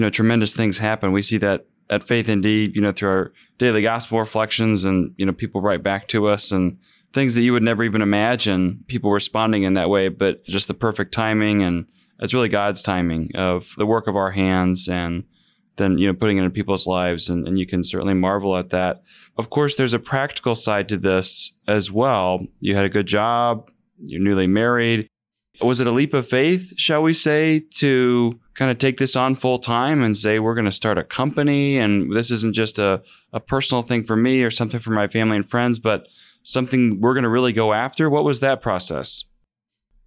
you 0.00 0.06
know, 0.06 0.10
tremendous 0.10 0.54
things 0.54 0.78
happen. 0.78 1.12
We 1.12 1.20
see 1.20 1.36
that 1.36 1.66
at 1.90 2.08
Faith 2.08 2.30
ND, 2.30 2.46
you 2.46 2.80
know, 2.80 2.90
through 2.90 3.10
our 3.10 3.32
daily 3.58 3.82
gospel 3.82 4.18
reflections 4.18 4.86
and, 4.86 5.12
you 5.18 5.26
know, 5.26 5.32
people 5.34 5.60
write 5.60 5.82
back 5.82 6.08
to 6.08 6.26
us 6.26 6.52
and 6.52 6.78
things 7.12 7.34
that 7.34 7.42
you 7.42 7.52
would 7.52 7.62
never 7.62 7.84
even 7.84 8.00
imagine 8.00 8.82
people 8.86 9.12
responding 9.12 9.64
in 9.64 9.74
that 9.74 9.90
way, 9.90 10.08
but 10.08 10.42
just 10.44 10.68
the 10.68 10.74
perfect 10.74 11.12
timing 11.12 11.62
and 11.62 11.84
it's 12.18 12.32
really 12.32 12.48
God's 12.48 12.80
timing 12.80 13.28
of 13.34 13.74
the 13.76 13.84
work 13.84 14.06
of 14.06 14.16
our 14.16 14.30
hands 14.30 14.88
and 14.88 15.24
then, 15.76 15.98
you 15.98 16.06
know, 16.06 16.14
putting 16.14 16.38
it 16.38 16.44
in 16.44 16.50
people's 16.50 16.86
lives. 16.86 17.28
And, 17.28 17.46
and 17.46 17.58
you 17.58 17.66
can 17.66 17.84
certainly 17.84 18.14
marvel 18.14 18.56
at 18.56 18.70
that. 18.70 19.02
Of 19.36 19.50
course, 19.50 19.76
there's 19.76 19.92
a 19.92 19.98
practical 19.98 20.54
side 20.54 20.88
to 20.88 20.96
this 20.96 21.52
as 21.68 21.92
well. 21.92 22.46
You 22.60 22.74
had 22.74 22.86
a 22.86 22.90
good 22.90 23.06
job, 23.06 23.70
you're 23.98 24.22
newly 24.22 24.46
married. 24.46 25.08
Was 25.60 25.78
it 25.78 25.86
a 25.86 25.92
leap 25.92 26.14
of 26.14 26.26
faith, 26.26 26.72
shall 26.78 27.02
we 27.02 27.12
say, 27.12 27.64
to 27.74 28.40
kind 28.60 28.70
of 28.70 28.76
take 28.76 28.98
this 28.98 29.16
on 29.16 29.34
full 29.34 29.58
time 29.58 30.02
and 30.02 30.14
say 30.18 30.38
we're 30.38 30.54
going 30.54 30.66
to 30.66 30.70
start 30.70 30.98
a 30.98 31.02
company 31.02 31.78
and 31.78 32.14
this 32.14 32.30
isn't 32.30 32.54
just 32.54 32.78
a, 32.78 33.02
a 33.32 33.40
personal 33.40 33.82
thing 33.82 34.04
for 34.04 34.16
me 34.16 34.42
or 34.42 34.50
something 34.50 34.78
for 34.78 34.90
my 34.90 35.08
family 35.08 35.36
and 35.36 35.48
friends 35.48 35.78
but 35.78 36.06
something 36.42 37.00
we're 37.00 37.14
going 37.14 37.24
to 37.24 37.30
really 37.30 37.54
go 37.54 37.72
after? 37.72 38.10
What 38.10 38.22
was 38.22 38.40
that 38.40 38.60
process? 38.60 39.24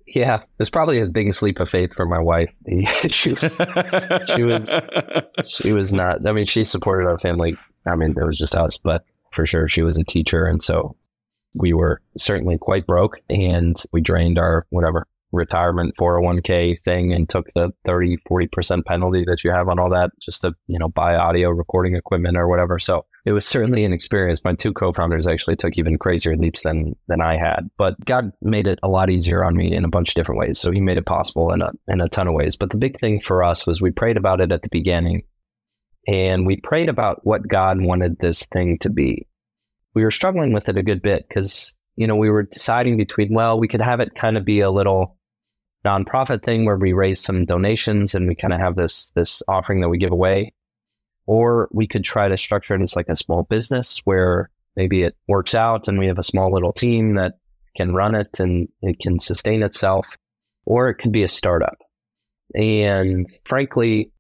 Yeah 0.05 0.43
it's 0.59 0.69
probably 0.69 1.03
the 1.03 1.09
biggest 1.09 1.41
leap 1.41 1.59
of 1.59 1.67
faith 1.67 1.95
for 1.95 2.05
my 2.05 2.19
wife. 2.19 2.53
She 3.09 3.33
was 3.33 3.59
she 4.27 4.43
was 4.43 4.69
she 5.47 5.73
was 5.73 5.91
not 5.91 6.27
i 6.27 6.31
mean 6.31 6.45
she 6.45 6.63
supported 6.63 7.07
our 7.07 7.17
family. 7.17 7.57
I 7.87 7.95
mean 7.95 8.11
it 8.11 8.23
was 8.23 8.37
just 8.37 8.53
us 8.53 8.77
but 8.77 9.03
for 9.31 9.47
sure 9.47 9.67
she 9.67 9.81
was 9.81 9.97
a 9.97 10.03
teacher 10.03 10.45
and 10.45 10.61
so 10.61 10.95
we 11.55 11.73
were 11.73 12.01
certainly 12.19 12.59
quite 12.59 12.85
broke 12.85 13.19
and 13.31 13.75
we 13.91 13.99
drained 13.99 14.37
our 14.37 14.67
whatever 14.69 15.07
retirement 15.33 15.95
401k 15.99 16.79
thing 16.83 17.11
and 17.11 17.27
took 17.27 17.47
the 17.55 17.71
30 17.85 18.17
40% 18.29 18.85
penalty 18.85 19.25
that 19.25 19.43
you 19.43 19.51
have 19.51 19.67
on 19.67 19.79
all 19.79 19.89
that 19.89 20.11
just 20.21 20.41
to 20.41 20.53
you 20.67 20.79
know 20.79 20.87
buy 20.87 21.15
audio 21.15 21.49
recording 21.49 21.95
equipment 21.95 22.37
or 22.37 22.47
whatever. 22.47 22.79
So 22.79 23.05
it 23.25 23.31
was 23.31 23.45
certainly 23.45 23.83
an 23.83 23.93
experience. 23.93 24.43
My 24.43 24.53
two 24.53 24.73
co-founders 24.73 25.27
actually 25.27 25.55
took 25.55 25.77
even 25.77 25.97
crazier 25.97 26.35
leaps 26.35 26.63
than 26.63 26.95
than 27.07 27.21
i 27.21 27.37
had 27.37 27.69
but 27.77 27.95
god 28.05 28.31
made 28.41 28.67
it 28.67 28.79
a 28.83 28.87
lot 28.87 29.09
easier 29.09 29.43
on 29.43 29.55
me 29.55 29.73
in 29.75 29.83
a 29.83 29.89
bunch 29.89 30.09
of 30.09 30.15
different 30.15 30.39
ways. 30.39 30.59
So 30.59 30.71
he 30.71 30.79
made 30.79 30.97
it 30.97 31.05
possible 31.05 31.51
in 31.51 31.61
a 31.61 31.71
in 31.87 32.01
a 32.01 32.09
ton 32.09 32.27
of 32.27 32.33
ways. 32.33 32.55
But 32.55 32.69
the 32.69 32.77
big 32.77 32.99
thing 32.99 33.19
for 33.19 33.43
us 33.43 33.65
was 33.65 33.81
we 33.81 33.91
prayed 33.91 34.17
about 34.17 34.41
it 34.41 34.51
at 34.51 34.61
the 34.61 34.69
beginning 34.71 35.23
and 36.07 36.45
we 36.45 36.57
prayed 36.57 36.89
about 36.89 37.21
what 37.23 37.47
god 37.47 37.81
wanted 37.81 38.19
this 38.19 38.45
thing 38.45 38.77
to 38.79 38.89
be. 38.89 39.27
We 39.95 40.03
were 40.03 40.11
struggling 40.11 40.53
with 40.53 40.69
it 40.69 40.77
a 40.77 40.83
good 40.83 41.01
bit 41.01 41.27
because 41.27 41.75
you 41.95 42.07
know 42.07 42.15
we 42.15 42.29
were 42.29 42.43
deciding 42.43 42.97
between 42.97 43.33
well 43.33 43.59
we 43.59 43.67
could 43.67 43.81
have 43.81 43.99
it 43.99 44.15
kind 44.15 44.37
of 44.37 44.45
be 44.45 44.59
a 44.59 44.71
little 44.71 45.17
nonprofit 45.85 46.43
thing 46.43 46.65
where 46.65 46.77
we 46.77 46.93
raise 46.93 47.19
some 47.19 47.45
donations 47.45 48.15
and 48.15 48.27
we 48.27 48.35
kind 48.35 48.53
of 48.53 48.59
have 48.59 48.75
this 48.75 49.09
this 49.15 49.43
offering 49.47 49.81
that 49.81 49.89
we 49.89 49.97
give 49.97 50.11
away 50.11 50.53
or 51.25 51.69
we 51.71 51.87
could 51.87 52.03
try 52.03 52.27
to 52.27 52.37
structure 52.37 52.75
it 52.75 52.81
as 52.81 52.95
like 52.95 53.09
a 53.09 53.15
small 53.15 53.43
business 53.43 54.01
where 54.05 54.49
maybe 54.75 55.03
it 55.03 55.15
works 55.27 55.55
out 55.55 55.87
and 55.87 55.99
we 55.99 56.07
have 56.07 56.19
a 56.19 56.23
small 56.23 56.51
little 56.51 56.73
team 56.73 57.15
that 57.15 57.33
can 57.75 57.93
run 57.93 58.15
it 58.15 58.39
and 58.39 58.67
it 58.81 58.99
can 58.99 59.19
sustain 59.19 59.63
itself 59.63 60.17
or 60.65 60.89
it 60.89 60.95
could 60.95 61.11
be 61.11 61.23
a 61.23 61.27
startup 61.27 61.77
and 62.55 63.27
frankly 63.45 64.11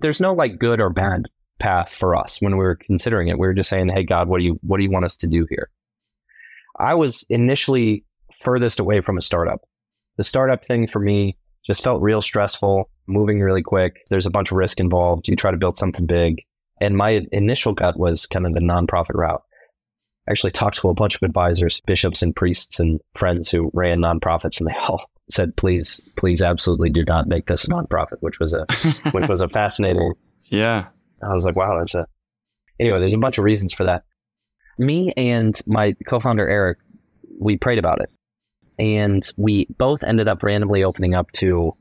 there's 0.00 0.20
no 0.20 0.34
like 0.34 0.58
good 0.58 0.80
or 0.80 0.90
bad 0.90 1.26
path 1.58 1.92
for 1.92 2.14
us 2.14 2.40
when 2.40 2.52
we 2.52 2.64
were 2.64 2.76
considering 2.76 3.28
it. 3.28 3.38
We 3.38 3.46
were 3.46 3.54
just 3.54 3.70
saying, 3.70 3.88
"Hey 3.88 4.04
God, 4.04 4.28
what 4.28 4.38
do 4.38 4.44
you 4.44 4.58
what 4.62 4.78
do 4.78 4.84
you 4.84 4.90
want 4.90 5.04
us 5.04 5.16
to 5.18 5.26
do 5.26 5.46
here?" 5.48 5.70
I 6.78 6.94
was 6.94 7.24
initially 7.30 8.04
furthest 8.42 8.78
away 8.80 9.00
from 9.00 9.16
a 9.16 9.22
startup. 9.22 9.62
The 10.16 10.24
startup 10.24 10.64
thing 10.64 10.86
for 10.86 10.98
me 10.98 11.36
just 11.66 11.82
felt 11.82 12.02
real 12.02 12.22
stressful, 12.22 12.88
moving 13.06 13.40
really 13.40 13.62
quick. 13.62 14.00
There's 14.10 14.26
a 14.26 14.30
bunch 14.30 14.50
of 14.50 14.56
risk 14.56 14.80
involved. 14.80 15.28
You 15.28 15.36
try 15.36 15.50
to 15.50 15.56
build 15.56 15.76
something 15.76 16.06
big. 16.06 16.42
And 16.80 16.96
my 16.96 17.26
initial 17.32 17.72
gut 17.72 17.98
was 17.98 18.26
kind 18.26 18.46
of 18.46 18.54
the 18.54 18.60
nonprofit 18.60 19.14
route. 19.14 19.42
I 20.28 20.32
actually 20.32 20.50
talked 20.50 20.78
to 20.78 20.88
a 20.88 20.94
bunch 20.94 21.16
of 21.16 21.22
advisors, 21.22 21.80
bishops 21.86 22.22
and 22.22 22.34
priests 22.34 22.80
and 22.80 23.00
friends 23.14 23.50
who 23.50 23.70
ran 23.72 24.00
nonprofits, 24.00 24.60
and 24.60 24.68
they 24.68 24.74
all 24.88 25.08
said, 25.30 25.56
please, 25.56 26.00
please 26.16 26.42
absolutely 26.42 26.90
do 26.90 27.04
not 27.04 27.26
make 27.26 27.46
this 27.46 27.64
a 27.64 27.68
nonprofit, 27.68 28.18
which 28.20 28.38
was 28.38 28.52
a 28.52 28.66
which 29.12 29.28
was 29.28 29.40
a 29.40 29.48
fascinating 29.48 30.12
Yeah. 30.44 30.86
I 31.22 31.34
was 31.34 31.44
like, 31.44 31.56
wow, 31.56 31.78
that's 31.78 31.94
a 31.94 32.06
anyway, 32.78 33.00
there's 33.00 33.14
a 33.14 33.18
bunch 33.18 33.38
of 33.38 33.44
reasons 33.44 33.72
for 33.72 33.84
that. 33.84 34.04
Me 34.78 35.12
and 35.16 35.58
my 35.66 35.94
co-founder 36.06 36.46
Eric, 36.46 36.78
we 37.40 37.56
prayed 37.56 37.78
about 37.78 38.00
it. 38.02 38.10
And 38.78 39.26
we 39.36 39.66
both 39.78 40.04
ended 40.04 40.28
up 40.28 40.42
randomly 40.42 40.84
opening 40.84 41.14
up 41.14 41.30
to, 41.32 41.72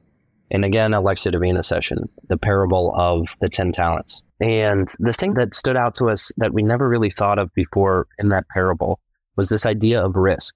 and 0.52 0.64
again, 0.64 0.94
a 0.94 1.02
Lectio 1.02 1.32
Divina 1.32 1.64
session, 1.64 2.10
the 2.30 2.38
parable 2.38 2.94
of 2.96 3.28
the 3.42 3.50
10 3.50 3.72
talents. 3.72 4.22
And 4.40 4.88
the 5.00 5.14
thing 5.14 5.34
that 5.36 5.56
stood 5.56 5.78
out 5.78 5.96
to 5.96 6.10
us 6.10 6.32
that 6.38 6.54
we 6.54 6.62
never 6.62 6.88
really 6.88 7.10
thought 7.10 7.40
of 7.40 7.54
before 7.54 8.08
in 8.20 8.30
that 8.30 8.48
parable 8.50 9.00
was 9.36 9.50
this 9.50 9.66
idea 9.66 10.02
of 10.02 10.16
risk. 10.16 10.56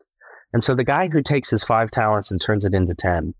And 0.53 0.63
so 0.63 0.75
the 0.75 0.83
guy 0.83 1.09
who 1.09 1.21
takes 1.21 1.49
his 1.49 1.63
five 1.63 1.91
talents 1.91 2.31
and 2.31 2.41
turns 2.41 2.65
it 2.65 2.73
into 2.73 2.95
10, 2.95 3.33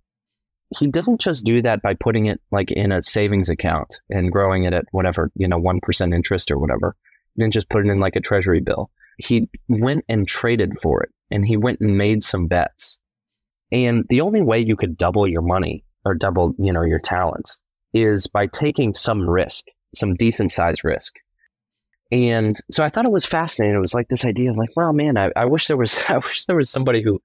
he 0.77 0.87
didn't 0.87 1.19
just 1.19 1.45
do 1.45 1.61
that 1.61 1.81
by 1.81 1.95
putting 1.95 2.27
it 2.27 2.39
like 2.51 2.71
in 2.71 2.91
a 2.91 3.01
savings 3.01 3.49
account 3.49 3.99
and 4.09 4.31
growing 4.31 4.63
it 4.63 4.73
at 4.73 4.85
whatever, 4.91 5.31
you 5.35 5.47
know, 5.47 5.59
1% 5.59 6.13
interest 6.13 6.51
or 6.51 6.59
whatever. 6.59 6.95
He 7.35 7.41
didn't 7.41 7.53
just 7.53 7.69
put 7.69 7.85
it 7.85 7.89
in 7.89 7.99
like 7.99 8.15
a 8.15 8.21
treasury 8.21 8.59
bill. 8.59 8.91
He 9.19 9.49
went 9.67 10.05
and 10.09 10.27
traded 10.27 10.79
for 10.81 11.03
it 11.03 11.09
and 11.29 11.45
he 11.45 11.57
went 11.57 11.79
and 11.81 11.97
made 11.97 12.23
some 12.23 12.47
bets. 12.47 12.99
And 13.71 14.05
the 14.09 14.21
only 14.21 14.41
way 14.41 14.59
you 14.59 14.75
could 14.75 14.97
double 14.97 15.27
your 15.27 15.41
money 15.41 15.83
or 16.05 16.15
double, 16.15 16.55
you 16.57 16.73
know, 16.73 16.81
your 16.81 16.99
talents 16.99 17.63
is 17.93 18.27
by 18.27 18.47
taking 18.47 18.93
some 18.93 19.29
risk, 19.29 19.65
some 19.93 20.15
decent 20.15 20.51
sized 20.51 20.83
risk. 20.83 21.13
And 22.11 22.57
so 22.71 22.83
I 22.83 22.89
thought 22.89 23.05
it 23.05 23.11
was 23.11 23.25
fascinating. 23.25 23.75
It 23.75 23.81
was 23.81 23.93
like 23.93 24.07
this 24.07 24.25
idea 24.25 24.49
of 24.49 24.57
like, 24.57 24.69
well, 24.75 24.93
man, 24.93 25.17
I, 25.17 25.31
I 25.35 25.45
wish 25.45 25.67
there 25.67 25.77
was, 25.77 25.99
I 26.09 26.15
wish 26.15 26.45
there 26.45 26.55
was 26.55 26.69
somebody 26.69 27.03
who 27.03 27.21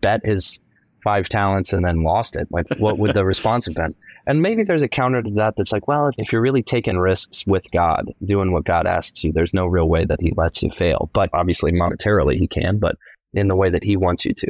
bet 0.00 0.24
his 0.24 0.60
five 1.02 1.28
talents 1.28 1.72
and 1.72 1.84
then 1.84 2.02
lost 2.02 2.36
it. 2.36 2.48
Like, 2.50 2.66
what 2.78 2.98
would 2.98 3.14
the 3.14 3.24
response 3.26 3.66
have 3.66 3.74
been? 3.74 3.94
And 4.26 4.42
maybe 4.42 4.64
there's 4.64 4.82
a 4.82 4.88
counter 4.88 5.22
to 5.22 5.30
that 5.36 5.54
that's 5.56 5.72
like, 5.72 5.88
well, 5.88 6.10
if 6.18 6.32
you're 6.32 6.42
really 6.42 6.62
taking 6.62 6.98
risks 6.98 7.46
with 7.46 7.70
God, 7.72 8.06
doing 8.24 8.52
what 8.52 8.64
God 8.64 8.86
asks 8.86 9.24
you, 9.24 9.32
there's 9.32 9.54
no 9.54 9.66
real 9.66 9.88
way 9.88 10.04
that 10.04 10.20
He 10.20 10.32
lets 10.36 10.62
you 10.62 10.70
fail. 10.70 11.10
But 11.14 11.30
obviously, 11.32 11.72
monetarily, 11.72 12.36
He 12.36 12.46
can, 12.46 12.78
but 12.78 12.96
in 13.32 13.48
the 13.48 13.56
way 13.56 13.70
that 13.70 13.84
He 13.84 13.96
wants 13.96 14.24
you 14.24 14.34
to. 14.34 14.48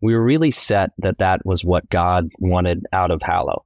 We 0.00 0.14
were 0.14 0.24
really 0.24 0.50
set 0.50 0.90
that 0.98 1.18
that 1.18 1.44
was 1.44 1.64
what 1.64 1.88
God 1.88 2.28
wanted 2.38 2.86
out 2.92 3.10
of 3.10 3.22
Hallow. 3.22 3.64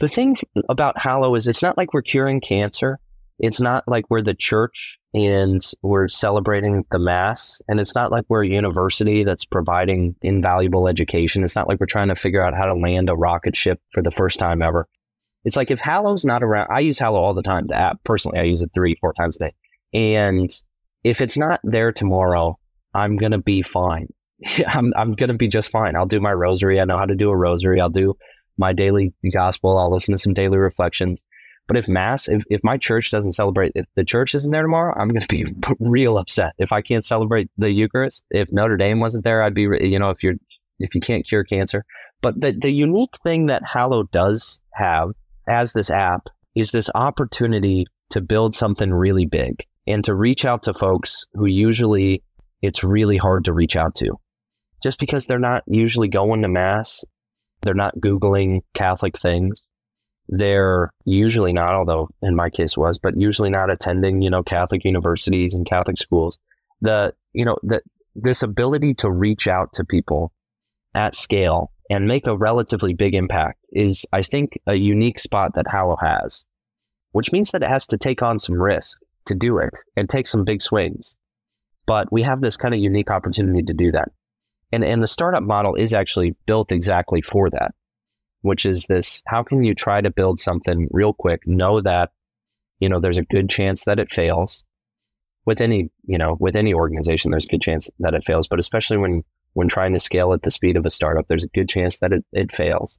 The 0.00 0.08
thing 0.08 0.36
about 0.68 1.00
Hallow 1.00 1.34
is 1.34 1.46
it's 1.46 1.62
not 1.62 1.78
like 1.78 1.94
we're 1.94 2.02
curing 2.02 2.40
cancer. 2.40 2.98
It's 3.38 3.60
not 3.60 3.84
like 3.86 4.04
we're 4.10 4.22
the 4.22 4.34
church 4.34 4.98
and 5.14 5.62
we're 5.82 6.08
celebrating 6.08 6.84
the 6.90 6.98
mass. 6.98 7.62
And 7.68 7.78
it's 7.78 7.94
not 7.94 8.10
like 8.10 8.24
we're 8.28 8.44
a 8.44 8.48
university 8.48 9.22
that's 9.22 9.44
providing 9.44 10.16
invaluable 10.22 10.88
education. 10.88 11.44
It's 11.44 11.54
not 11.54 11.68
like 11.68 11.78
we're 11.78 11.86
trying 11.86 12.08
to 12.08 12.16
figure 12.16 12.44
out 12.44 12.56
how 12.56 12.66
to 12.66 12.74
land 12.74 13.08
a 13.08 13.14
rocket 13.14 13.56
ship 13.56 13.80
for 13.92 14.02
the 14.02 14.10
first 14.10 14.40
time 14.40 14.60
ever. 14.60 14.88
It's 15.44 15.56
like 15.56 15.70
if 15.70 15.80
Hallow's 15.80 16.24
not 16.24 16.42
around, 16.42 16.68
I 16.72 16.80
use 16.80 16.98
Hallow 16.98 17.22
all 17.22 17.32
the 17.32 17.42
time, 17.42 17.68
the 17.68 17.76
app. 17.76 18.02
Personally, 18.02 18.40
I 18.40 18.44
use 18.44 18.60
it 18.60 18.70
three, 18.74 18.96
four 19.00 19.12
times 19.12 19.36
a 19.36 19.46
day. 19.46 19.54
And 19.92 20.50
if 21.04 21.20
it's 21.20 21.38
not 21.38 21.60
there 21.62 21.92
tomorrow, 21.92 22.58
I'm 22.92 23.16
going 23.16 23.32
to 23.32 23.38
be 23.38 23.62
fine. 23.62 24.08
I'm, 24.66 24.92
I'm 24.96 25.12
going 25.12 25.28
to 25.28 25.34
be 25.34 25.48
just 25.48 25.70
fine. 25.70 25.94
I'll 25.94 26.06
do 26.06 26.20
my 26.20 26.32
rosary. 26.32 26.80
I 26.80 26.84
know 26.86 26.98
how 26.98 27.06
to 27.06 27.14
do 27.14 27.30
a 27.30 27.36
rosary. 27.36 27.80
I'll 27.80 27.88
do 27.88 28.14
my 28.58 28.72
daily 28.72 29.12
gospel. 29.32 29.78
I'll 29.78 29.92
listen 29.92 30.12
to 30.12 30.18
some 30.18 30.34
daily 30.34 30.58
reflections. 30.58 31.22
But 31.66 31.78
if 31.78 31.88
mass, 31.88 32.28
if, 32.28 32.44
if 32.50 32.62
my 32.62 32.76
church 32.76 33.10
doesn't 33.10 33.32
celebrate, 33.32 33.72
if 33.74 33.86
the 33.94 34.04
church 34.04 34.34
isn't 34.34 34.50
there 34.50 34.62
tomorrow, 34.62 34.94
I'm 34.98 35.08
going 35.08 35.22
to 35.22 35.28
be 35.28 35.46
real 35.80 36.18
upset. 36.18 36.54
If 36.58 36.72
I 36.72 36.82
can't 36.82 37.04
celebrate 37.04 37.50
the 37.56 37.72
Eucharist, 37.72 38.24
if 38.30 38.52
Notre 38.52 38.76
Dame 38.76 39.00
wasn't 39.00 39.24
there, 39.24 39.42
I'd 39.42 39.54
be, 39.54 39.62
you 39.62 39.98
know, 39.98 40.10
if 40.10 40.22
you're, 40.22 40.34
if 40.78 40.94
you 40.94 41.00
can't 41.00 41.26
cure 41.26 41.44
cancer. 41.44 41.84
But 42.20 42.40
the, 42.40 42.52
the 42.52 42.70
unique 42.70 43.14
thing 43.22 43.46
that 43.46 43.62
Hallow 43.64 44.04
does 44.04 44.60
have 44.74 45.10
as 45.48 45.72
this 45.72 45.90
app 45.90 46.28
is 46.54 46.70
this 46.70 46.90
opportunity 46.94 47.86
to 48.10 48.20
build 48.20 48.54
something 48.54 48.92
really 48.92 49.26
big 49.26 49.64
and 49.86 50.04
to 50.04 50.14
reach 50.14 50.44
out 50.44 50.62
to 50.64 50.74
folks 50.74 51.26
who 51.34 51.46
usually 51.46 52.22
it's 52.62 52.84
really 52.84 53.16
hard 53.16 53.44
to 53.44 53.52
reach 53.52 53.76
out 53.76 53.94
to 53.96 54.18
just 54.82 55.00
because 55.00 55.26
they're 55.26 55.38
not 55.38 55.62
usually 55.66 56.08
going 56.08 56.42
to 56.42 56.48
mass. 56.48 57.04
They're 57.62 57.74
not 57.74 57.96
Googling 57.96 58.60
Catholic 58.74 59.18
things 59.18 59.66
they're 60.28 60.90
usually 61.04 61.52
not, 61.52 61.74
although 61.74 62.08
in 62.22 62.34
my 62.34 62.50
case 62.50 62.76
was, 62.76 62.98
but 62.98 63.18
usually 63.20 63.50
not 63.50 63.70
attending, 63.70 64.22
you 64.22 64.30
know, 64.30 64.42
Catholic 64.42 64.84
universities 64.84 65.54
and 65.54 65.66
Catholic 65.66 65.98
schools. 65.98 66.38
The, 66.80 67.14
you 67.32 67.44
know, 67.44 67.56
that 67.64 67.82
this 68.14 68.42
ability 68.42 68.94
to 68.94 69.10
reach 69.10 69.48
out 69.48 69.72
to 69.74 69.84
people 69.84 70.32
at 70.94 71.14
scale 71.14 71.72
and 71.90 72.08
make 72.08 72.26
a 72.26 72.36
relatively 72.36 72.94
big 72.94 73.14
impact 73.14 73.58
is, 73.72 74.06
I 74.12 74.22
think, 74.22 74.58
a 74.66 74.74
unique 74.74 75.18
spot 75.18 75.54
that 75.54 75.68
Hallow 75.68 75.96
has, 76.00 76.46
which 77.12 77.32
means 77.32 77.50
that 77.50 77.62
it 77.62 77.68
has 77.68 77.86
to 77.88 77.98
take 77.98 78.22
on 78.22 78.38
some 78.38 78.60
risk 78.60 78.98
to 79.26 79.34
do 79.34 79.58
it 79.58 79.76
and 79.96 80.08
take 80.08 80.26
some 80.26 80.44
big 80.44 80.62
swings. 80.62 81.16
But 81.86 82.10
we 82.10 82.22
have 82.22 82.40
this 82.40 82.56
kind 82.56 82.72
of 82.72 82.80
unique 82.80 83.10
opportunity 83.10 83.62
to 83.62 83.74
do 83.74 83.92
that. 83.92 84.08
And, 84.72 84.82
and 84.82 85.02
the 85.02 85.06
startup 85.06 85.42
model 85.42 85.74
is 85.74 85.92
actually 85.92 86.34
built 86.46 86.72
exactly 86.72 87.20
for 87.20 87.50
that 87.50 87.74
which 88.44 88.66
is 88.66 88.86
this 88.86 89.22
how 89.26 89.42
can 89.42 89.64
you 89.64 89.74
try 89.74 90.02
to 90.02 90.10
build 90.10 90.38
something 90.38 90.86
real 90.90 91.14
quick, 91.14 91.40
know 91.46 91.80
that, 91.80 92.10
you 92.78 92.90
know, 92.90 93.00
there's 93.00 93.16
a 93.16 93.22
good 93.22 93.48
chance 93.48 93.84
that 93.84 93.98
it 93.98 94.12
fails. 94.12 94.62
With 95.46 95.62
any, 95.62 95.90
you 96.04 96.18
know, 96.18 96.36
with 96.38 96.54
any 96.54 96.74
organization, 96.74 97.30
there's 97.30 97.46
a 97.46 97.48
good 97.48 97.62
chance 97.62 97.88
that 98.00 98.14
it 98.14 98.22
fails, 98.22 98.46
but 98.46 98.58
especially 98.58 98.98
when 98.98 99.22
when 99.54 99.68
trying 99.68 99.94
to 99.94 99.98
scale 99.98 100.34
at 100.34 100.42
the 100.42 100.50
speed 100.50 100.76
of 100.76 100.84
a 100.84 100.90
startup, 100.90 101.26
there's 101.26 101.44
a 101.44 101.48
good 101.48 101.68
chance 101.68 102.00
that 102.00 102.12
it, 102.12 102.24
it 102.32 102.52
fails. 102.52 102.98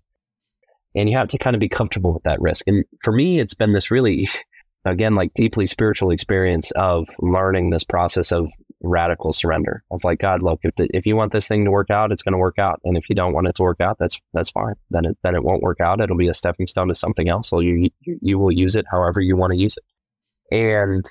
And 0.96 1.10
you 1.10 1.18
have 1.18 1.28
to 1.28 1.38
kind 1.38 1.56
of 1.56 1.60
be 1.60 1.70
comfortable 1.70 2.14
with 2.14 2.24
that 2.24 2.42
risk. 2.42 2.68
And 2.68 2.84
for 3.04 3.12
me, 3.12 3.40
it's 3.40 3.54
been 3.54 3.74
this 3.74 3.92
really, 3.92 4.28
again, 4.86 5.14
like 5.14 5.34
deeply 5.36 5.68
spiritual 5.68 6.10
experience 6.10 6.72
of 6.72 7.08
learning 7.20 7.70
this 7.70 7.84
process 7.84 8.32
of 8.32 8.48
radical 8.82 9.34
surrender 9.34 9.84
of 9.92 10.04
like 10.04 10.20
God, 10.20 10.44
look, 10.44 10.60
if 10.64 10.76
the, 10.76 10.88
if 10.94 11.06
you 11.06 11.16
want 11.16 11.32
this 11.32 11.48
thing 11.48 11.66
to 11.66 11.72
work 11.72 11.90
out, 11.90 12.12
it's 12.12 12.24
going 12.24 12.34
to 12.34 12.40
work 12.40 12.60
out, 12.60 12.80
and 12.84 12.98
if 12.98 13.10
you 13.10 13.16
don't 13.16 13.34
want 13.34 13.48
it 13.48 13.56
to 13.56 13.64
work 13.64 13.82
out, 13.82 13.98
that's 14.00 14.20
that's 14.34 14.52
fine. 14.52 14.76
Then 14.90 15.06
it 15.06 15.18
then 15.24 15.36
it 15.36 15.44
won't 15.44 15.64
work 15.64 15.80
out. 15.80 16.02
It'll 16.02 16.18
be 16.18 16.28
a 16.28 16.34
stepping 16.34 16.68
stone 16.68 16.88
to 16.88 16.96
something 16.96 17.30
else. 17.30 17.50
So 17.50 17.60
you 17.60 17.90
you, 18.02 18.40
will 18.40 18.52
use 18.52 18.76
it 18.76 18.86
however 18.90 19.22
you 19.22 19.36
want 19.36 19.52
to 19.52 19.58
use 19.58 19.78
it, 19.78 20.56
and 20.56 21.04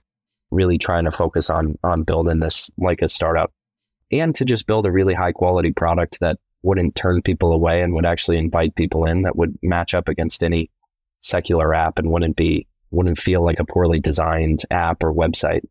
really 0.51 0.79
trying 0.79 1.05
to 1.05 1.13
focus 1.13 1.51
on 1.51 1.77
on 1.83 2.03
building 2.03 2.41
this 2.41 2.71
like 2.79 3.03
a 3.03 3.09
startup, 3.09 3.53
and 4.13 4.35
to 4.35 4.45
just 4.45 4.67
build 4.67 4.87
a 4.87 4.93
really 4.93 5.15
high 5.15 5.33
quality 5.33 5.73
product 5.73 6.21
that 6.21 6.39
wouldn't 6.63 6.95
turn 6.95 7.21
people 7.21 7.53
away 7.53 7.83
and 7.83 7.95
would 7.95 8.07
actually 8.07 8.39
invite 8.39 8.75
people 8.75 9.05
in 9.05 9.23
that 9.23 9.37
would 9.37 9.57
match 9.63 9.95
up 9.95 10.09
against 10.09 10.43
any 10.43 10.71
secular 11.21 11.75
app 11.75 11.99
and 11.99 12.11
wouldn't 12.11 12.37
be 12.37 12.67
wouldn't 12.91 13.19
feel 13.19 13.45
like 13.45 13.59
a 13.59 13.65
poorly 13.65 13.99
designed 13.99 14.63
app 14.71 15.03
or 15.03 15.13
website 15.13 15.63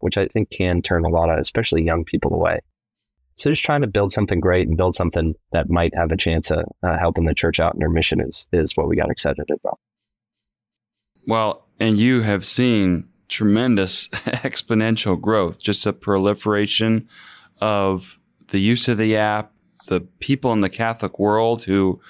which 0.00 0.18
I 0.18 0.26
think 0.26 0.50
can 0.50 0.82
turn 0.82 1.04
a 1.04 1.08
lot 1.08 1.30
of, 1.30 1.38
especially 1.38 1.84
young 1.84 2.04
people 2.04 2.34
away. 2.34 2.60
So 3.36 3.50
just 3.50 3.64
trying 3.64 3.82
to 3.82 3.86
build 3.86 4.12
something 4.12 4.40
great 4.40 4.66
and 4.66 4.76
build 4.76 4.96
something 4.96 5.34
that 5.52 5.70
might 5.70 5.94
have 5.94 6.10
a 6.10 6.16
chance 6.16 6.50
of 6.50 6.64
uh, 6.82 6.98
helping 6.98 7.24
the 7.24 7.34
church 7.34 7.60
out 7.60 7.74
in 7.74 7.78
their 7.78 7.88
mission 7.88 8.20
is, 8.20 8.48
is 8.52 8.76
what 8.76 8.88
we 8.88 8.96
got 8.96 9.10
excited 9.10 9.46
about. 9.48 9.78
Well, 11.26 11.66
and 11.78 11.98
you 11.98 12.22
have 12.22 12.44
seen 12.44 13.08
tremendous 13.28 14.08
exponential 14.26 15.20
growth, 15.20 15.62
just 15.62 15.86
a 15.86 15.92
proliferation 15.92 17.08
of 17.60 18.18
the 18.48 18.58
use 18.58 18.88
of 18.88 18.98
the 18.98 19.16
app, 19.16 19.52
the 19.86 20.00
people 20.00 20.52
in 20.52 20.60
the 20.60 20.68
Catholic 20.68 21.18
world 21.18 21.62
who 21.62 22.00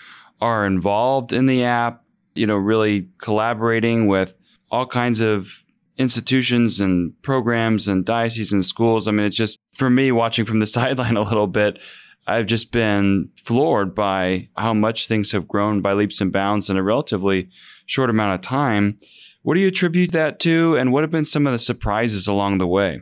are 0.41 0.65
involved 0.65 1.33
in 1.33 1.47
the 1.47 1.65
app, 1.65 2.05
you 2.35 2.47
know, 2.47 2.57
really 2.57 3.09
collaborating 3.19 4.07
with 4.07 4.35
all 4.71 4.87
kinds 4.87 5.21
of 5.21 5.53
institutions 5.99 6.81
and 6.81 7.13
programs 7.23 7.89
and 7.89 8.05
dioceses 8.05 8.53
and 8.53 8.65
schools. 8.65 9.09
I 9.09 9.11
mean, 9.11 9.27
it's 9.27 9.37
just 9.37 9.59
for 9.77 9.91
me 9.91 10.13
watching 10.13 10.45
from 10.45 10.61
the 10.61 10.67
sideline 10.79 11.17
a 11.17 11.23
little 11.23 11.47
bit. 11.47 11.79
I've 12.27 12.47
just 12.47 12.73
been 12.73 13.31
floored 13.43 13.95
by 13.95 14.49
how 14.57 14.75
much 14.75 15.07
things 15.07 15.33
have 15.33 15.49
grown 15.49 15.81
by 15.81 15.95
leaps 15.95 16.21
and 16.21 16.31
bounds 16.31 16.69
in 16.69 16.77
a 16.77 16.83
relatively 16.83 17.49
short 17.87 18.11
amount 18.11 18.35
of 18.35 18.43
time. 18.43 18.99
What 19.43 19.55
do 19.55 19.61
you 19.61 19.69
attribute 19.69 20.13
that 20.13 20.39
to, 20.41 20.77
and 20.77 20.93
what 20.93 21.05
have 21.05 21.11
been 21.11 21.25
some 21.25 21.47
of 21.47 21.53
the 21.53 21.59
surprises 21.59 22.27
along 22.27 22.59
the 22.59 22.67
way? 22.67 23.01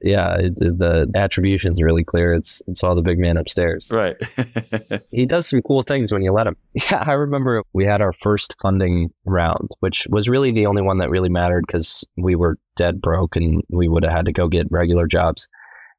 Yeah, 0.00 0.36
it, 0.36 0.54
the 0.56 1.10
attribution 1.16 1.72
is 1.72 1.82
really 1.82 2.04
clear. 2.04 2.32
It's 2.32 2.62
it's 2.68 2.84
all 2.84 2.94
the 2.94 3.02
big 3.02 3.18
man 3.18 3.36
upstairs. 3.36 3.90
Right. 3.92 4.16
he 5.10 5.26
does 5.26 5.48
some 5.48 5.60
cool 5.62 5.82
things 5.82 6.12
when 6.12 6.22
you 6.22 6.32
let 6.32 6.46
him. 6.46 6.56
Yeah, 6.90 7.02
I 7.04 7.14
remember 7.14 7.62
we 7.72 7.84
had 7.84 8.00
our 8.00 8.12
first 8.12 8.54
funding 8.62 9.10
round, 9.24 9.70
which 9.80 10.06
was 10.10 10.28
really 10.28 10.52
the 10.52 10.66
only 10.66 10.82
one 10.82 10.98
that 10.98 11.10
really 11.10 11.28
mattered 11.28 11.64
because 11.66 12.04
we 12.16 12.36
were 12.36 12.58
dead 12.76 13.00
broke 13.00 13.34
and 13.34 13.62
we 13.70 13.88
would 13.88 14.04
have 14.04 14.12
had 14.12 14.26
to 14.26 14.32
go 14.32 14.46
get 14.46 14.70
regular 14.70 15.06
jobs, 15.08 15.48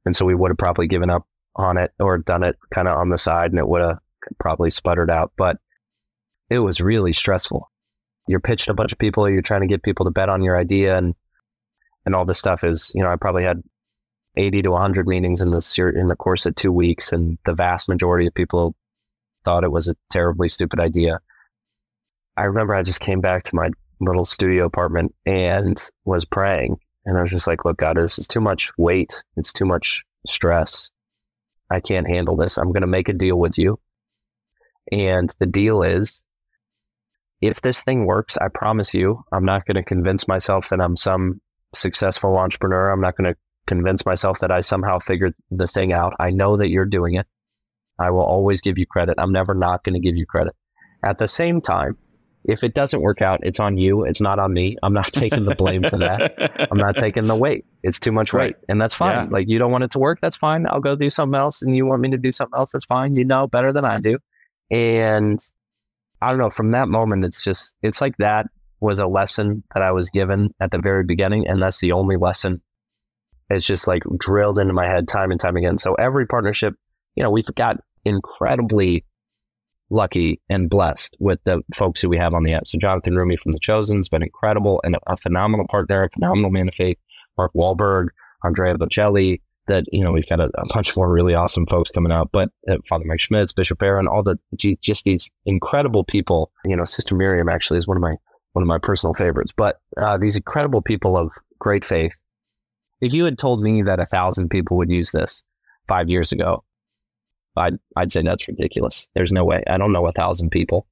and 0.05 0.15
so 0.15 0.25
we 0.25 0.35
would 0.35 0.51
have 0.51 0.57
probably 0.57 0.87
given 0.87 1.09
up 1.09 1.27
on 1.57 1.77
it 1.77 1.91
or 1.99 2.17
done 2.17 2.43
it 2.43 2.57
kind 2.71 2.87
of 2.87 2.97
on 2.97 3.09
the 3.09 3.17
side, 3.17 3.51
and 3.51 3.59
it 3.59 3.67
would 3.67 3.81
have 3.81 3.99
probably 4.39 4.69
sputtered 4.69 5.11
out. 5.11 5.33
But 5.35 5.57
it 6.49 6.59
was 6.59 6.79
really 6.79 7.11
stressful. 7.11 7.69
You're 8.27 8.39
pitching 8.39 8.71
a 8.71 8.75
bunch 8.75 8.93
of 8.93 8.99
people. 8.99 9.29
You're 9.29 9.41
trying 9.41 9.61
to 9.61 9.67
get 9.67 9.83
people 9.83 10.05
to 10.05 10.11
bet 10.11 10.29
on 10.29 10.41
your 10.41 10.57
idea, 10.57 10.97
and 10.97 11.15
and 12.05 12.15
all 12.15 12.23
this 12.23 12.39
stuff 12.39 12.63
is, 12.63 12.93
you 12.95 13.03
know, 13.03 13.11
I 13.11 13.17
probably 13.17 13.43
had 13.43 13.61
80 14.39 14.61
to 14.63 14.71
100 14.71 15.05
meetings 15.05 15.41
in 15.41 15.51
the 15.51 15.93
in 15.95 16.07
the 16.07 16.15
course 16.15 16.45
of 16.45 16.55
two 16.55 16.71
weeks, 16.71 17.11
and 17.11 17.37
the 17.45 17.53
vast 17.53 17.89
majority 17.89 18.25
of 18.25 18.33
people 18.33 18.73
thought 19.43 19.65
it 19.65 19.71
was 19.71 19.89
a 19.89 19.95
terribly 20.09 20.47
stupid 20.47 20.79
idea. 20.79 21.19
I 22.37 22.43
remember 22.43 22.73
I 22.73 22.83
just 22.83 23.01
came 23.01 23.19
back 23.19 23.43
to 23.43 23.55
my 23.55 23.69
little 23.99 24.23
studio 24.23 24.65
apartment 24.65 25.13
and 25.25 25.77
was 26.05 26.23
praying, 26.23 26.77
and 27.05 27.17
I 27.17 27.21
was 27.21 27.31
just 27.31 27.47
like, 27.47 27.65
"Look, 27.65 27.77
God, 27.77 27.97
this 27.97 28.17
is 28.17 28.27
too 28.27 28.39
much 28.39 28.71
weight. 28.77 29.21
It's 29.35 29.51
too 29.51 29.65
much 29.65 30.05
stress. 30.25 30.89
I 31.69 31.81
can't 31.81 32.07
handle 32.07 32.37
this. 32.37 32.57
I'm 32.57 32.71
going 32.71 32.81
to 32.81 32.87
make 32.87 33.09
a 33.09 33.13
deal 33.13 33.37
with 33.37 33.57
you, 33.57 33.77
and 34.91 35.33
the 35.39 35.47
deal 35.47 35.83
is." 35.83 36.23
If 37.41 37.61
this 37.61 37.83
thing 37.83 38.05
works, 38.05 38.37
I 38.37 38.47
promise 38.49 38.93
you, 38.93 39.23
I'm 39.31 39.45
not 39.45 39.65
going 39.65 39.75
to 39.75 39.83
convince 39.83 40.27
myself 40.27 40.69
that 40.69 40.81
I'm 40.81 40.95
some 40.95 41.39
successful 41.73 42.37
entrepreneur. 42.37 42.89
I'm 42.89 42.99
not 42.99 43.15
going 43.15 43.33
to 43.33 43.39
convince 43.69 44.05
myself 44.05 44.39
that 44.39 44.51
I 44.51 44.59
somehow 44.59 44.99
figured 44.99 45.33
the 45.51 45.67
thing 45.67 45.93
out. 45.93 46.13
I 46.19 46.31
know 46.31 46.57
that 46.57 46.69
you're 46.69 46.85
doing 46.85 47.13
it. 47.13 47.27
I 47.99 48.09
will 48.09 48.23
always 48.23 48.61
give 48.61 48.77
you 48.77 48.85
credit. 48.85 49.15
I'm 49.17 49.31
never 49.31 49.53
not 49.53 49.83
going 49.83 49.93
to 49.93 49.99
give 49.99 50.17
you 50.17 50.25
credit. 50.25 50.55
At 51.05 51.19
the 51.19 51.27
same 51.27 51.61
time, 51.61 51.97
if 52.45 52.63
it 52.63 52.73
doesn't 52.73 53.01
work 53.01 53.21
out, 53.21 53.41
it's 53.43 53.59
on 53.59 53.77
you. 53.77 54.05
It's 54.05 54.21
not 54.21 54.39
on 54.39 54.53
me. 54.53 54.77
I'm 54.81 54.93
not 54.93 55.11
taking 55.13 55.45
the 55.45 55.55
blame 55.55 55.83
for 55.83 55.97
that. 55.99 56.67
I'm 56.71 56.77
not 56.77 56.95
taking 57.05 57.27
the 57.27 57.35
weight. 57.35 57.65
It's 57.83 57.99
too 57.99 58.11
much 58.11 58.33
weight. 58.33 58.55
And 58.67 58.81
that's 58.81 58.95
fine. 58.95 59.15
Yeah. 59.15 59.27
Like 59.29 59.49
you 59.49 59.59
don't 59.59 59.71
want 59.71 59.83
it 59.83 59.91
to 59.91 59.99
work. 59.99 60.19
That's 60.21 60.37
fine. 60.37 60.65
I'll 60.67 60.79
go 60.79 60.95
do 60.95 61.09
something 61.09 61.37
else. 61.37 61.61
And 61.61 61.75
you 61.75 61.85
want 61.85 62.01
me 62.01 62.09
to 62.11 62.17
do 62.17 62.31
something 62.31 62.57
else. 62.57 62.71
That's 62.71 62.85
fine. 62.85 63.15
You 63.15 63.25
know 63.25 63.47
better 63.47 63.71
than 63.71 63.85
I 63.85 63.99
do. 63.99 64.17
And 64.71 65.39
I 66.21 66.29
don't 66.29 66.39
know. 66.39 66.49
From 66.49 66.71
that 66.71 66.87
moment, 66.87 67.25
it's 67.25 67.43
just, 67.43 67.75
it's 67.83 68.01
like 68.01 68.17
that 68.17 68.47
was 68.79 68.99
a 68.99 69.07
lesson 69.07 69.63
that 69.73 69.83
I 69.83 69.91
was 69.91 70.09
given 70.09 70.53
at 70.59 70.71
the 70.71 70.79
very 70.79 71.03
beginning. 71.03 71.45
And 71.47 71.61
that's 71.61 71.81
the 71.81 71.91
only 71.91 72.15
lesson 72.15 72.61
it's 73.49 73.65
just 73.65 73.87
like 73.87 74.03
drilled 74.17 74.59
into 74.59 74.73
my 74.73 74.87
head 74.87 75.07
time 75.07 75.31
and 75.31 75.39
time 75.39 75.57
again. 75.57 75.77
So 75.77 75.93
every 75.95 76.25
partnership, 76.27 76.75
you 77.15 77.23
know, 77.23 77.31
we've 77.31 77.45
got 77.55 77.77
incredibly 78.05 79.05
lucky 79.89 80.39
and 80.49 80.69
blessed 80.69 81.17
with 81.19 81.39
the 81.45 81.61
folks 81.73 82.01
who 82.01 82.09
we 82.09 82.17
have 82.17 82.33
on 82.33 82.43
the 82.43 82.53
app. 82.53 82.67
So 82.67 82.77
Jonathan 82.77 83.15
Roumie 83.15 83.39
from 83.39 83.53
The 83.53 83.59
Chosen's 83.59 84.07
been 84.07 84.21
incredible 84.21 84.79
and 84.83 84.97
a 85.07 85.17
phenomenal 85.17 85.65
partner, 85.67 86.03
a 86.03 86.09
phenomenal 86.09 86.51
man 86.51 86.67
of 86.67 86.75
faith. 86.75 86.97
Mark 87.37 87.51
Wahlberg, 87.53 88.07
Andrea 88.43 88.75
Bocelli, 88.75 89.41
that, 89.67 89.85
you 89.91 90.03
know, 90.03 90.11
we've 90.11 90.27
got 90.27 90.39
a, 90.39 90.49
a 90.55 90.65
bunch 90.73 90.95
more 90.95 91.11
really 91.11 91.33
awesome 91.33 91.65
folks 91.65 91.91
coming 91.91 92.11
out, 92.11 92.29
but 92.31 92.49
uh, 92.67 92.77
Father 92.87 93.05
Mike 93.05 93.19
Schmitz, 93.19 93.53
Bishop 93.53 93.79
Barron, 93.79 94.07
all 94.07 94.23
the, 94.23 94.37
just 94.81 95.03
these 95.05 95.29
incredible 95.45 96.03
people, 96.03 96.51
you 96.65 96.75
know, 96.75 96.83
Sister 96.83 97.15
Miriam 97.15 97.49
actually 97.49 97.77
is 97.77 97.87
one 97.87 97.97
of 97.97 98.01
my, 98.01 98.15
one 98.53 98.63
of 98.63 98.67
my 98.67 98.77
personal 98.77 99.13
favorites, 99.13 99.53
but 99.55 99.79
uh, 99.97 100.17
these 100.17 100.35
incredible 100.35 100.81
people 100.81 101.17
of 101.17 101.31
great 101.59 101.85
faith 101.85 102.19
if 103.01 103.13
you 103.13 103.25
had 103.25 103.37
told 103.37 103.61
me 103.61 103.81
that 103.83 103.99
a 103.99 104.05
thousand 104.05 104.49
people 104.49 104.77
would 104.77 104.89
use 104.89 105.11
this 105.11 105.43
five 105.87 106.09
years 106.09 106.31
ago, 106.31 106.63
I'd, 107.55 107.77
I'd 107.95 108.11
say 108.11 108.21
that's 108.21 108.47
ridiculous. 108.47 109.09
There's 109.15 109.31
no 109.31 109.43
way. 109.43 109.63
I 109.67 109.77
don't 109.77 109.91
know 109.91 110.05
a 110.07 110.11
thousand 110.11 110.49
people. 110.49 110.87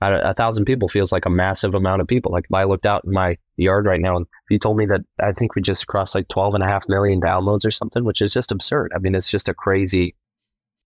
I, 0.00 0.10
a 0.10 0.34
thousand 0.34 0.64
people 0.64 0.88
feels 0.88 1.10
like 1.10 1.26
a 1.26 1.30
massive 1.30 1.74
amount 1.74 2.00
of 2.00 2.06
people. 2.06 2.30
Like 2.30 2.44
if 2.44 2.54
I 2.54 2.64
looked 2.64 2.86
out 2.86 3.04
in 3.04 3.12
my 3.12 3.36
yard 3.56 3.86
right 3.86 4.00
now 4.00 4.16
and 4.16 4.26
you 4.48 4.58
told 4.58 4.76
me 4.76 4.86
that 4.86 5.00
I 5.20 5.32
think 5.32 5.54
we 5.54 5.62
just 5.62 5.86
crossed 5.86 6.14
like 6.14 6.28
12 6.28 6.54
and 6.54 6.62
a 6.62 6.68
half 6.68 6.88
million 6.88 7.20
downloads 7.20 7.66
or 7.66 7.70
something, 7.70 8.04
which 8.04 8.22
is 8.22 8.32
just 8.32 8.52
absurd. 8.52 8.92
I 8.94 8.98
mean, 8.98 9.14
it's 9.14 9.30
just 9.30 9.48
a 9.48 9.54
crazy, 9.54 10.14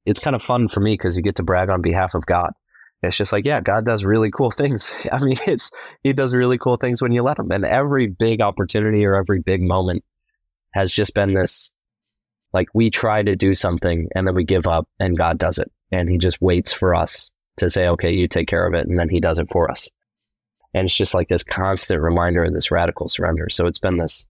it's 0.07 0.20
kind 0.20 0.34
of 0.34 0.42
fun 0.42 0.68
for 0.68 0.80
me 0.80 0.94
because 0.94 1.16
you 1.16 1.22
get 1.22 1.36
to 1.36 1.42
brag 1.42 1.68
on 1.68 1.82
behalf 1.82 2.14
of 2.14 2.24
God. 2.24 2.53
It's 3.03 3.16
just 3.16 3.32
like, 3.32 3.44
yeah, 3.44 3.61
God 3.61 3.84
does 3.84 4.05
really 4.05 4.30
cool 4.30 4.50
things. 4.50 5.07
I 5.12 5.20
mean, 5.20 5.36
it's, 5.46 5.70
he 6.03 6.12
does 6.12 6.32
really 6.34 6.57
cool 6.57 6.76
things 6.76 7.03
when 7.03 7.12
you 7.12 7.22
let 7.22 7.38
him. 7.38 7.50
And 7.50 7.64
every 7.64 8.07
big 8.07 8.40
opportunity 8.40 9.05
or 9.05 9.16
every 9.16 9.40
big 9.40 9.61
moment 9.61 10.05
has 10.73 10.93
just 10.93 11.14
been 11.14 11.35
this 11.35 11.73
like 12.53 12.68
we 12.75 12.91
try 12.91 13.23
to 13.23 13.37
do 13.37 13.55
something 13.55 14.09
and 14.14 14.27
then 14.27 14.35
we 14.35 14.45
give 14.45 14.66
up 14.66 14.89
and 14.99 15.16
God 15.16 15.39
does 15.39 15.59
it. 15.59 15.70
And 15.91 16.09
he 16.09 16.18
just 16.18 16.41
waits 16.41 16.73
for 16.73 16.95
us 16.95 17.31
to 17.59 17.70
say, 17.70 17.89
okay, 17.89 18.12
you 18.12 18.29
take 18.29 18.49
care 18.49 18.66
of 18.66 18.75
it. 18.75 18.87
And 18.87 18.99
then 18.99 19.09
he 19.09 19.20
does 19.20 19.39
it 19.39 19.51
for 19.51 19.70
us. 19.70 19.89
And 20.75 20.87
it's 20.87 20.97
just 20.97 21.14
like 21.14 21.29
this 21.29 21.45
constant 21.45 22.01
reminder 22.01 22.45
of 22.45 22.55
this 22.55 22.70
radical 22.70 23.09
surrender. 23.09 23.49
So 23.51 23.66
it's 23.66 23.79
been 23.79 23.99
this. 23.99 24.27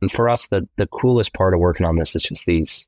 And 0.00 0.12
for 0.12 0.28
us, 0.28 0.46
the, 0.48 0.68
the 0.76 0.86
coolest 0.86 1.34
part 1.34 1.54
of 1.54 1.60
working 1.60 1.86
on 1.86 1.96
this 1.96 2.14
is 2.14 2.22
just 2.22 2.46
these, 2.46 2.86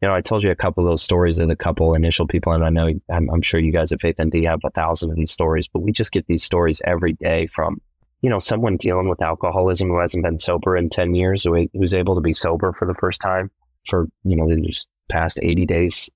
you 0.00 0.08
know, 0.08 0.14
I 0.14 0.22
told 0.22 0.42
you 0.42 0.50
a 0.50 0.56
couple 0.56 0.84
of 0.84 0.90
those 0.90 1.02
stories 1.02 1.38
of 1.38 1.48
the 1.48 1.56
couple 1.56 1.94
initial 1.94 2.26
people. 2.26 2.52
And 2.52 2.64
I 2.64 2.70
know, 2.70 2.88
I'm, 3.10 3.28
I'm 3.30 3.42
sure 3.42 3.60
you 3.60 3.72
guys 3.72 3.92
at 3.92 4.00
Faith 4.00 4.20
ND 4.20 4.44
have 4.44 4.60
a 4.64 4.70
thousand 4.70 5.10
of 5.10 5.16
these 5.16 5.32
stories, 5.32 5.68
but 5.68 5.80
we 5.80 5.92
just 5.92 6.12
get 6.12 6.26
these 6.26 6.44
stories 6.44 6.80
every 6.84 7.14
day 7.14 7.46
from 7.46 7.82
you 8.22 8.30
know, 8.30 8.38
someone 8.38 8.76
dealing 8.76 9.08
with 9.08 9.22
alcoholism 9.22 9.88
who 9.88 9.98
hasn't 9.98 10.24
been 10.24 10.38
sober 10.38 10.76
in 10.76 10.88
10 10.88 11.14
years, 11.14 11.44
who 11.44 11.66
was 11.74 11.94
able 11.94 12.14
to 12.14 12.20
be 12.20 12.32
sober 12.32 12.72
for 12.72 12.86
the 12.86 12.94
first 12.94 13.20
time 13.20 13.50
for, 13.86 14.06
you 14.24 14.36
know, 14.36 14.48
just 14.56 14.88
past 15.08 15.40
80 15.42 15.66
days 15.66 16.10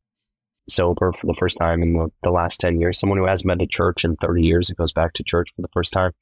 sober 0.69 1.13
for 1.13 1.27
the 1.27 1.35
first 1.35 1.57
time 1.57 1.83
in 1.83 1.95
the, 1.95 2.09
the 2.23 2.31
last 2.31 2.61
10 2.61 2.81
years. 2.81 2.99
Someone 2.99 3.19
who 3.19 3.27
hasn't 3.27 3.49
been 3.49 3.59
to 3.59 3.67
church 3.67 4.05
in 4.05 4.17
30 4.17 4.43
years 4.43 4.69
and 4.69 4.77
goes 4.77 4.93
back 4.93 5.13
to 5.15 5.23
church 5.23 5.49
for 5.55 5.63
the 5.63 5.69
first 5.73 5.93
time. 5.93 6.13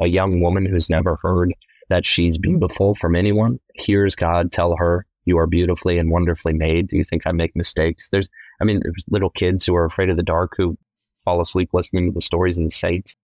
A 0.00 0.08
young 0.08 0.40
woman 0.40 0.66
who's 0.66 0.90
never 0.90 1.18
heard 1.22 1.54
that 1.88 2.06
she's 2.06 2.38
beautiful 2.38 2.94
from 2.94 3.14
anyone 3.14 3.58
hears 3.74 4.16
God 4.16 4.52
tell 4.52 4.76
her, 4.76 5.06
You 5.26 5.38
are 5.38 5.46
beautifully 5.46 5.98
and 5.98 6.10
wonderfully 6.10 6.54
made. 6.54 6.88
Do 6.88 6.96
you 6.96 7.04
think 7.04 7.26
I 7.26 7.32
make 7.32 7.54
mistakes? 7.54 8.08
There's, 8.08 8.28
I 8.60 8.64
mean, 8.64 8.80
there's 8.82 9.04
little 9.10 9.30
kids 9.30 9.66
who 9.66 9.74
are 9.74 9.84
afraid 9.84 10.08
of 10.08 10.16
the 10.16 10.22
dark 10.22 10.54
who 10.56 10.78
fall 11.24 11.40
asleep 11.40 11.70
listening 11.72 12.06
to 12.06 12.14
the 12.14 12.20
stories 12.20 12.58
of 12.58 12.64
the 12.64 12.70
saints. 12.70 13.16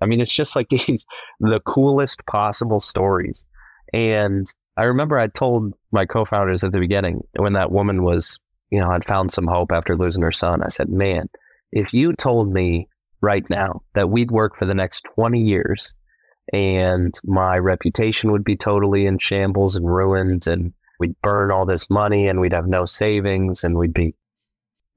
I 0.00 0.06
mean, 0.06 0.20
it's 0.20 0.34
just 0.34 0.56
like 0.56 0.68
these 0.70 1.06
the 1.40 1.60
coolest 1.60 2.24
possible 2.26 2.80
stories. 2.80 3.44
And 3.92 4.46
I 4.76 4.84
remember 4.84 5.18
I 5.18 5.26
told 5.26 5.74
my 5.92 6.06
co-founders 6.06 6.64
at 6.64 6.72
the 6.72 6.80
beginning 6.80 7.20
when 7.36 7.54
that 7.54 7.72
woman 7.72 8.02
was, 8.02 8.38
you 8.70 8.78
know, 8.78 8.90
had 8.90 9.04
found 9.04 9.32
some 9.32 9.46
hope 9.46 9.72
after 9.72 9.96
losing 9.96 10.22
her 10.22 10.32
son. 10.32 10.62
I 10.62 10.68
said, 10.68 10.88
"Man, 10.88 11.28
if 11.72 11.92
you 11.92 12.12
told 12.12 12.52
me 12.52 12.88
right 13.20 13.48
now 13.50 13.82
that 13.94 14.10
we'd 14.10 14.30
work 14.30 14.56
for 14.56 14.64
the 14.64 14.74
next 14.74 15.04
20 15.14 15.40
years 15.40 15.92
and 16.52 17.14
my 17.24 17.58
reputation 17.58 18.32
would 18.32 18.44
be 18.44 18.56
totally 18.56 19.06
in 19.06 19.18
shambles 19.18 19.76
and 19.76 19.86
ruined 19.86 20.46
and 20.46 20.72
we'd 20.98 21.14
burn 21.22 21.50
all 21.50 21.66
this 21.66 21.88
money 21.90 22.28
and 22.28 22.40
we'd 22.40 22.52
have 22.52 22.66
no 22.66 22.84
savings 22.84 23.62
and 23.62 23.76
we'd 23.76 23.94
be 23.94 24.14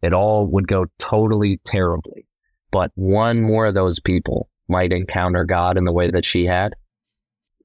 it 0.02 0.14
all 0.14 0.48
would 0.48 0.68
go 0.68 0.86
totally 1.00 1.62
terribly. 1.64 2.28
But 2.72 2.92
one 2.96 3.42
more 3.42 3.68
of 3.68 3.74
those 3.74 4.02
people 4.02 4.50
might 4.68 4.92
encounter 4.92 5.44
God 5.44 5.78
in 5.78 5.86
the 5.86 5.92
way 5.92 6.10
that 6.10 6.26
she 6.26 6.46
had, 6.46 6.74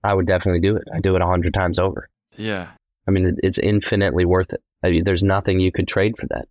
I 0.05 0.15
would 0.15 0.27
definitely 0.27 0.61
do 0.61 0.77
it. 0.77 0.85
I 0.93 1.01
do 1.01 1.17
it 1.17 1.23
a 1.23 1.27
hundred 1.27 1.55
times 1.55 1.79
over. 1.79 2.09
Yeah. 2.37 2.69
I 3.07 3.11
mean, 3.11 3.37
it's 3.43 3.59
infinitely 3.59 4.25
worth 4.25 4.53
it. 4.53 4.63
I 4.83 4.91
mean, 4.91 5.05
there's 5.05 5.23
nothing 5.23 5.61
you 5.61 5.73
could 5.73 5.89
trade 5.89 6.17
for 6.19 6.27
that. 6.29 6.49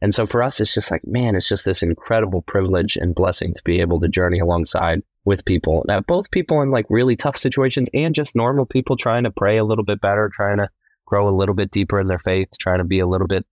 And 0.00 0.14
so 0.14 0.26
for 0.26 0.42
us, 0.42 0.60
it's 0.60 0.74
just 0.74 0.90
like, 0.90 1.06
man, 1.06 1.34
it's 1.34 1.48
just 1.48 1.64
this 1.64 1.82
incredible 1.82 2.42
privilege 2.42 2.96
and 2.96 3.14
blessing 3.14 3.54
to 3.54 3.62
be 3.64 3.80
able 3.80 4.00
to 4.00 4.08
journey 4.08 4.38
alongside 4.38 5.00
with 5.24 5.44
people. 5.44 5.82
Now, 5.88 6.00
both 6.00 6.30
people 6.30 6.60
in 6.60 6.70
like 6.70 6.86
really 6.90 7.16
tough 7.16 7.38
situations 7.38 7.88
and 7.94 8.14
just 8.14 8.36
normal 8.36 8.66
people 8.66 8.96
trying 8.96 9.24
to 9.24 9.30
pray 9.30 9.56
a 9.56 9.64
little 9.64 9.84
bit 9.84 10.00
better, 10.00 10.30
trying 10.32 10.58
to 10.58 10.68
grow 11.06 11.28
a 11.28 11.34
little 11.34 11.54
bit 11.54 11.70
deeper 11.70 11.98
in 11.98 12.06
their 12.06 12.18
faith, 12.18 12.48
trying 12.58 12.78
to 12.78 12.84
be 12.84 12.98
a 12.98 13.06
little 13.06 13.26
bit 13.26 13.46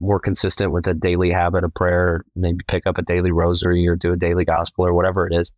more 0.00 0.18
consistent 0.18 0.72
with 0.72 0.88
a 0.88 0.94
daily 0.94 1.30
habit 1.30 1.62
of 1.62 1.72
prayer, 1.72 2.24
maybe 2.34 2.64
pick 2.66 2.86
up 2.86 2.98
a 2.98 3.02
daily 3.02 3.30
rosary 3.30 3.86
or 3.86 3.94
do 3.94 4.12
a 4.12 4.16
daily 4.16 4.44
gospel 4.44 4.84
or 4.84 4.92
whatever 4.92 5.28
it 5.28 5.34
is 5.34 5.52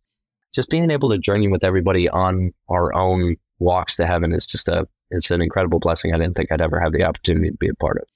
just 0.55 0.69
being 0.69 0.89
able 0.89 1.09
to 1.09 1.17
journey 1.17 1.49
with 1.49 1.63
everybody 1.63 2.07
on 2.09 2.53
our 2.69 2.93
own 2.93 3.35
walks 3.59 3.97
to 3.97 4.07
heaven 4.07 4.33
is 4.33 4.45
just 4.45 4.69
a 4.69 4.87
it's 5.11 5.29
an 5.29 5.41
incredible 5.41 5.79
blessing 5.79 6.13
I 6.13 6.17
didn't 6.17 6.35
think 6.35 6.51
I'd 6.51 6.61
ever 6.61 6.79
have 6.79 6.93
the 6.93 7.03
opportunity 7.03 7.51
to 7.51 7.57
be 7.57 7.67
a 7.67 7.75
part 7.75 7.97
of. 7.97 8.07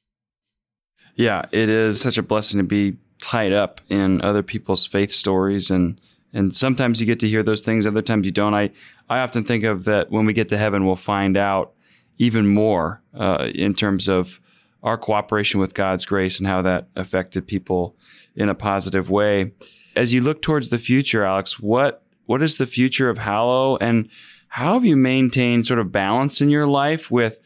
Yeah, 1.16 1.46
it 1.52 1.70
is 1.70 2.02
such 2.02 2.18
a 2.18 2.24
blessing 2.24 2.58
to 2.60 2.64
be 2.64 2.98
tied 3.22 3.54
up 3.54 3.82
in 3.90 4.22
other 4.22 4.42
people's 4.42 4.86
faith 4.86 5.12
stories 5.12 5.70
and 5.70 6.00
and 6.32 6.56
sometimes 6.56 7.02
you 7.02 7.06
get 7.06 7.20
to 7.20 7.28
hear 7.28 7.44
those 7.44 7.62
things 7.62 7.86
other 7.86 8.02
times 8.02 8.26
you 8.26 8.32
don't 8.32 8.54
i 8.54 8.70
i 9.10 9.20
often 9.20 9.44
think 9.44 9.66
of 9.66 9.84
that 9.84 10.10
when 10.10 10.26
we 10.26 10.32
get 10.32 10.48
to 10.48 10.58
heaven 10.58 10.86
we'll 10.86 10.96
find 10.96 11.36
out 11.36 11.74
even 12.18 12.48
more 12.48 13.02
uh, 13.14 13.50
in 13.54 13.74
terms 13.74 14.08
of 14.08 14.40
our 14.84 14.98
cooperation 14.98 15.60
with 15.60 15.74
god's 15.74 16.06
grace 16.06 16.40
and 16.40 16.48
how 16.48 16.62
that 16.62 16.88
affected 16.96 17.46
people 17.46 17.94
in 18.38 18.48
a 18.48 18.56
positive 18.56 19.10
way 19.10 19.52
as 19.98 20.14
you 20.14 20.22
look 20.22 20.42
towards 20.42 20.70
the 20.70 20.78
future 20.78 21.26
alex 21.26 21.60
what 21.60 22.06
what 22.30 22.44
is 22.44 22.58
the 22.58 22.68
future 22.68 23.10
of 23.10 23.18
Hallow 23.18 23.78
and 23.78 24.08
how 24.50 24.74
have 24.74 24.86
you 24.86 24.96
maintained 24.96 25.66
sort 25.66 25.80
of 25.80 25.92
balance 25.92 26.42
in 26.42 26.52
your 26.52 26.68
life 26.68 27.10
with 27.10 27.40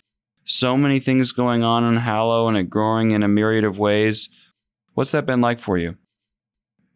so 0.44 0.76
many 0.76 1.00
things 1.00 1.32
going 1.32 1.64
on 1.64 1.86
in 1.86 1.96
Hallow 1.96 2.50
and 2.50 2.58
it 2.58 2.70
growing 2.70 3.12
in 3.12 3.24
a 3.24 3.30
myriad 3.30 3.64
of 3.64 3.78
ways. 3.78 4.28
What's 4.94 5.12
that 5.12 5.26
been 5.26 5.40
like 5.40 5.60
for 5.60 5.78
you? 5.78 5.96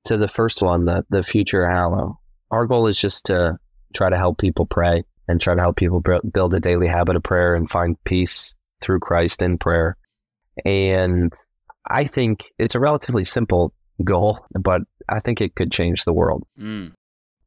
To 0.04 0.18
the 0.18 0.28
first 0.28 0.62
one, 0.62 0.84
the, 0.84 1.06
the 1.10 1.24
future 1.24 1.66
Hallow, 1.66 2.20
our 2.52 2.66
goal 2.66 2.88
is 2.88 3.00
just 3.00 3.28
to 3.28 3.58
try 3.94 4.10
to 4.10 4.18
help 4.18 4.38
people 4.38 4.66
pray 4.66 5.06
and 5.30 5.40
try 5.40 5.56
to 5.56 5.62
help 5.62 5.78
people 5.78 6.04
build 6.34 6.54
a 6.56 6.60
daily 6.60 6.88
habit 6.88 7.16
of 7.16 7.24
prayer 7.24 7.56
and 7.56 7.70
find 7.70 7.96
peace 8.04 8.54
through 8.82 9.00
Christ 9.00 9.42
in 9.42 9.58
prayer. 9.58 9.96
And 10.66 11.32
I 11.90 12.04
think 12.04 12.52
it's 12.60 12.76
a 12.76 12.82
relatively 12.82 13.24
simple 13.24 13.72
goal, 14.04 14.46
but 14.60 14.82
I 15.08 15.22
think 15.22 15.40
it 15.40 15.56
could 15.56 15.72
change 15.72 16.04
the 16.04 16.12
world. 16.12 16.44
Mm. 16.60 16.92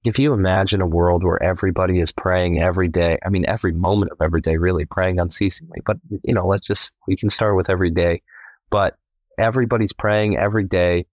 If 0.02 0.18
you 0.18 0.32
imagine 0.32 0.80
a 0.80 0.86
world 0.86 1.24
where 1.24 1.42
everybody 1.42 2.00
is 2.00 2.10
praying 2.10 2.58
every 2.58 2.88
day, 2.88 3.18
I 3.24 3.28
mean, 3.28 3.44
every 3.46 3.72
moment 3.72 4.12
of 4.12 4.22
every 4.22 4.40
day, 4.40 4.56
really 4.56 4.86
praying 4.86 5.20
unceasingly, 5.20 5.80
but, 5.84 5.98
you 6.24 6.32
know, 6.32 6.46
let's 6.46 6.66
just, 6.66 6.94
we 7.06 7.16
can 7.16 7.28
start 7.28 7.54
with 7.54 7.68
every 7.68 7.90
day, 7.90 8.22
but 8.70 8.96
everybody's 9.38 9.92
praying 9.92 10.38
every 10.38 10.64
day. 10.64 11.06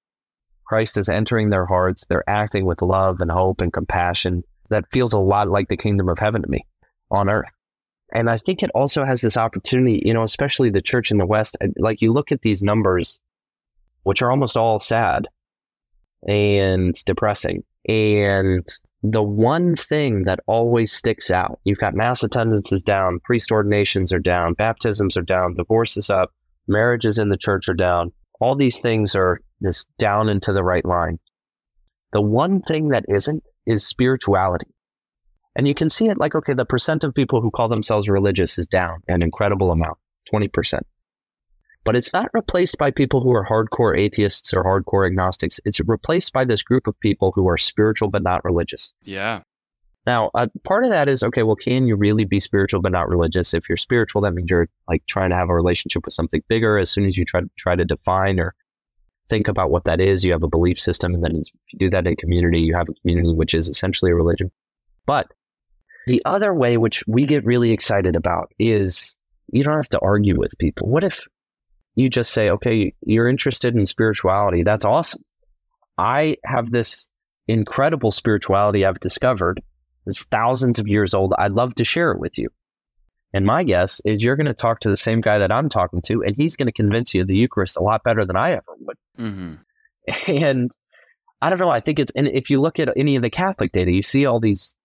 Christ 0.66 0.98
is 0.98 1.10
entering 1.10 1.50
their 1.50 1.66
hearts. 1.66 2.06
They're 2.06 2.30
acting 2.30 2.66
with 2.66 2.82
love 2.82 3.20
and 3.20 3.30
hope 3.30 3.60
and 3.60 3.74
compassion. 3.74 4.44
That 4.70 4.86
feels 4.92 5.14
a 5.14 5.20
lot 5.20 5.50
like 5.50 5.68
the 5.68 5.78
kingdom 5.78 6.08
of 6.08 6.20
heaven 6.20 6.42
to 6.42 6.48
me 6.50 6.66
on 7.12 7.30
earth. 7.30 7.52
And 8.14 8.30
I 8.30 8.38
think 8.38 8.64
it 8.64 8.72
also 8.74 9.04
has 9.04 9.20
this 9.20 9.36
opportunity, 9.36 10.02
you 10.06 10.14
know, 10.14 10.24
especially 10.24 10.70
the 10.70 10.82
church 10.82 11.12
in 11.12 11.18
the 11.18 11.26
West. 11.26 11.58
Like 11.78 12.02
you 12.02 12.14
look 12.14 12.32
at 12.32 12.42
these 12.42 12.64
numbers, 12.64 13.20
which 14.04 14.22
are 14.22 14.32
almost 14.32 14.56
all 14.56 14.80
sad 14.80 15.28
and 16.26 16.96
depressing. 17.06 17.64
And 17.88 18.68
the 19.04 19.24
one 19.24 19.76
thing 19.76 20.24
that 20.24 20.40
always 20.48 20.92
sticks 20.92 21.32
out, 21.32 21.60
you've 21.64 21.78
got 21.78 21.94
mass 21.94 22.24
attendances 22.24 22.84
down, 22.84 23.20
priest 23.24 23.52
ordinations 23.52 24.12
are 24.12 24.20
down, 24.20 24.54
baptisms 24.54 25.16
are 25.16 25.22
down, 25.22 25.54
divorces 25.54 26.10
up, 26.10 26.32
marriages 26.68 27.20
in 27.20 27.30
the 27.30 27.38
church 27.38 27.70
are 27.70 27.74
down. 27.74 28.12
All 28.40 28.56
these 28.56 28.80
things 28.80 29.16
are 29.16 29.40
just 29.64 29.90
down 29.98 30.30
into 30.30 30.52
the 30.52 30.64
right 30.64 30.86
line. 30.86 31.20
The 32.12 32.22
one 32.22 32.62
thing 32.62 32.90
that 32.90 33.06
isn't 33.08 33.44
is 33.66 33.86
spirituality. 33.86 34.68
And 35.56 35.68
you 35.68 35.74
can 35.74 35.90
see 35.90 36.08
it 36.08 36.18
like, 36.18 36.36
okay, 36.36 36.54
the 36.54 36.66
percent 36.66 37.04
of 37.04 37.14
people 37.14 37.42
who 37.42 37.52
call 37.52 37.68
themselves 37.68 38.10
religious 38.10 38.58
is 38.58 38.68
down 38.68 39.00
an 39.08 39.22
incredible 39.22 39.72
amount, 39.72 39.98
20%. 40.34 40.82
But 41.88 41.96
it's 41.96 42.12
not 42.12 42.30
replaced 42.34 42.78
by 42.78 42.92
people 42.92 43.22
who 43.22 43.34
are 43.34 43.46
hardcore 43.46 43.98
atheists 43.98 44.54
or 44.54 44.62
hardcore 44.62 45.08
agnostics. 45.08 45.58
It's 45.64 45.80
replaced 45.80 46.34
by 46.34 46.44
this 46.44 46.62
group 46.62 46.86
of 46.86 47.00
people 47.00 47.32
who 47.34 47.48
are 47.48 47.58
spiritual 47.58 48.10
but 48.10 48.24
not 48.24 48.44
religious. 48.44 48.92
Yeah. 49.04 49.44
Now, 50.06 50.30
uh, 50.36 50.48
part 50.66 50.84
of 50.84 50.90
that 50.90 51.08
is 51.08 51.24
okay. 51.24 51.44
Well, 51.44 51.56
can 51.56 51.88
you 51.88 51.96
really 51.96 52.26
be 52.26 52.42
spiritual 52.42 52.82
but 52.82 52.92
not 52.92 53.08
religious? 53.08 53.54
If 53.54 53.70
you're 53.70 53.78
spiritual, 53.78 54.22
that 54.24 54.34
means 54.34 54.52
you're 54.52 54.68
like 54.90 55.02
trying 55.08 55.30
to 55.30 55.38
have 55.38 55.48
a 55.48 55.56
relationship 55.56 56.04
with 56.04 56.14
something 56.14 56.44
bigger. 56.50 56.78
As 56.78 56.92
soon 56.92 57.06
as 57.06 57.16
you 57.16 57.24
try 57.24 57.40
to 57.40 57.50
try 57.58 57.78
to 57.78 57.86
define 57.86 58.38
or 58.38 58.54
think 59.30 59.48
about 59.48 59.72
what 59.72 59.86
that 59.86 60.02
is, 60.02 60.26
you 60.26 60.34
have 60.34 60.44
a 60.44 60.50
belief 60.50 60.82
system, 60.82 61.14
and 61.14 61.24
then 61.24 61.38
if 61.38 61.48
you 61.72 61.80
do 61.80 61.90
that 61.92 62.06
in 62.06 62.18
community, 62.18 62.60
you 62.60 62.76
have 62.76 62.90
a 62.90 62.94
community 62.96 63.34
which 63.34 63.54
is 63.54 63.70
essentially 63.70 64.12
a 64.12 64.16
religion. 64.16 64.52
But 65.06 65.32
the 66.06 66.22
other 66.26 66.54
way, 66.54 66.76
which 66.76 67.02
we 67.08 67.26
get 67.26 67.46
really 67.46 67.72
excited 67.72 68.18
about, 68.18 68.52
is 68.60 69.16
you 69.54 69.64
don't 69.64 69.78
have 69.78 69.88
to 69.88 70.00
argue 70.00 70.38
with 70.38 70.58
people. 70.58 70.90
What 70.90 71.06
if 71.06 71.26
you 71.98 72.10
just 72.10 72.32
say, 72.32 72.52
okay, 72.52 72.94
you're 73.02 73.28
interested 73.28 73.76
in 73.76 73.88
spirituality? 73.88 74.62
That's 74.62 74.86
awesome. 74.86 75.24
I 75.98 76.38
have 76.46 76.72
this 76.72 77.10
incredible 77.48 78.12
spirituality 78.12 78.86
I've 78.86 79.00
discovered. 79.00 79.64
It's 80.06 80.24
thousands 80.26 80.78
of 80.78 80.88
years 80.88 81.16
old. 81.16 81.34
I'd 81.40 81.54
love 81.54 81.74
to 81.76 81.84
share 81.84 82.12
it 82.12 82.20
with 82.20 82.38
you. 82.38 82.50
And 83.34 83.48
my 83.48 83.64
guess 83.64 84.00
is 84.06 84.24
you're 84.24 84.36
going 84.36 84.46
to 84.46 84.54
talk 84.54 84.80
to 84.82 84.90
the 84.90 84.96
same 84.96 85.22
guy 85.22 85.40
that 85.40 85.52
I'm 85.52 85.70
talking 85.70 86.02
to, 86.04 86.22
and 86.22 86.36
he's 86.36 86.56
going 86.56 86.68
to 86.68 86.72
convince 86.72 87.16
you 87.16 87.22
of 87.22 87.28
the 87.28 87.36
Eucharist 87.36 87.78
a 87.78 87.82
lot 87.82 88.04
better 88.04 88.26
than 88.26 88.36
I 88.38 88.52
ever 88.52 88.64
would. 88.80 88.98
Mm-hmm. 89.20 89.54
And 90.28 90.72
I 91.42 91.50
don't 91.50 91.60
know. 91.60 91.70
I 91.70 91.80
think 91.80 92.00
it's, 92.00 92.12
and 92.16 92.28
if 92.28 92.50
you 92.50 92.62
look 92.62 92.80
at 92.80 92.96
any 92.96 93.16
of 93.16 93.24
the 93.24 93.30
Catholic 93.30 93.72
data, 93.72 93.92
you 93.92 94.02
see 94.04 94.26
all 94.26 94.40
these 94.40 94.76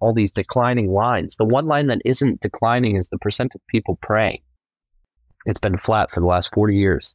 all 0.00 0.12
these 0.12 0.32
declining 0.32 0.92
lines. 0.92 1.36
The 1.36 1.44
one 1.44 1.66
line 1.66 1.86
that 1.88 2.00
isn't 2.04 2.40
declining 2.40 2.96
is 2.96 3.08
the 3.08 3.18
percent 3.18 3.52
of 3.54 3.60
people 3.68 3.98
praying. 4.02 4.40
It's 5.46 5.60
been 5.60 5.76
flat 5.76 6.10
for 6.10 6.20
the 6.20 6.26
last 6.26 6.52
40 6.54 6.76
years. 6.76 7.14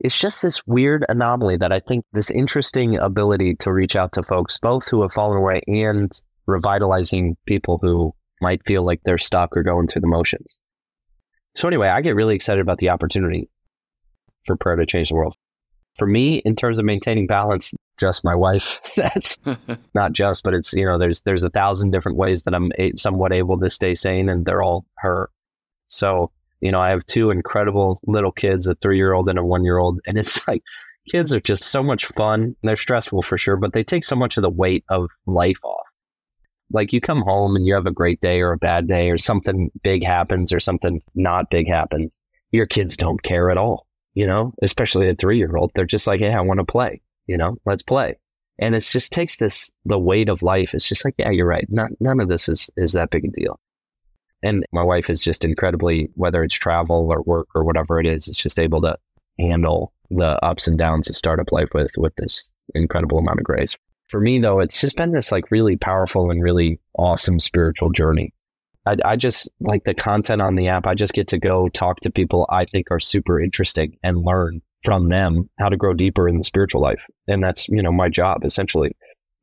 It's 0.00 0.18
just 0.18 0.42
this 0.42 0.66
weird 0.66 1.04
anomaly 1.08 1.58
that 1.58 1.72
I 1.72 1.80
think 1.80 2.04
this 2.12 2.30
interesting 2.30 2.96
ability 2.96 3.54
to 3.56 3.72
reach 3.72 3.94
out 3.94 4.12
to 4.12 4.22
folks, 4.22 4.58
both 4.58 4.88
who 4.88 5.02
have 5.02 5.12
fallen 5.12 5.38
away 5.38 5.62
and 5.68 6.10
revitalizing 6.46 7.36
people 7.46 7.78
who 7.80 8.12
might 8.40 8.66
feel 8.66 8.84
like 8.84 9.00
they're 9.04 9.18
stuck 9.18 9.56
or 9.56 9.62
going 9.62 9.86
through 9.86 10.00
the 10.00 10.08
motions. 10.08 10.58
So, 11.54 11.68
anyway, 11.68 11.88
I 11.88 12.00
get 12.00 12.16
really 12.16 12.34
excited 12.34 12.60
about 12.60 12.78
the 12.78 12.88
opportunity 12.88 13.48
for 14.44 14.56
prayer 14.56 14.76
to 14.76 14.86
change 14.86 15.10
the 15.10 15.14
world. 15.14 15.36
For 15.96 16.06
me, 16.06 16.36
in 16.38 16.56
terms 16.56 16.78
of 16.78 16.84
maintaining 16.84 17.26
balance, 17.28 17.72
just 18.00 18.24
my 18.24 18.34
wife. 18.34 18.80
That's 18.96 19.38
not 19.94 20.12
just, 20.12 20.42
but 20.42 20.54
it's 20.54 20.72
you 20.72 20.84
know 20.84 20.98
there's 20.98 21.20
there's 21.20 21.42
a 21.42 21.50
thousand 21.50 21.90
different 21.92 22.18
ways 22.18 22.42
that 22.42 22.54
I'm 22.54 22.72
somewhat 22.96 23.32
able 23.32 23.58
to 23.60 23.70
stay 23.70 23.94
sane, 23.94 24.28
and 24.28 24.44
they're 24.44 24.62
all 24.62 24.86
her. 24.98 25.30
So 25.88 26.32
you 26.62 26.72
know 26.72 26.80
I 26.80 26.90
have 26.90 27.04
two 27.06 27.30
incredible 27.30 28.00
little 28.06 28.32
kids, 28.32 28.66
a 28.66 28.74
three 28.76 28.96
year 28.96 29.12
old 29.12 29.28
and 29.28 29.38
a 29.38 29.44
one 29.44 29.64
year 29.64 29.78
old, 29.78 30.00
and 30.06 30.16
it's 30.18 30.46
like 30.48 30.62
kids 31.10 31.34
are 31.34 31.40
just 31.40 31.64
so 31.64 31.82
much 31.82 32.06
fun. 32.06 32.56
They're 32.62 32.76
stressful 32.76 33.22
for 33.22 33.36
sure, 33.36 33.56
but 33.56 33.72
they 33.72 33.84
take 33.84 34.04
so 34.04 34.16
much 34.16 34.36
of 34.36 34.42
the 34.42 34.50
weight 34.50 34.84
of 34.88 35.08
life 35.26 35.58
off. 35.62 35.86
Like 36.72 36.92
you 36.92 37.02
come 37.02 37.20
home 37.20 37.54
and 37.54 37.66
you 37.66 37.74
have 37.74 37.86
a 37.86 37.92
great 37.92 38.20
day 38.22 38.40
or 38.40 38.52
a 38.52 38.58
bad 38.58 38.88
day 38.88 39.10
or 39.10 39.18
something 39.18 39.70
big 39.82 40.02
happens 40.02 40.52
or 40.52 40.60
something 40.60 41.02
not 41.14 41.50
big 41.50 41.68
happens. 41.68 42.18
Your 42.50 42.64
kids 42.66 42.96
don't 42.96 43.22
care 43.22 43.50
at 43.50 43.58
all, 43.58 43.86
you 44.14 44.26
know, 44.26 44.54
especially 44.62 45.08
a 45.08 45.14
three 45.14 45.36
year 45.36 45.56
old. 45.56 45.72
They're 45.74 45.84
just 45.84 46.06
like, 46.06 46.20
Hey, 46.20 46.32
I 46.32 46.40
want 46.40 46.60
to 46.60 46.64
play 46.64 47.02
you 47.26 47.36
know, 47.36 47.56
let's 47.64 47.82
play. 47.82 48.18
And 48.58 48.74
it 48.74 48.80
just 48.80 49.12
takes 49.12 49.36
this, 49.36 49.70
the 49.84 49.98
weight 49.98 50.28
of 50.28 50.42
life. 50.42 50.74
It's 50.74 50.88
just 50.88 51.04
like, 51.04 51.14
yeah, 51.18 51.30
you're 51.30 51.46
right. 51.46 51.66
Not, 51.68 51.90
none 52.00 52.20
of 52.20 52.28
this 52.28 52.48
is, 52.48 52.70
is 52.76 52.92
that 52.92 53.10
big 53.10 53.24
a 53.24 53.28
deal. 53.28 53.58
And 54.42 54.66
my 54.72 54.82
wife 54.82 55.08
is 55.08 55.20
just 55.20 55.44
incredibly, 55.44 56.08
whether 56.14 56.42
it's 56.42 56.54
travel 56.54 57.08
or 57.10 57.22
work 57.22 57.48
or 57.54 57.64
whatever 57.64 58.00
it 58.00 58.06
is, 58.06 58.28
it's 58.28 58.38
just 58.38 58.58
able 58.58 58.80
to 58.82 58.96
handle 59.38 59.92
the 60.10 60.42
ups 60.44 60.66
and 60.66 60.76
downs 60.76 61.08
of 61.08 61.16
startup 61.16 61.52
life 61.52 61.70
with, 61.74 61.92
with 61.96 62.14
this 62.16 62.50
incredible 62.74 63.18
amount 63.18 63.38
of 63.38 63.44
grace. 63.44 63.76
For 64.08 64.20
me, 64.20 64.38
though, 64.38 64.60
it's 64.60 64.80
just 64.80 64.96
been 64.96 65.12
this 65.12 65.32
like 65.32 65.50
really 65.50 65.76
powerful 65.76 66.30
and 66.30 66.42
really 66.42 66.78
awesome 66.98 67.40
spiritual 67.40 67.90
journey. 67.90 68.34
I, 68.84 68.96
I 69.04 69.16
just 69.16 69.48
like 69.60 69.84
the 69.84 69.94
content 69.94 70.42
on 70.42 70.56
the 70.56 70.68
app. 70.68 70.86
I 70.86 70.94
just 70.94 71.14
get 71.14 71.28
to 71.28 71.38
go 71.38 71.68
talk 71.68 72.00
to 72.00 72.10
people 72.10 72.46
I 72.50 72.64
think 72.64 72.88
are 72.90 73.00
super 73.00 73.40
interesting 73.40 73.96
and 74.02 74.24
learn 74.24 74.60
from 74.82 75.08
them 75.08 75.48
how 75.58 75.68
to 75.68 75.76
grow 75.76 75.94
deeper 75.94 76.28
in 76.28 76.36
the 76.36 76.44
spiritual 76.44 76.82
life. 76.82 77.04
And 77.28 77.42
that's, 77.42 77.68
you 77.68 77.82
know, 77.82 77.92
my 77.92 78.08
job 78.08 78.44
essentially. 78.44 78.94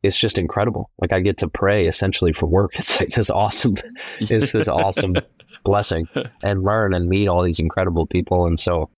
It's 0.02 0.18
just 0.18 0.38
incredible. 0.38 0.90
Like 1.00 1.12
I 1.12 1.20
get 1.20 1.38
to 1.40 1.48
pray 1.48 1.88
essentially 1.88 2.34
for 2.34 2.46
work. 2.46 2.72
It's 2.78 3.00
like 3.00 3.14
this 3.14 3.30
awesome, 3.30 3.76
it's 4.20 4.52
this 4.52 4.68
awesome 4.68 5.16
blessing 5.64 6.08
and 6.42 6.64
learn 6.64 6.94
and 6.94 7.10
meet 7.10 7.28
all 7.28 7.44
these 7.44 7.60
incredible 7.60 8.08
people. 8.08 8.46
And 8.46 8.60
so 8.60 8.90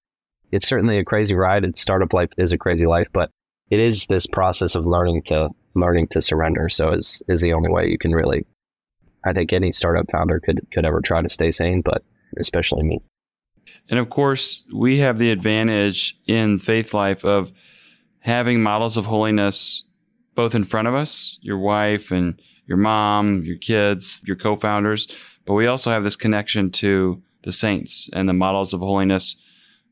it's 0.51 0.67
certainly 0.67 0.97
a 0.97 1.05
crazy 1.05 1.35
ride. 1.35 1.63
And 1.63 1.77
startup 1.77 2.13
life 2.13 2.29
is 2.37 2.51
a 2.51 2.57
crazy 2.57 2.85
life, 2.85 3.07
but 3.13 3.31
it 3.69 3.79
is 3.79 4.05
this 4.07 4.27
process 4.27 4.75
of 4.75 4.85
learning 4.85 5.23
to 5.23 5.49
learning 5.73 6.07
to 6.07 6.21
surrender. 6.21 6.69
So 6.69 6.91
is 6.91 7.23
is 7.27 7.41
the 7.41 7.53
only 7.53 7.69
way 7.69 7.87
you 7.87 7.97
can 7.97 8.11
really 8.11 8.45
I 9.23 9.33
think 9.33 9.53
any 9.53 9.71
startup 9.71 10.05
founder 10.11 10.39
could 10.39 10.67
could 10.73 10.85
ever 10.85 11.01
try 11.01 11.21
to 11.21 11.29
stay 11.29 11.51
sane, 11.51 11.81
but 11.81 12.03
especially 12.37 12.83
me. 12.83 12.99
And 13.89 13.99
of 13.99 14.09
course, 14.09 14.65
we 14.73 14.99
have 14.99 15.17
the 15.17 15.31
advantage 15.31 16.17
in 16.27 16.57
faith 16.57 16.93
life 16.93 17.25
of 17.25 17.51
having 18.19 18.61
models 18.61 18.97
of 18.97 19.05
holiness 19.05 19.83
both 20.35 20.55
in 20.55 20.63
front 20.63 20.87
of 20.87 20.95
us, 20.95 21.37
your 21.41 21.57
wife 21.57 22.11
and 22.11 22.41
your 22.65 22.77
mom, 22.77 23.43
your 23.43 23.57
kids, 23.57 24.21
your 24.25 24.35
co 24.35 24.55
founders, 24.55 25.07
but 25.45 25.53
we 25.53 25.67
also 25.67 25.91
have 25.91 26.03
this 26.03 26.15
connection 26.15 26.71
to 26.71 27.21
the 27.43 27.51
saints 27.51 28.09
and 28.13 28.29
the 28.29 28.33
models 28.33 28.73
of 28.73 28.79
holiness 28.79 29.35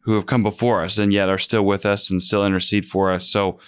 who 0.02 0.14
have 0.16 0.26
come 0.26 0.44
before 0.44 0.84
us 0.84 0.98
and 0.98 1.12
yet 1.12 1.30
are 1.30 1.38
still 1.38 1.64
with 1.64 1.86
us 1.86 2.10
and 2.10 2.22
still 2.22 2.46
intercede 2.46 2.86
for 2.86 3.12
us. 3.12 3.28
So, 3.28 3.60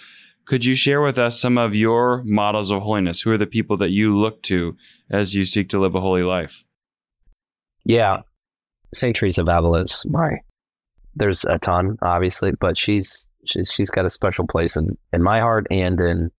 could 0.44 0.64
you 0.64 0.74
share 0.74 1.00
with 1.00 1.18
us 1.18 1.40
some 1.40 1.56
of 1.56 1.74
your 1.74 2.22
models 2.24 2.70
of 2.70 2.82
holiness? 2.82 3.20
Who 3.20 3.30
are 3.30 3.38
the 3.38 3.46
people 3.46 3.76
that 3.76 3.90
you 3.90 4.18
look 4.18 4.42
to 4.44 4.76
as 5.10 5.34
you 5.34 5.44
seek 5.44 5.68
to 5.68 5.78
live 5.78 5.94
a 5.94 6.00
holy 6.00 6.24
life? 6.24 6.64
Yeah. 7.84 8.22
St. 8.92 9.14
Teresa 9.14 9.42
of 9.42 9.48
Avila 9.48 9.82
is 9.82 10.04
my. 10.08 10.38
There's 11.14 11.44
a 11.44 11.58
ton, 11.58 11.96
obviously, 12.02 12.52
but 12.58 12.76
she's 12.76 13.28
she's 13.44 13.70
she's 13.70 13.90
got 13.90 14.04
a 14.04 14.10
special 14.10 14.46
place 14.46 14.76
in 14.76 14.96
in 15.12 15.22
my 15.22 15.40
heart 15.40 15.66
and 15.70 16.00
in 16.00 16.30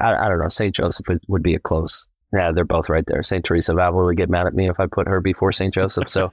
I, 0.00 0.26
I 0.26 0.28
don't 0.28 0.38
know. 0.38 0.48
St. 0.48 0.74
Joseph 0.74 1.08
would, 1.08 1.20
would 1.28 1.42
be 1.42 1.54
a 1.54 1.58
close. 1.58 2.06
Yeah, 2.32 2.52
they're 2.52 2.64
both 2.64 2.88
right 2.88 3.04
there. 3.06 3.22
St. 3.22 3.44
Teresa 3.44 3.72
of 3.72 3.78
Avila 3.78 4.04
would 4.04 4.16
get 4.16 4.30
mad 4.30 4.46
at 4.46 4.54
me 4.54 4.68
if 4.68 4.78
I 4.78 4.86
put 4.86 5.08
her 5.08 5.20
before 5.20 5.50
St. 5.50 5.74
Joseph. 5.74 6.08
So, 6.08 6.30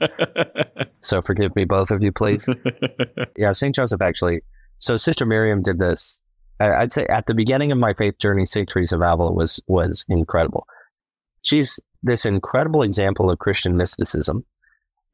so 1.01 1.21
forgive 1.21 1.55
me, 1.55 1.65
both 1.65 1.89
of 1.89 2.03
you, 2.03 2.11
please. 2.11 2.47
yeah, 3.37 3.51
St. 3.51 3.73
Joseph 3.73 4.01
actually. 4.01 4.41
So 4.79 4.95
Sister 4.95 5.25
Miriam 5.25 5.63
did 5.63 5.79
this. 5.79 6.21
I'd 6.59 6.91
say 6.91 7.05
at 7.07 7.27
the 7.27 7.33
beginning 7.33 7.71
of 7.71 7.77
my 7.77 7.93
faith 7.93 8.17
journey, 8.19 8.45
St. 8.45 8.67
Teresa 8.67 8.95
of 8.95 9.01
Avila 9.01 9.31
was 9.31 9.61
was 9.67 10.05
incredible. 10.09 10.67
She's 11.41 11.79
this 12.03 12.25
incredible 12.25 12.81
example 12.81 13.29
of 13.29 13.39
Christian 13.39 13.75
mysticism 13.75 14.43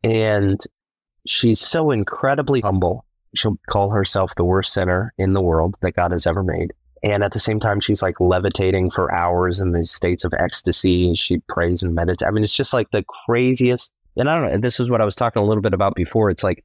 And 0.04 0.60
she's 1.26 1.60
so 1.60 1.92
incredibly 1.92 2.62
humble. 2.62 3.06
She'll 3.36 3.58
call 3.70 3.92
herself 3.92 4.36
the 4.36 4.46
worst 4.46 4.74
sinner 4.74 5.14
in 5.18 5.34
the 5.34 5.42
world 5.42 5.76
that 5.82 5.96
God 5.96 6.12
has 6.12 6.28
ever 6.28 6.44
made. 6.44 6.74
And 7.04 7.22
at 7.22 7.34
the 7.34 7.40
same 7.40 7.60
time, 7.60 7.82
she's 7.82 8.02
like 8.02 8.20
levitating 8.20 8.90
for 8.90 9.14
hours 9.14 9.60
in 9.60 9.74
these 9.74 9.92
states 9.92 10.24
of 10.24 10.34
ecstasy. 10.38 11.14
She 11.16 11.40
prays 11.50 11.84
and 11.84 11.94
meditates. 11.94 12.24
I 12.24 12.32
mean, 12.32 12.44
it's 12.44 12.56
just 12.56 12.74
like 12.74 12.90
the 12.92 13.04
craziest. 13.26 13.92
And 14.16 14.30
I 14.30 14.40
don't 14.40 14.50
know. 14.50 14.58
This 14.58 14.80
is 14.80 14.90
what 14.90 15.02
I 15.02 15.06
was 15.06 15.16
talking 15.16 15.42
a 15.42 15.46
little 15.46 15.62
bit 15.62 15.74
about 15.74 15.96
before. 15.96 16.30
It's 16.30 16.44
like 16.44 16.64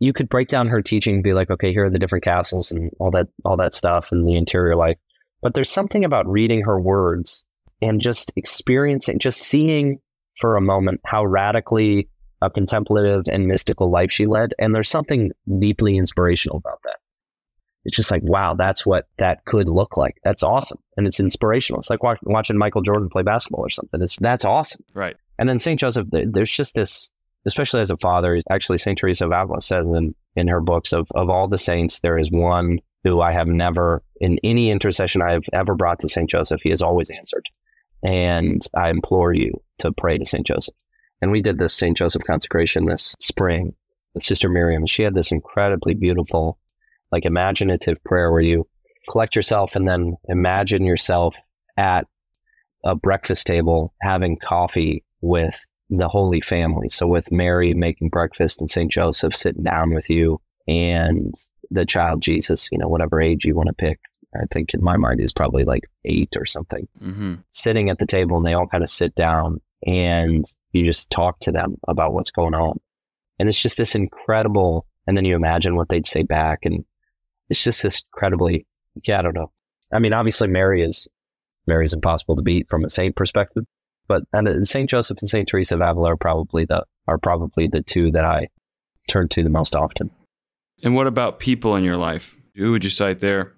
you 0.00 0.12
could 0.12 0.28
break 0.28 0.48
down 0.48 0.68
her 0.68 0.82
teaching 0.82 1.14
and 1.14 1.22
be 1.24 1.32
like, 1.32 1.50
okay, 1.50 1.72
here 1.72 1.86
are 1.86 1.90
the 1.90 1.98
different 1.98 2.24
castles 2.24 2.70
and 2.72 2.90
all 3.00 3.10
that, 3.12 3.28
all 3.44 3.56
that 3.56 3.72
stuff 3.72 4.12
and 4.12 4.26
the 4.26 4.36
interior 4.36 4.76
life. 4.76 4.98
But 5.40 5.54
there's 5.54 5.70
something 5.70 6.04
about 6.04 6.26
reading 6.26 6.62
her 6.62 6.78
words 6.78 7.44
and 7.80 8.00
just 8.00 8.32
experiencing, 8.36 9.18
just 9.18 9.40
seeing 9.40 10.00
for 10.36 10.56
a 10.56 10.60
moment 10.60 11.00
how 11.04 11.24
radically 11.24 12.08
a 12.42 12.50
contemplative 12.50 13.22
and 13.30 13.46
mystical 13.46 13.90
life 13.90 14.10
she 14.10 14.26
led. 14.26 14.52
And 14.58 14.74
there's 14.74 14.90
something 14.90 15.30
deeply 15.58 15.96
inspirational 15.96 16.58
about 16.58 16.80
that. 16.84 16.96
It's 17.84 17.96
just 17.96 18.10
like, 18.10 18.22
wow, 18.22 18.54
that's 18.54 18.86
what 18.86 19.08
that 19.18 19.44
could 19.44 19.68
look 19.68 19.96
like. 19.96 20.16
That's 20.24 20.42
awesome. 20.42 20.78
And 20.96 21.06
it's 21.06 21.20
inspirational. 21.20 21.80
It's 21.80 21.90
like 21.90 22.02
watch, 22.02 22.18
watching 22.22 22.56
Michael 22.56 22.82
Jordan 22.82 23.08
play 23.10 23.22
basketball 23.22 23.64
or 23.64 23.70
something. 23.70 24.00
It's, 24.00 24.16
that's 24.16 24.44
awesome. 24.44 24.82
Right. 24.94 25.16
And 25.38 25.48
then 25.48 25.58
St. 25.58 25.78
Joseph, 25.78 26.06
there's 26.10 26.50
just 26.50 26.74
this, 26.74 27.10
especially 27.44 27.80
as 27.80 27.90
a 27.90 27.96
father, 27.98 28.40
actually 28.50 28.78
St. 28.78 28.96
Teresa 28.96 29.26
of 29.26 29.32
Avila 29.32 29.60
says 29.60 29.86
in, 29.86 30.14
in 30.34 30.48
her 30.48 30.60
books 30.60 30.92
of, 30.92 31.08
of 31.14 31.28
all 31.28 31.48
the 31.48 31.58
saints, 31.58 32.00
there 32.00 32.18
is 32.18 32.30
one 32.30 32.78
who 33.02 33.20
I 33.20 33.32
have 33.32 33.48
never, 33.48 34.02
in 34.20 34.38
any 34.42 34.70
intercession 34.70 35.20
I 35.20 35.32
have 35.32 35.44
ever 35.52 35.74
brought 35.74 36.00
to 36.00 36.08
St. 36.08 36.28
Joseph, 36.28 36.62
he 36.62 36.70
has 36.70 36.82
always 36.82 37.10
answered. 37.10 37.46
And 38.02 38.62
I 38.74 38.90
implore 38.90 39.34
you 39.34 39.52
to 39.78 39.92
pray 39.92 40.16
to 40.16 40.24
St. 40.24 40.46
Joseph. 40.46 40.74
And 41.20 41.30
we 41.30 41.42
did 41.42 41.58
this 41.58 41.74
St. 41.74 41.96
Joseph 41.96 42.24
consecration 42.24 42.86
this 42.86 43.14
spring 43.20 43.74
with 44.14 44.22
Sister 44.22 44.48
Miriam. 44.48 44.86
She 44.86 45.02
had 45.02 45.14
this 45.14 45.32
incredibly 45.32 45.94
beautiful, 45.94 46.58
like 47.12 47.24
imaginative 47.24 48.02
prayer 48.04 48.30
where 48.30 48.40
you 48.40 48.66
collect 49.10 49.36
yourself 49.36 49.76
and 49.76 49.86
then 49.86 50.16
imagine 50.28 50.84
yourself 50.84 51.36
at 51.76 52.06
a 52.84 52.94
breakfast 52.94 53.46
table 53.46 53.94
having 54.02 54.38
coffee 54.38 55.04
with 55.20 55.58
the 55.90 56.08
Holy 56.08 56.40
Family. 56.40 56.88
So 56.88 57.06
with 57.06 57.30
Mary 57.30 57.74
making 57.74 58.08
breakfast 58.08 58.60
and 58.60 58.70
St. 58.70 58.90
Joseph 58.90 59.34
sitting 59.34 59.62
down 59.62 59.94
with 59.94 60.10
you 60.10 60.40
and 60.66 61.34
the 61.70 61.86
child 61.86 62.22
Jesus, 62.22 62.68
you 62.70 62.78
know, 62.78 62.88
whatever 62.88 63.20
age 63.20 63.44
you 63.44 63.54
want 63.54 63.68
to 63.68 63.74
pick. 63.74 64.00
I 64.34 64.46
think 64.50 64.74
in 64.74 64.82
my 64.82 64.96
mind 64.96 65.20
is 65.20 65.32
probably 65.32 65.64
like 65.64 65.84
eight 66.04 66.36
or 66.36 66.44
something, 66.44 66.88
mm-hmm. 67.00 67.34
sitting 67.52 67.88
at 67.88 67.98
the 67.98 68.06
table 68.06 68.36
and 68.36 68.44
they 68.44 68.54
all 68.54 68.66
kind 68.66 68.82
of 68.82 68.90
sit 68.90 69.14
down 69.14 69.60
and 69.86 70.44
you 70.72 70.84
just 70.84 71.10
talk 71.10 71.38
to 71.40 71.52
them 71.52 71.76
about 71.86 72.12
what's 72.12 72.32
going 72.32 72.54
on. 72.54 72.80
And 73.38 73.48
it's 73.48 73.60
just 73.60 73.76
this 73.76 73.94
incredible, 73.94 74.86
and 75.06 75.16
then 75.16 75.24
you 75.24 75.36
imagine 75.36 75.76
what 75.76 75.88
they'd 75.88 76.06
say 76.06 76.22
back. 76.22 76.60
And 76.64 76.84
it's 77.48 77.62
just 77.62 77.82
this 77.82 78.02
incredibly, 78.12 78.66
yeah, 79.06 79.18
I 79.18 79.22
don't 79.22 79.34
know. 79.34 79.52
I 79.92 79.98
mean, 79.98 80.12
obviously 80.12 80.48
Mary 80.48 80.82
is, 80.82 81.06
Mary 81.66 81.84
is 81.84 81.94
impossible 81.94 82.36
to 82.36 82.42
beat 82.42 82.68
from 82.68 82.84
a 82.84 82.90
saint 82.90 83.16
perspective, 83.16 83.64
but 84.08 84.24
and 84.32 84.66
St. 84.66 84.88
Joseph 84.88 85.18
and 85.20 85.28
St. 85.28 85.48
Teresa 85.48 85.76
of 85.76 85.80
Avila 85.80 86.12
are 86.12 86.16
probably 86.16 86.64
the, 86.64 86.84
are 87.08 87.18
probably 87.18 87.68
the 87.68 87.82
two 87.82 88.10
that 88.10 88.24
I 88.24 88.48
turn 89.08 89.28
to 89.28 89.42
the 89.42 89.50
most 89.50 89.74
often. 89.74 90.10
And 90.82 90.94
what 90.94 91.06
about 91.06 91.38
people 91.38 91.76
in 91.76 91.84
your 91.84 91.96
life? 91.96 92.36
Who 92.56 92.72
would 92.72 92.84
you 92.84 92.90
cite 92.90 93.20
there? 93.20 93.54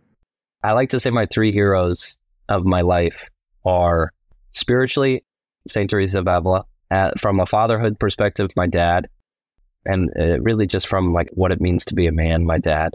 I 0.62 0.72
like 0.72 0.90
to 0.90 1.00
say 1.00 1.10
my 1.10 1.26
three 1.26 1.52
heroes 1.52 2.16
of 2.48 2.64
my 2.64 2.80
life 2.80 3.28
are 3.64 4.12
spiritually 4.52 5.24
St. 5.68 5.90
Teresa 5.90 6.20
of 6.20 6.28
Avila. 6.28 6.64
Uh, 6.90 7.10
from 7.18 7.40
a 7.40 7.46
fatherhood 7.46 7.98
perspective, 7.98 8.48
my 8.54 8.68
dad, 8.68 9.08
and 9.86 10.08
uh, 10.18 10.40
really 10.40 10.68
just 10.68 10.86
from 10.86 11.12
like 11.12 11.28
what 11.32 11.50
it 11.50 11.60
means 11.60 11.84
to 11.84 11.96
be 11.96 12.06
a 12.06 12.12
man, 12.12 12.44
my 12.44 12.58
dad. 12.58 12.94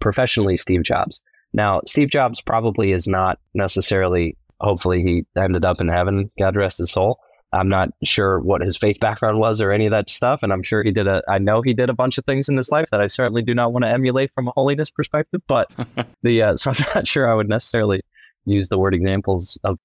Professionally, 0.00 0.56
Steve 0.56 0.82
Jobs. 0.82 1.22
Now, 1.52 1.80
Steve 1.86 2.10
Jobs 2.10 2.40
probably 2.40 2.92
is 2.92 3.06
not 3.06 3.38
necessarily. 3.54 4.36
Hopefully, 4.60 5.02
he 5.02 5.24
ended 5.36 5.64
up 5.64 5.80
in 5.80 5.88
heaven. 5.88 6.30
God 6.38 6.56
rest 6.56 6.78
his 6.78 6.92
soul. 6.92 7.18
I'm 7.52 7.68
not 7.68 7.88
sure 8.04 8.38
what 8.38 8.60
his 8.60 8.76
faith 8.76 9.00
background 9.00 9.40
was 9.40 9.60
or 9.60 9.72
any 9.72 9.86
of 9.86 9.90
that 9.90 10.08
stuff, 10.08 10.42
and 10.42 10.52
I'm 10.52 10.62
sure 10.62 10.84
he 10.84 10.92
did 10.92 11.08
a. 11.08 11.22
I 11.28 11.38
know 11.38 11.62
he 11.62 11.74
did 11.74 11.90
a 11.90 11.94
bunch 11.94 12.16
of 12.18 12.24
things 12.24 12.48
in 12.48 12.56
his 12.56 12.70
life 12.70 12.88
that 12.90 13.00
I 13.00 13.06
certainly 13.06 13.42
do 13.42 13.54
not 13.54 13.72
want 13.72 13.84
to 13.84 13.90
emulate 13.90 14.30
from 14.34 14.48
a 14.48 14.52
holiness 14.52 14.90
perspective. 14.90 15.40
But 15.48 15.68
the 16.22 16.42
uh, 16.42 16.56
so 16.56 16.70
I'm 16.70 16.84
not 16.94 17.06
sure 17.06 17.30
I 17.30 17.34
would 17.34 17.48
necessarily 17.48 18.02
use 18.44 18.68
the 18.68 18.78
word 18.78 18.94
examples 18.94 19.58
of 19.64 19.78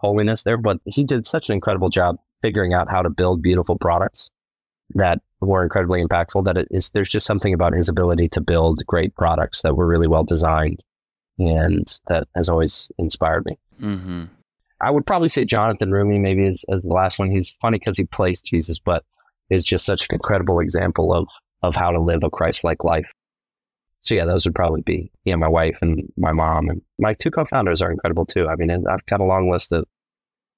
holiness 0.00 0.44
there, 0.44 0.56
but 0.56 0.78
he 0.84 1.02
did 1.04 1.26
such 1.26 1.48
an 1.48 1.54
incredible 1.54 1.90
job 1.90 2.16
figuring 2.42 2.72
out 2.72 2.88
how 2.88 3.02
to 3.02 3.10
build 3.10 3.42
beautiful 3.42 3.76
products 3.76 4.30
that 4.94 5.20
were 5.40 5.62
incredibly 5.62 6.02
impactful. 6.04 6.44
That 6.44 6.58
it 6.58 6.68
is 6.70 6.90
there's 6.90 7.08
just 7.08 7.26
something 7.26 7.54
about 7.54 7.72
his 7.72 7.88
ability 7.88 8.28
to 8.30 8.40
build 8.40 8.84
great 8.86 9.14
products 9.14 9.62
that 9.62 9.76
were 9.76 9.86
really 9.86 10.08
well 10.08 10.24
designed, 10.24 10.82
and 11.38 11.86
that 12.08 12.28
has 12.34 12.48
always 12.48 12.90
inspired 12.98 13.44
me. 13.46 13.58
Mm-hmm. 13.80 14.24
I 14.80 14.90
would 14.90 15.06
probably 15.06 15.28
say 15.28 15.44
Jonathan 15.44 15.90
Roumie 15.90 16.20
maybe 16.20 16.46
as, 16.46 16.64
as 16.68 16.82
the 16.82 16.88
last 16.88 17.18
one. 17.18 17.30
He's 17.30 17.56
funny 17.60 17.78
because 17.78 17.96
he 17.96 18.04
plays 18.04 18.40
Jesus, 18.40 18.78
but 18.78 19.04
is 19.50 19.64
just 19.64 19.86
such 19.86 20.02
an 20.08 20.14
incredible 20.14 20.60
example 20.60 21.12
of 21.12 21.26
of 21.62 21.74
how 21.74 21.90
to 21.90 22.00
live 22.00 22.22
a 22.22 22.30
Christ-like 22.30 22.84
life. 22.84 23.08
So 24.00 24.14
yeah, 24.14 24.24
those 24.24 24.44
would 24.46 24.54
probably 24.54 24.82
be 24.82 25.10
yeah 25.24 25.36
my 25.36 25.48
wife 25.48 25.78
and 25.82 26.12
my 26.16 26.32
mom 26.32 26.68
and 26.68 26.82
my 26.98 27.14
two 27.14 27.30
co-founders 27.30 27.82
are 27.82 27.90
incredible 27.90 28.26
too. 28.26 28.48
I 28.48 28.56
mean, 28.56 28.70
I've 28.70 29.06
got 29.06 29.20
a 29.20 29.24
long 29.24 29.50
list 29.50 29.72
of 29.72 29.84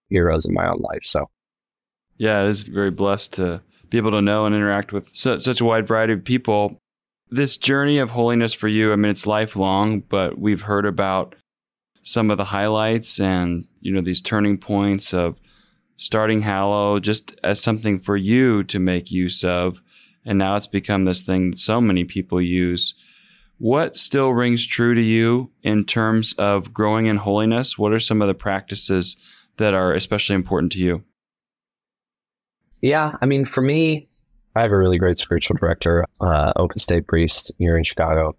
heroes 0.08 0.44
in 0.44 0.52
my 0.52 0.68
own 0.68 0.80
life. 0.80 1.02
So 1.04 1.30
yeah, 2.18 2.42
it 2.42 2.48
is 2.48 2.62
very 2.62 2.90
blessed 2.90 3.34
to 3.34 3.62
be 3.90 3.98
able 3.98 4.12
to 4.12 4.22
know 4.22 4.46
and 4.46 4.54
interact 4.54 4.92
with 4.92 5.10
such, 5.14 5.42
such 5.42 5.60
a 5.60 5.64
wide 5.64 5.86
variety 5.86 6.12
of 6.12 6.24
people. 6.24 6.78
This 7.28 7.56
journey 7.56 7.98
of 7.98 8.10
holiness 8.10 8.52
for 8.52 8.68
you, 8.68 8.92
I 8.92 8.96
mean, 8.96 9.10
it's 9.10 9.26
lifelong, 9.26 10.00
but 10.00 10.38
we've 10.38 10.62
heard 10.62 10.86
about 10.86 11.34
some 12.02 12.30
of 12.30 12.38
the 12.38 12.44
highlights 12.44 13.20
and 13.20 13.66
you 13.82 13.92
know 13.92 14.00
these 14.00 14.22
turning 14.22 14.56
points 14.56 15.12
of 15.12 15.36
starting 15.98 16.40
Hallow 16.40 16.98
just 16.98 17.38
as 17.44 17.60
something 17.60 18.00
for 18.00 18.16
you 18.16 18.64
to 18.64 18.78
make 18.78 19.10
use 19.10 19.44
of, 19.44 19.82
and 20.24 20.38
now 20.38 20.56
it's 20.56 20.66
become 20.66 21.04
this 21.04 21.22
thing 21.22 21.50
that 21.50 21.58
so 21.58 21.80
many 21.80 22.04
people 22.04 22.40
use 22.40 22.94
what 23.60 23.98
still 23.98 24.30
rings 24.30 24.66
true 24.66 24.94
to 24.94 25.02
you 25.02 25.50
in 25.62 25.84
terms 25.84 26.32
of 26.38 26.72
growing 26.72 27.04
in 27.04 27.18
holiness? 27.18 27.76
What 27.76 27.92
are 27.92 28.00
some 28.00 28.22
of 28.22 28.28
the 28.28 28.34
practices 28.34 29.18
that 29.58 29.74
are 29.74 29.92
especially 29.92 30.34
important 30.34 30.72
to 30.72 30.78
you? 30.78 31.04
Yeah, 32.80 33.16
I 33.20 33.26
mean, 33.26 33.44
for 33.44 33.60
me, 33.60 34.08
I 34.56 34.62
have 34.62 34.72
a 34.72 34.76
really 34.76 34.98
great 34.98 35.18
spiritual 35.18 35.56
director, 35.56 36.06
uh, 36.20 36.52
Opus 36.56 36.86
Dei 36.86 37.00
Priest 37.00 37.52
here 37.58 37.76
in 37.76 37.84
Chicago. 37.84 38.36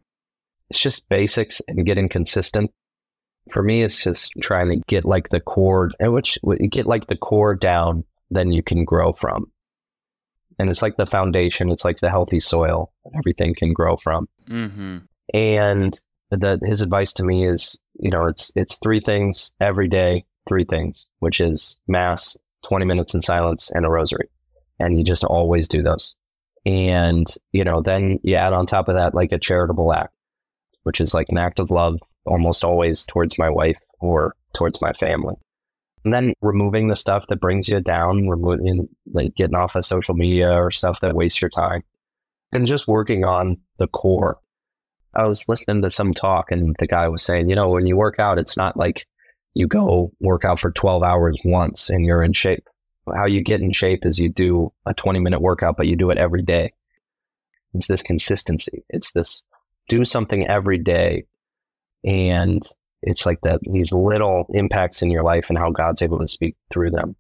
It's 0.70 0.82
just 0.82 1.10
basics 1.10 1.62
and 1.68 1.86
getting 1.86 2.10
consistent. 2.10 2.72
For 3.52 3.64
me, 3.64 3.84
it's 3.84 4.04
just 4.04 4.34
trying 4.42 4.70
to 4.70 4.82
get 4.88 5.06
like 5.06 5.30
the 5.30 5.40
core, 5.40 5.92
which 6.00 6.38
get 6.70 6.86
like 6.86 7.08
the 7.08 7.18
core 7.18 7.56
down, 7.56 8.04
then 8.30 8.52
you 8.52 8.64
can 8.64 8.86
grow 8.86 9.14
from. 9.14 9.52
And 10.60 10.70
it's 10.70 10.82
like 10.82 10.98
the 10.98 11.06
foundation. 11.06 11.72
It's 11.72 11.86
like 11.86 12.00
the 12.00 12.10
healthy 12.10 12.40
soil 12.40 12.94
that 13.04 13.18
everything 13.18 13.56
can 13.56 13.74
grow 13.74 13.98
from. 13.98 14.28
Mm-hmm. 14.50 14.98
And 15.34 16.00
the, 16.30 16.60
his 16.64 16.82
advice 16.82 17.14
to 17.14 17.26
me 17.26 17.48
is, 17.48 17.80
you 18.00 18.12
know, 18.12 18.28
it's 18.28 18.52
it's 18.56 18.80
three 18.80 19.00
things 19.00 19.54
every 19.60 19.88
day, 19.88 20.26
three 20.48 20.66
things, 20.66 21.06
which 21.20 21.42
is 21.42 21.78
mass, 21.88 22.38
20 22.68 22.86
minutes 22.86 23.14
in 23.14 23.22
silence, 23.22 23.72
and 23.72 23.86
a 23.86 23.90
rosary. 23.90 24.30
And 24.80 24.98
you 24.98 25.04
just 25.04 25.24
always 25.24 25.68
do 25.68 25.82
those. 25.82 26.16
And, 26.66 27.28
you 27.52 27.64
know, 27.64 27.82
then 27.82 28.20
you 28.24 28.36
add 28.36 28.54
on 28.54 28.66
top 28.66 28.88
of 28.88 28.96
that 28.96 29.16
like 29.16 29.32
a 29.32 29.40
charitable 29.40 29.94
act, 29.94 30.14
which 30.84 31.02
is 31.02 31.14
like 31.14 31.28
an 31.30 31.38
act 31.38 31.60
of 31.60 31.72
love 31.72 32.00
almost 32.26 32.64
always 32.64 33.06
towards 33.06 33.40
my 33.40 33.50
wife 33.50 33.78
or 34.00 34.36
towards 34.54 34.82
my 34.82 34.94
family. 34.94 35.36
And 36.04 36.14
then 36.14 36.34
removing 36.42 36.88
the 36.88 36.96
stuff 36.96 37.28
that 37.28 37.40
brings 37.40 37.68
you 37.68 37.80
down, 37.80 38.28
removing 38.28 38.88
like 39.14 39.36
getting 39.36 39.56
off 39.56 39.76
of 39.76 39.86
social 39.86 40.16
media 40.16 40.52
or 40.52 40.72
stuff 40.72 41.00
that 41.02 41.16
wastes 41.16 41.42
your 41.42 41.50
time. 41.50 41.84
And 42.52 42.68
just 42.68 42.88
working 42.88 43.24
on 43.24 43.58
the 43.78 43.88
core 43.88 44.40
I 45.14 45.26
was 45.26 45.48
listening 45.50 45.82
to 45.82 45.90
some 45.90 46.14
talk 46.14 46.52
and 46.52 46.76
the 46.80 46.88
guy 46.88 47.08
was 47.08 47.24
saying, 47.24 47.50
you 47.50 47.56
know, 47.56 47.70
when 47.70 47.86
you 47.86 47.98
work 47.98 48.20
out, 48.20 48.40
it's 48.40 48.56
not 48.56 48.78
like 48.78 49.06
you 49.54 49.68
go 49.68 50.12
work 50.20 50.46
out 50.46 50.60
for 50.60 50.72
12 50.72 51.04
hours 51.04 51.40
once 51.44 51.90
and 51.90 52.06
you're 52.06 52.24
in 52.24 52.34
shape. 52.34 52.68
How 53.14 53.26
you 53.26 53.42
get 53.42 53.62
in 53.62 53.72
shape 53.72 54.06
is 54.06 54.20
you 54.20 54.30
do 54.30 54.72
a 54.86 54.94
20 54.94 55.20
minute 55.20 55.42
workout, 55.42 55.76
but 55.78 55.88
you 55.88 55.96
do 55.96 56.10
it 56.12 56.18
every 56.18 56.44
day. 56.44 56.74
It's 57.74 57.88
this 57.88 58.04
consistency. 58.04 58.84
It's 58.90 59.12
this 59.14 59.44
do 59.90 60.06
something 60.06 60.48
every 60.48 60.78
day. 60.78 61.26
And 62.04 62.64
it's 63.02 63.26
like 63.26 63.42
that, 63.42 63.60
these 63.64 63.92
little 63.92 64.46
impacts 64.54 65.02
in 65.02 65.10
your 65.10 65.24
life 65.24 65.50
and 65.50 65.58
how 65.58 65.72
God's 65.72 66.02
able 66.02 66.20
to 66.20 66.28
speak 66.28 66.56
through 66.72 66.92
them. 66.92 67.16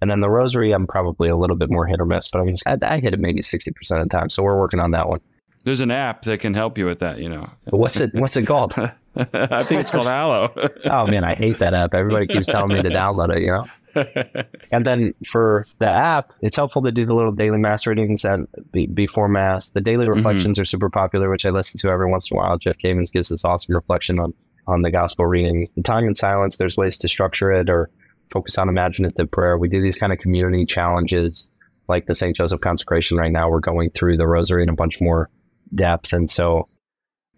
And 0.00 0.10
then 0.10 0.20
the 0.20 0.30
rosary, 0.30 0.72
I'm 0.72 0.86
probably 0.86 1.28
a 1.28 1.36
little 1.36 1.56
bit 1.56 1.70
more 1.70 1.86
hit 1.86 2.00
or 2.00 2.04
miss, 2.04 2.30
but 2.30 2.40
I, 2.40 2.44
mean, 2.44 2.56
I, 2.66 2.78
I 2.82 3.00
hit 3.00 3.14
it 3.14 3.20
maybe 3.20 3.40
60% 3.40 3.68
of 3.68 4.08
the 4.08 4.16
time. 4.16 4.30
So 4.30 4.42
we're 4.42 4.58
working 4.58 4.80
on 4.80 4.92
that 4.92 5.08
one. 5.08 5.20
There's 5.68 5.80
an 5.80 5.90
app 5.90 6.22
that 6.22 6.40
can 6.40 6.54
help 6.54 6.78
you 6.78 6.86
with 6.86 7.00
that, 7.00 7.18
you 7.18 7.28
know. 7.28 7.50
What's 7.64 8.00
it 8.00 8.14
what's 8.14 8.38
it 8.38 8.46
called? 8.46 8.72
I 8.78 9.62
think 9.64 9.82
it's 9.82 9.90
called 9.90 10.06
Hallow. 10.06 10.50
oh 10.86 11.06
man, 11.06 11.24
I 11.24 11.34
hate 11.34 11.58
that 11.58 11.74
app. 11.74 11.92
Everybody 11.92 12.26
keeps 12.26 12.46
telling 12.46 12.74
me 12.74 12.80
to 12.80 12.88
download 12.88 13.36
it, 13.36 13.42
you 13.42 13.48
know. 13.48 14.44
and 14.72 14.86
then 14.86 15.12
for 15.26 15.66
the 15.78 15.86
app, 15.86 16.32
it's 16.40 16.56
helpful 16.56 16.80
to 16.84 16.90
do 16.90 17.04
the 17.04 17.12
little 17.12 17.32
daily 17.32 17.58
mass 17.58 17.86
readings 17.86 18.24
and 18.24 18.48
be, 18.72 18.86
before 18.86 19.28
mass. 19.28 19.68
The 19.68 19.82
daily 19.82 20.08
reflections 20.08 20.56
mm-hmm. 20.56 20.62
are 20.62 20.64
super 20.64 20.88
popular, 20.88 21.28
which 21.28 21.44
I 21.44 21.50
listen 21.50 21.78
to 21.80 21.90
every 21.90 22.10
once 22.10 22.30
in 22.30 22.38
a 22.38 22.40
while. 22.40 22.56
Jeff 22.56 22.78
Cavins 22.78 23.12
gives 23.12 23.28
this 23.28 23.44
awesome 23.44 23.74
reflection 23.74 24.18
on 24.18 24.32
on 24.66 24.80
the 24.80 24.90
gospel 24.90 25.26
readings. 25.26 25.70
The 25.72 25.82
time 25.82 26.08
in 26.08 26.14
silence, 26.14 26.56
there's 26.56 26.78
ways 26.78 26.96
to 26.96 27.08
structure 27.08 27.52
it 27.52 27.68
or 27.68 27.90
focus 28.32 28.56
on 28.56 28.70
imaginative 28.70 29.30
prayer. 29.30 29.58
We 29.58 29.68
do 29.68 29.82
these 29.82 29.98
kind 29.98 30.14
of 30.14 30.18
community 30.18 30.64
challenges 30.64 31.50
like 31.88 32.06
the 32.06 32.14
St. 32.14 32.34
Joseph 32.34 32.62
consecration 32.62 33.18
right 33.18 33.32
now. 33.32 33.50
We're 33.50 33.60
going 33.60 33.90
through 33.90 34.16
the 34.16 34.26
rosary 34.26 34.62
and 34.62 34.70
a 34.70 34.74
bunch 34.74 34.98
more 35.02 35.28
depth. 35.74 36.12
And 36.12 36.30
so, 36.30 36.68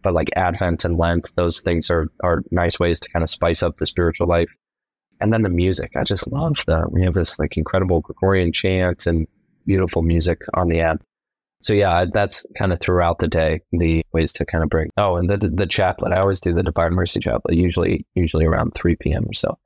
but 0.03 0.15
like 0.15 0.31
Advent 0.37 0.85
and 0.85 0.99
Lent, 0.99 1.33
those 1.37 1.61
things 1.61 1.91
are, 1.91 2.09
are 2.23 2.43
nice 2.51 2.79
ways 2.79 3.01
to 3.01 3.11
kind 3.11 3.23
of 3.23 3.31
spice 3.31 3.63
up 3.63 3.79
the 3.79 3.87
spiritual 3.87 4.27
life. 4.27 4.51
And 5.21 5.33
then 5.33 5.43
the 5.43 5.51
music. 5.51 5.91
I 5.97 6.05
just 6.05 6.31
love 6.33 6.65
the, 6.67 6.87
we 6.91 7.03
have 7.03 7.15
this 7.15 7.39
like 7.39 7.57
incredible 7.57 8.01
Gregorian 8.01 8.53
chant 8.53 9.07
and 9.07 9.27
beautiful 9.67 10.01
music 10.03 10.41
on 10.55 10.69
the 10.69 10.81
app. 10.81 11.03
So 11.63 11.75
yeah, 11.75 12.07
that's 12.11 12.47
kind 12.57 12.73
of 12.73 12.81
throughout 12.81 13.19
the 13.19 13.29
day 13.29 13.61
the 13.71 14.03
ways 14.15 14.33
to 14.33 14.47
kind 14.47 14.65
of 14.65 14.71
bring. 14.71 14.89
Oh, 14.97 15.17
and 15.17 15.29
the 15.29 15.37
the 15.37 15.67
chaplet. 15.67 16.15
I 16.15 16.21
always 16.21 16.41
do 16.41 16.55
the 16.55 16.63
Divine 16.63 16.95
Mercy 16.95 17.21
chaplet, 17.21 17.55
usually 17.55 18.07
usually 18.15 18.47
around 18.47 18.73
three 18.73 18.97
p.m. 18.97 19.27
or 19.27 19.35
so. 19.35 19.59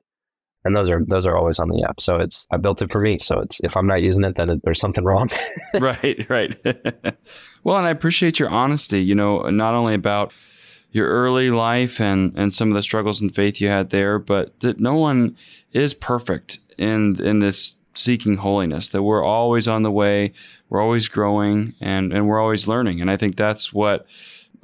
And 0.65 0.75
those 0.75 0.89
are 0.89 1.01
those 1.07 1.25
are 1.25 1.37
always 1.37 1.59
on 1.59 1.69
the 1.69 1.83
app. 1.87 2.01
So 2.01 2.17
it's 2.17 2.47
I 2.51 2.57
built 2.57 2.81
it 2.81 2.91
for 2.91 2.99
me. 2.99 3.19
So 3.19 3.39
it's 3.39 3.61
if 3.61 3.77
I'm 3.77 3.87
not 3.87 4.01
using 4.01 4.23
it, 4.23 4.35
then 4.35 4.49
it, 4.49 4.63
there's 4.63 4.79
something 4.79 5.03
wrong. 5.03 5.29
right, 5.79 6.25
right. 6.29 6.59
well, 7.63 7.77
and 7.77 7.87
I 7.87 7.91
appreciate 7.91 8.39
your 8.39 8.49
honesty. 8.49 9.01
You 9.03 9.15
know, 9.15 9.43
not 9.43 9.75
only 9.75 9.93
about 9.93 10.33
your 10.91 11.07
early 11.07 11.51
life 11.51 12.01
and 12.01 12.33
and 12.35 12.53
some 12.53 12.69
of 12.69 12.75
the 12.75 12.81
struggles 12.81 13.21
and 13.21 13.33
faith 13.33 13.61
you 13.61 13.69
had 13.69 13.91
there, 13.91 14.19
but 14.19 14.59
that 14.61 14.79
no 14.79 14.95
one 14.95 15.37
is 15.71 15.93
perfect 15.93 16.59
in 16.77 17.23
in 17.23 17.39
this 17.39 17.77
seeking 17.97 18.37
holiness, 18.37 18.89
that 18.89 19.03
we're 19.03 19.23
always 19.23 19.67
on 19.67 19.83
the 19.83 19.91
way, 19.91 20.33
we're 20.69 20.81
always 20.81 21.07
growing, 21.07 21.73
and, 21.79 22.13
and 22.13 22.27
we're 22.27 22.39
always 22.39 22.67
learning. 22.67 23.01
And 23.01 23.09
I 23.09 23.17
think 23.17 23.35
that's 23.35 23.73
what 23.73 24.05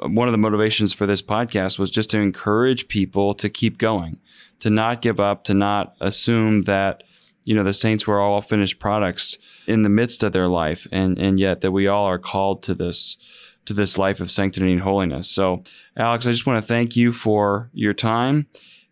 one 0.01 0.27
of 0.27 0.31
the 0.31 0.37
motivations 0.37 0.93
for 0.93 1.05
this 1.05 1.21
podcast 1.21 1.79
was 1.79 1.91
just 1.91 2.09
to 2.11 2.19
encourage 2.19 2.87
people 2.87 3.33
to 3.35 3.49
keep 3.49 3.77
going, 3.77 4.19
to 4.59 4.69
not 4.69 5.01
give 5.01 5.19
up, 5.19 5.43
to 5.45 5.53
not 5.53 5.95
assume 6.01 6.63
that 6.63 7.03
you 7.43 7.55
know 7.55 7.63
the 7.63 7.73
saints 7.73 8.05
were 8.05 8.19
all 8.19 8.41
finished 8.41 8.79
products 8.79 9.37
in 9.67 9.81
the 9.81 9.89
midst 9.89 10.23
of 10.23 10.33
their 10.33 10.47
life, 10.47 10.87
and 10.91 11.17
and 11.17 11.39
yet 11.39 11.61
that 11.61 11.71
we 11.71 11.87
all 11.87 12.05
are 12.05 12.19
called 12.19 12.63
to 12.63 12.75
this 12.75 13.17
to 13.65 13.73
this 13.73 13.97
life 13.97 14.19
of 14.19 14.31
sanctity 14.31 14.71
and 14.71 14.81
holiness. 14.81 15.29
So, 15.29 15.63
Alex, 15.95 16.25
I 16.25 16.31
just 16.31 16.47
want 16.47 16.61
to 16.61 16.67
thank 16.67 16.95
you 16.95 17.11
for 17.11 17.69
your 17.73 17.93
time 17.93 18.47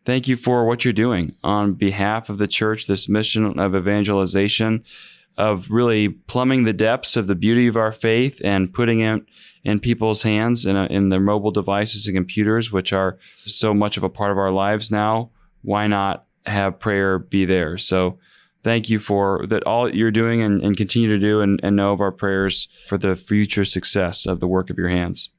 Thank 0.10 0.28
you 0.28 0.38
for 0.38 0.66
what 0.66 0.84
you're 0.84 0.92
doing 0.92 1.36
on 1.44 1.74
behalf 1.74 2.30
of 2.30 2.40
the 2.40 2.48
church, 2.48 2.88
this 2.88 3.08
mission 3.08 3.60
of 3.60 3.76
evangelization, 3.76 4.84
of 5.40 5.68
really 5.70 6.10
plumbing 6.10 6.66
the 6.66 6.74
depths 6.74 7.16
of 7.16 7.28
the 7.28 7.34
beauty 7.34 7.68
of 7.68 7.78
our 7.78 7.94
faith 7.94 8.42
and 8.44 8.74
putting 8.74 9.00
it 9.00 9.24
in 9.64 9.80
people's 9.80 10.22
hands 10.22 10.66
in, 10.66 10.76
uh, 10.76 10.86
in 10.90 11.10
their 11.10 11.22
mobile 11.22 11.52
devices 11.52 12.06
and 12.06 12.16
computers, 12.16 12.72
which 12.72 12.92
are 12.92 13.18
so 13.46 13.74
much 13.74 13.96
of 13.96 14.04
a 14.04 14.10
part 14.10 14.32
of 14.32 14.38
our 14.38 14.52
lives 14.52 14.92
now. 14.92 15.32
Why 15.62 15.88
not 15.88 16.26
have 16.46 16.80
prayer 16.80 17.20
be 17.20 17.46
there? 17.46 17.78
So, 17.78 18.20
thank 18.64 18.90
you 18.90 19.00
for 19.00 19.46
that 19.48 19.64
all 19.64 19.94
you're 19.94 20.12
doing 20.12 20.42
and, 20.42 20.62
and 20.62 20.76
continue 20.76 21.08
to 21.08 21.18
do 21.18 21.40
and, 21.40 21.62
and 21.64 21.78
know 21.78 21.94
of 21.94 22.02
our 22.02 22.12
prayers 22.12 22.68
for 22.88 22.98
the 22.98 23.16
future 23.16 23.64
success 23.64 24.26
of 24.26 24.42
the 24.42 24.48
work 24.48 24.70
of 24.70 24.78
your 24.78 24.90
hands. 24.90 25.30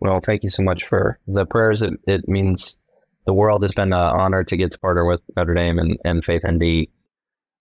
Well, 0.00 0.20
thank 0.20 0.42
you 0.42 0.50
so 0.50 0.62
much 0.62 0.84
for 0.84 1.18
the 1.26 1.46
prayers. 1.46 1.80
It, 1.80 1.94
it 2.06 2.28
means 2.28 2.78
the 3.24 3.32
world 3.32 3.62
has 3.62 3.72
been 3.72 3.94
an 3.94 3.98
honor 3.98 4.44
to 4.44 4.56
get 4.58 4.72
to 4.72 4.78
partner 4.78 5.06
with 5.06 5.22
Notre 5.36 5.54
Dame 5.54 5.78
and, 5.78 5.98
and 6.04 6.22
Faith 6.22 6.42
ND 6.46 6.88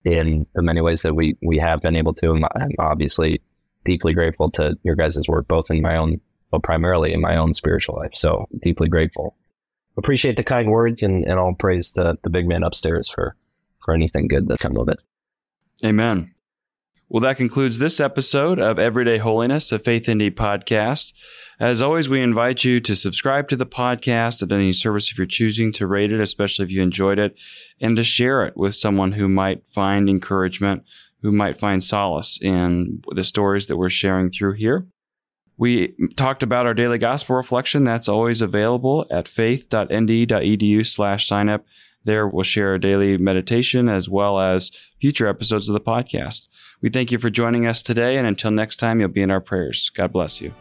in 0.05 0.45
the 0.53 0.61
many 0.61 0.81
ways 0.81 1.01
that 1.01 1.15
we 1.15 1.35
we 1.41 1.57
have 1.57 1.81
been 1.81 1.95
able 1.95 2.13
to. 2.13 2.31
I'm 2.31 2.71
obviously 2.79 3.41
deeply 3.83 4.13
grateful 4.13 4.49
to 4.51 4.77
your 4.83 4.95
guys' 4.95 5.27
work, 5.27 5.47
both 5.47 5.69
in 5.71 5.81
my 5.81 5.97
own, 5.97 6.21
well, 6.51 6.61
primarily 6.61 7.11
in 7.13 7.21
my 7.21 7.35
own 7.35 7.53
spiritual 7.53 7.95
life. 7.95 8.11
So 8.13 8.47
deeply 8.61 8.87
grateful. 8.87 9.35
Appreciate 9.97 10.37
the 10.37 10.43
kind 10.43 10.69
words 10.69 11.03
and, 11.03 11.23
and 11.25 11.39
all 11.39 11.53
praise 11.53 11.91
to 11.91 12.17
the 12.23 12.29
big 12.29 12.47
man 12.47 12.63
upstairs 12.63 13.09
for, 13.09 13.35
for 13.83 13.93
anything 13.93 14.27
good 14.27 14.47
that's 14.47 14.61
come 14.61 14.77
of 14.77 14.89
it. 14.89 15.03
Amen. 15.83 16.34
Well, 17.07 17.21
that 17.21 17.37
concludes 17.37 17.77
this 17.77 17.99
episode 17.99 18.57
of 18.57 18.79
Everyday 18.79 19.19
Holiness, 19.19 19.71
a 19.71 19.77
Faith 19.77 20.09
ND 20.09 20.35
podcast. 20.35 21.13
As 21.59 21.79
always, 21.79 22.09
we 22.09 22.19
invite 22.19 22.63
you 22.63 22.79
to 22.79 22.95
subscribe 22.95 23.47
to 23.49 23.55
the 23.55 23.65
podcast 23.65 24.41
at 24.41 24.51
any 24.51 24.73
service 24.73 25.11
if 25.11 25.17
you're 25.19 25.27
choosing 25.27 25.71
to 25.73 25.85
rate 25.85 26.11
it, 26.11 26.19
especially 26.19 26.65
if 26.65 26.71
you 26.71 26.81
enjoyed 26.81 27.19
it, 27.19 27.35
and 27.79 27.95
to 27.95 28.03
share 28.03 28.43
it 28.47 28.57
with 28.57 28.73
someone 28.73 29.11
who 29.11 29.29
might 29.29 29.67
find 29.67 30.09
encouragement, 30.09 30.83
who 31.21 31.31
might 31.31 31.59
find 31.59 31.83
solace 31.83 32.39
in 32.41 33.03
the 33.11 33.23
stories 33.23 33.67
that 33.67 33.77
we're 33.77 33.89
sharing 33.91 34.31
through 34.31 34.53
here. 34.53 34.87
We 35.57 35.93
talked 36.17 36.41
about 36.41 36.65
our 36.65 36.73
daily 36.73 36.97
gospel 36.97 37.35
reflection. 37.35 37.83
That's 37.83 38.09
always 38.09 38.41
available 38.41 39.05
at 39.11 39.27
faith.nd.edu 39.27 40.87
slash 40.87 41.29
signup. 41.29 41.61
There 42.03 42.27
we'll 42.27 42.43
share 42.43 42.73
a 42.73 42.81
daily 42.81 43.17
meditation 43.17 43.89
as 43.89 44.09
well 44.09 44.39
as 44.39 44.71
future 44.99 45.27
episodes 45.27 45.69
of 45.69 45.73
the 45.73 45.79
podcast. 45.79 46.47
We 46.81 46.89
thank 46.89 47.11
you 47.11 47.19
for 47.19 47.29
joining 47.29 47.67
us 47.67 47.81
today, 47.81 48.17
and 48.17 48.27
until 48.27 48.51
next 48.51 48.77
time, 48.77 48.99
you'll 48.99 49.09
be 49.09 49.21
in 49.21 49.31
our 49.31 49.41
prayers. 49.41 49.89
God 49.95 50.11
bless 50.11 50.41
you. 50.41 50.53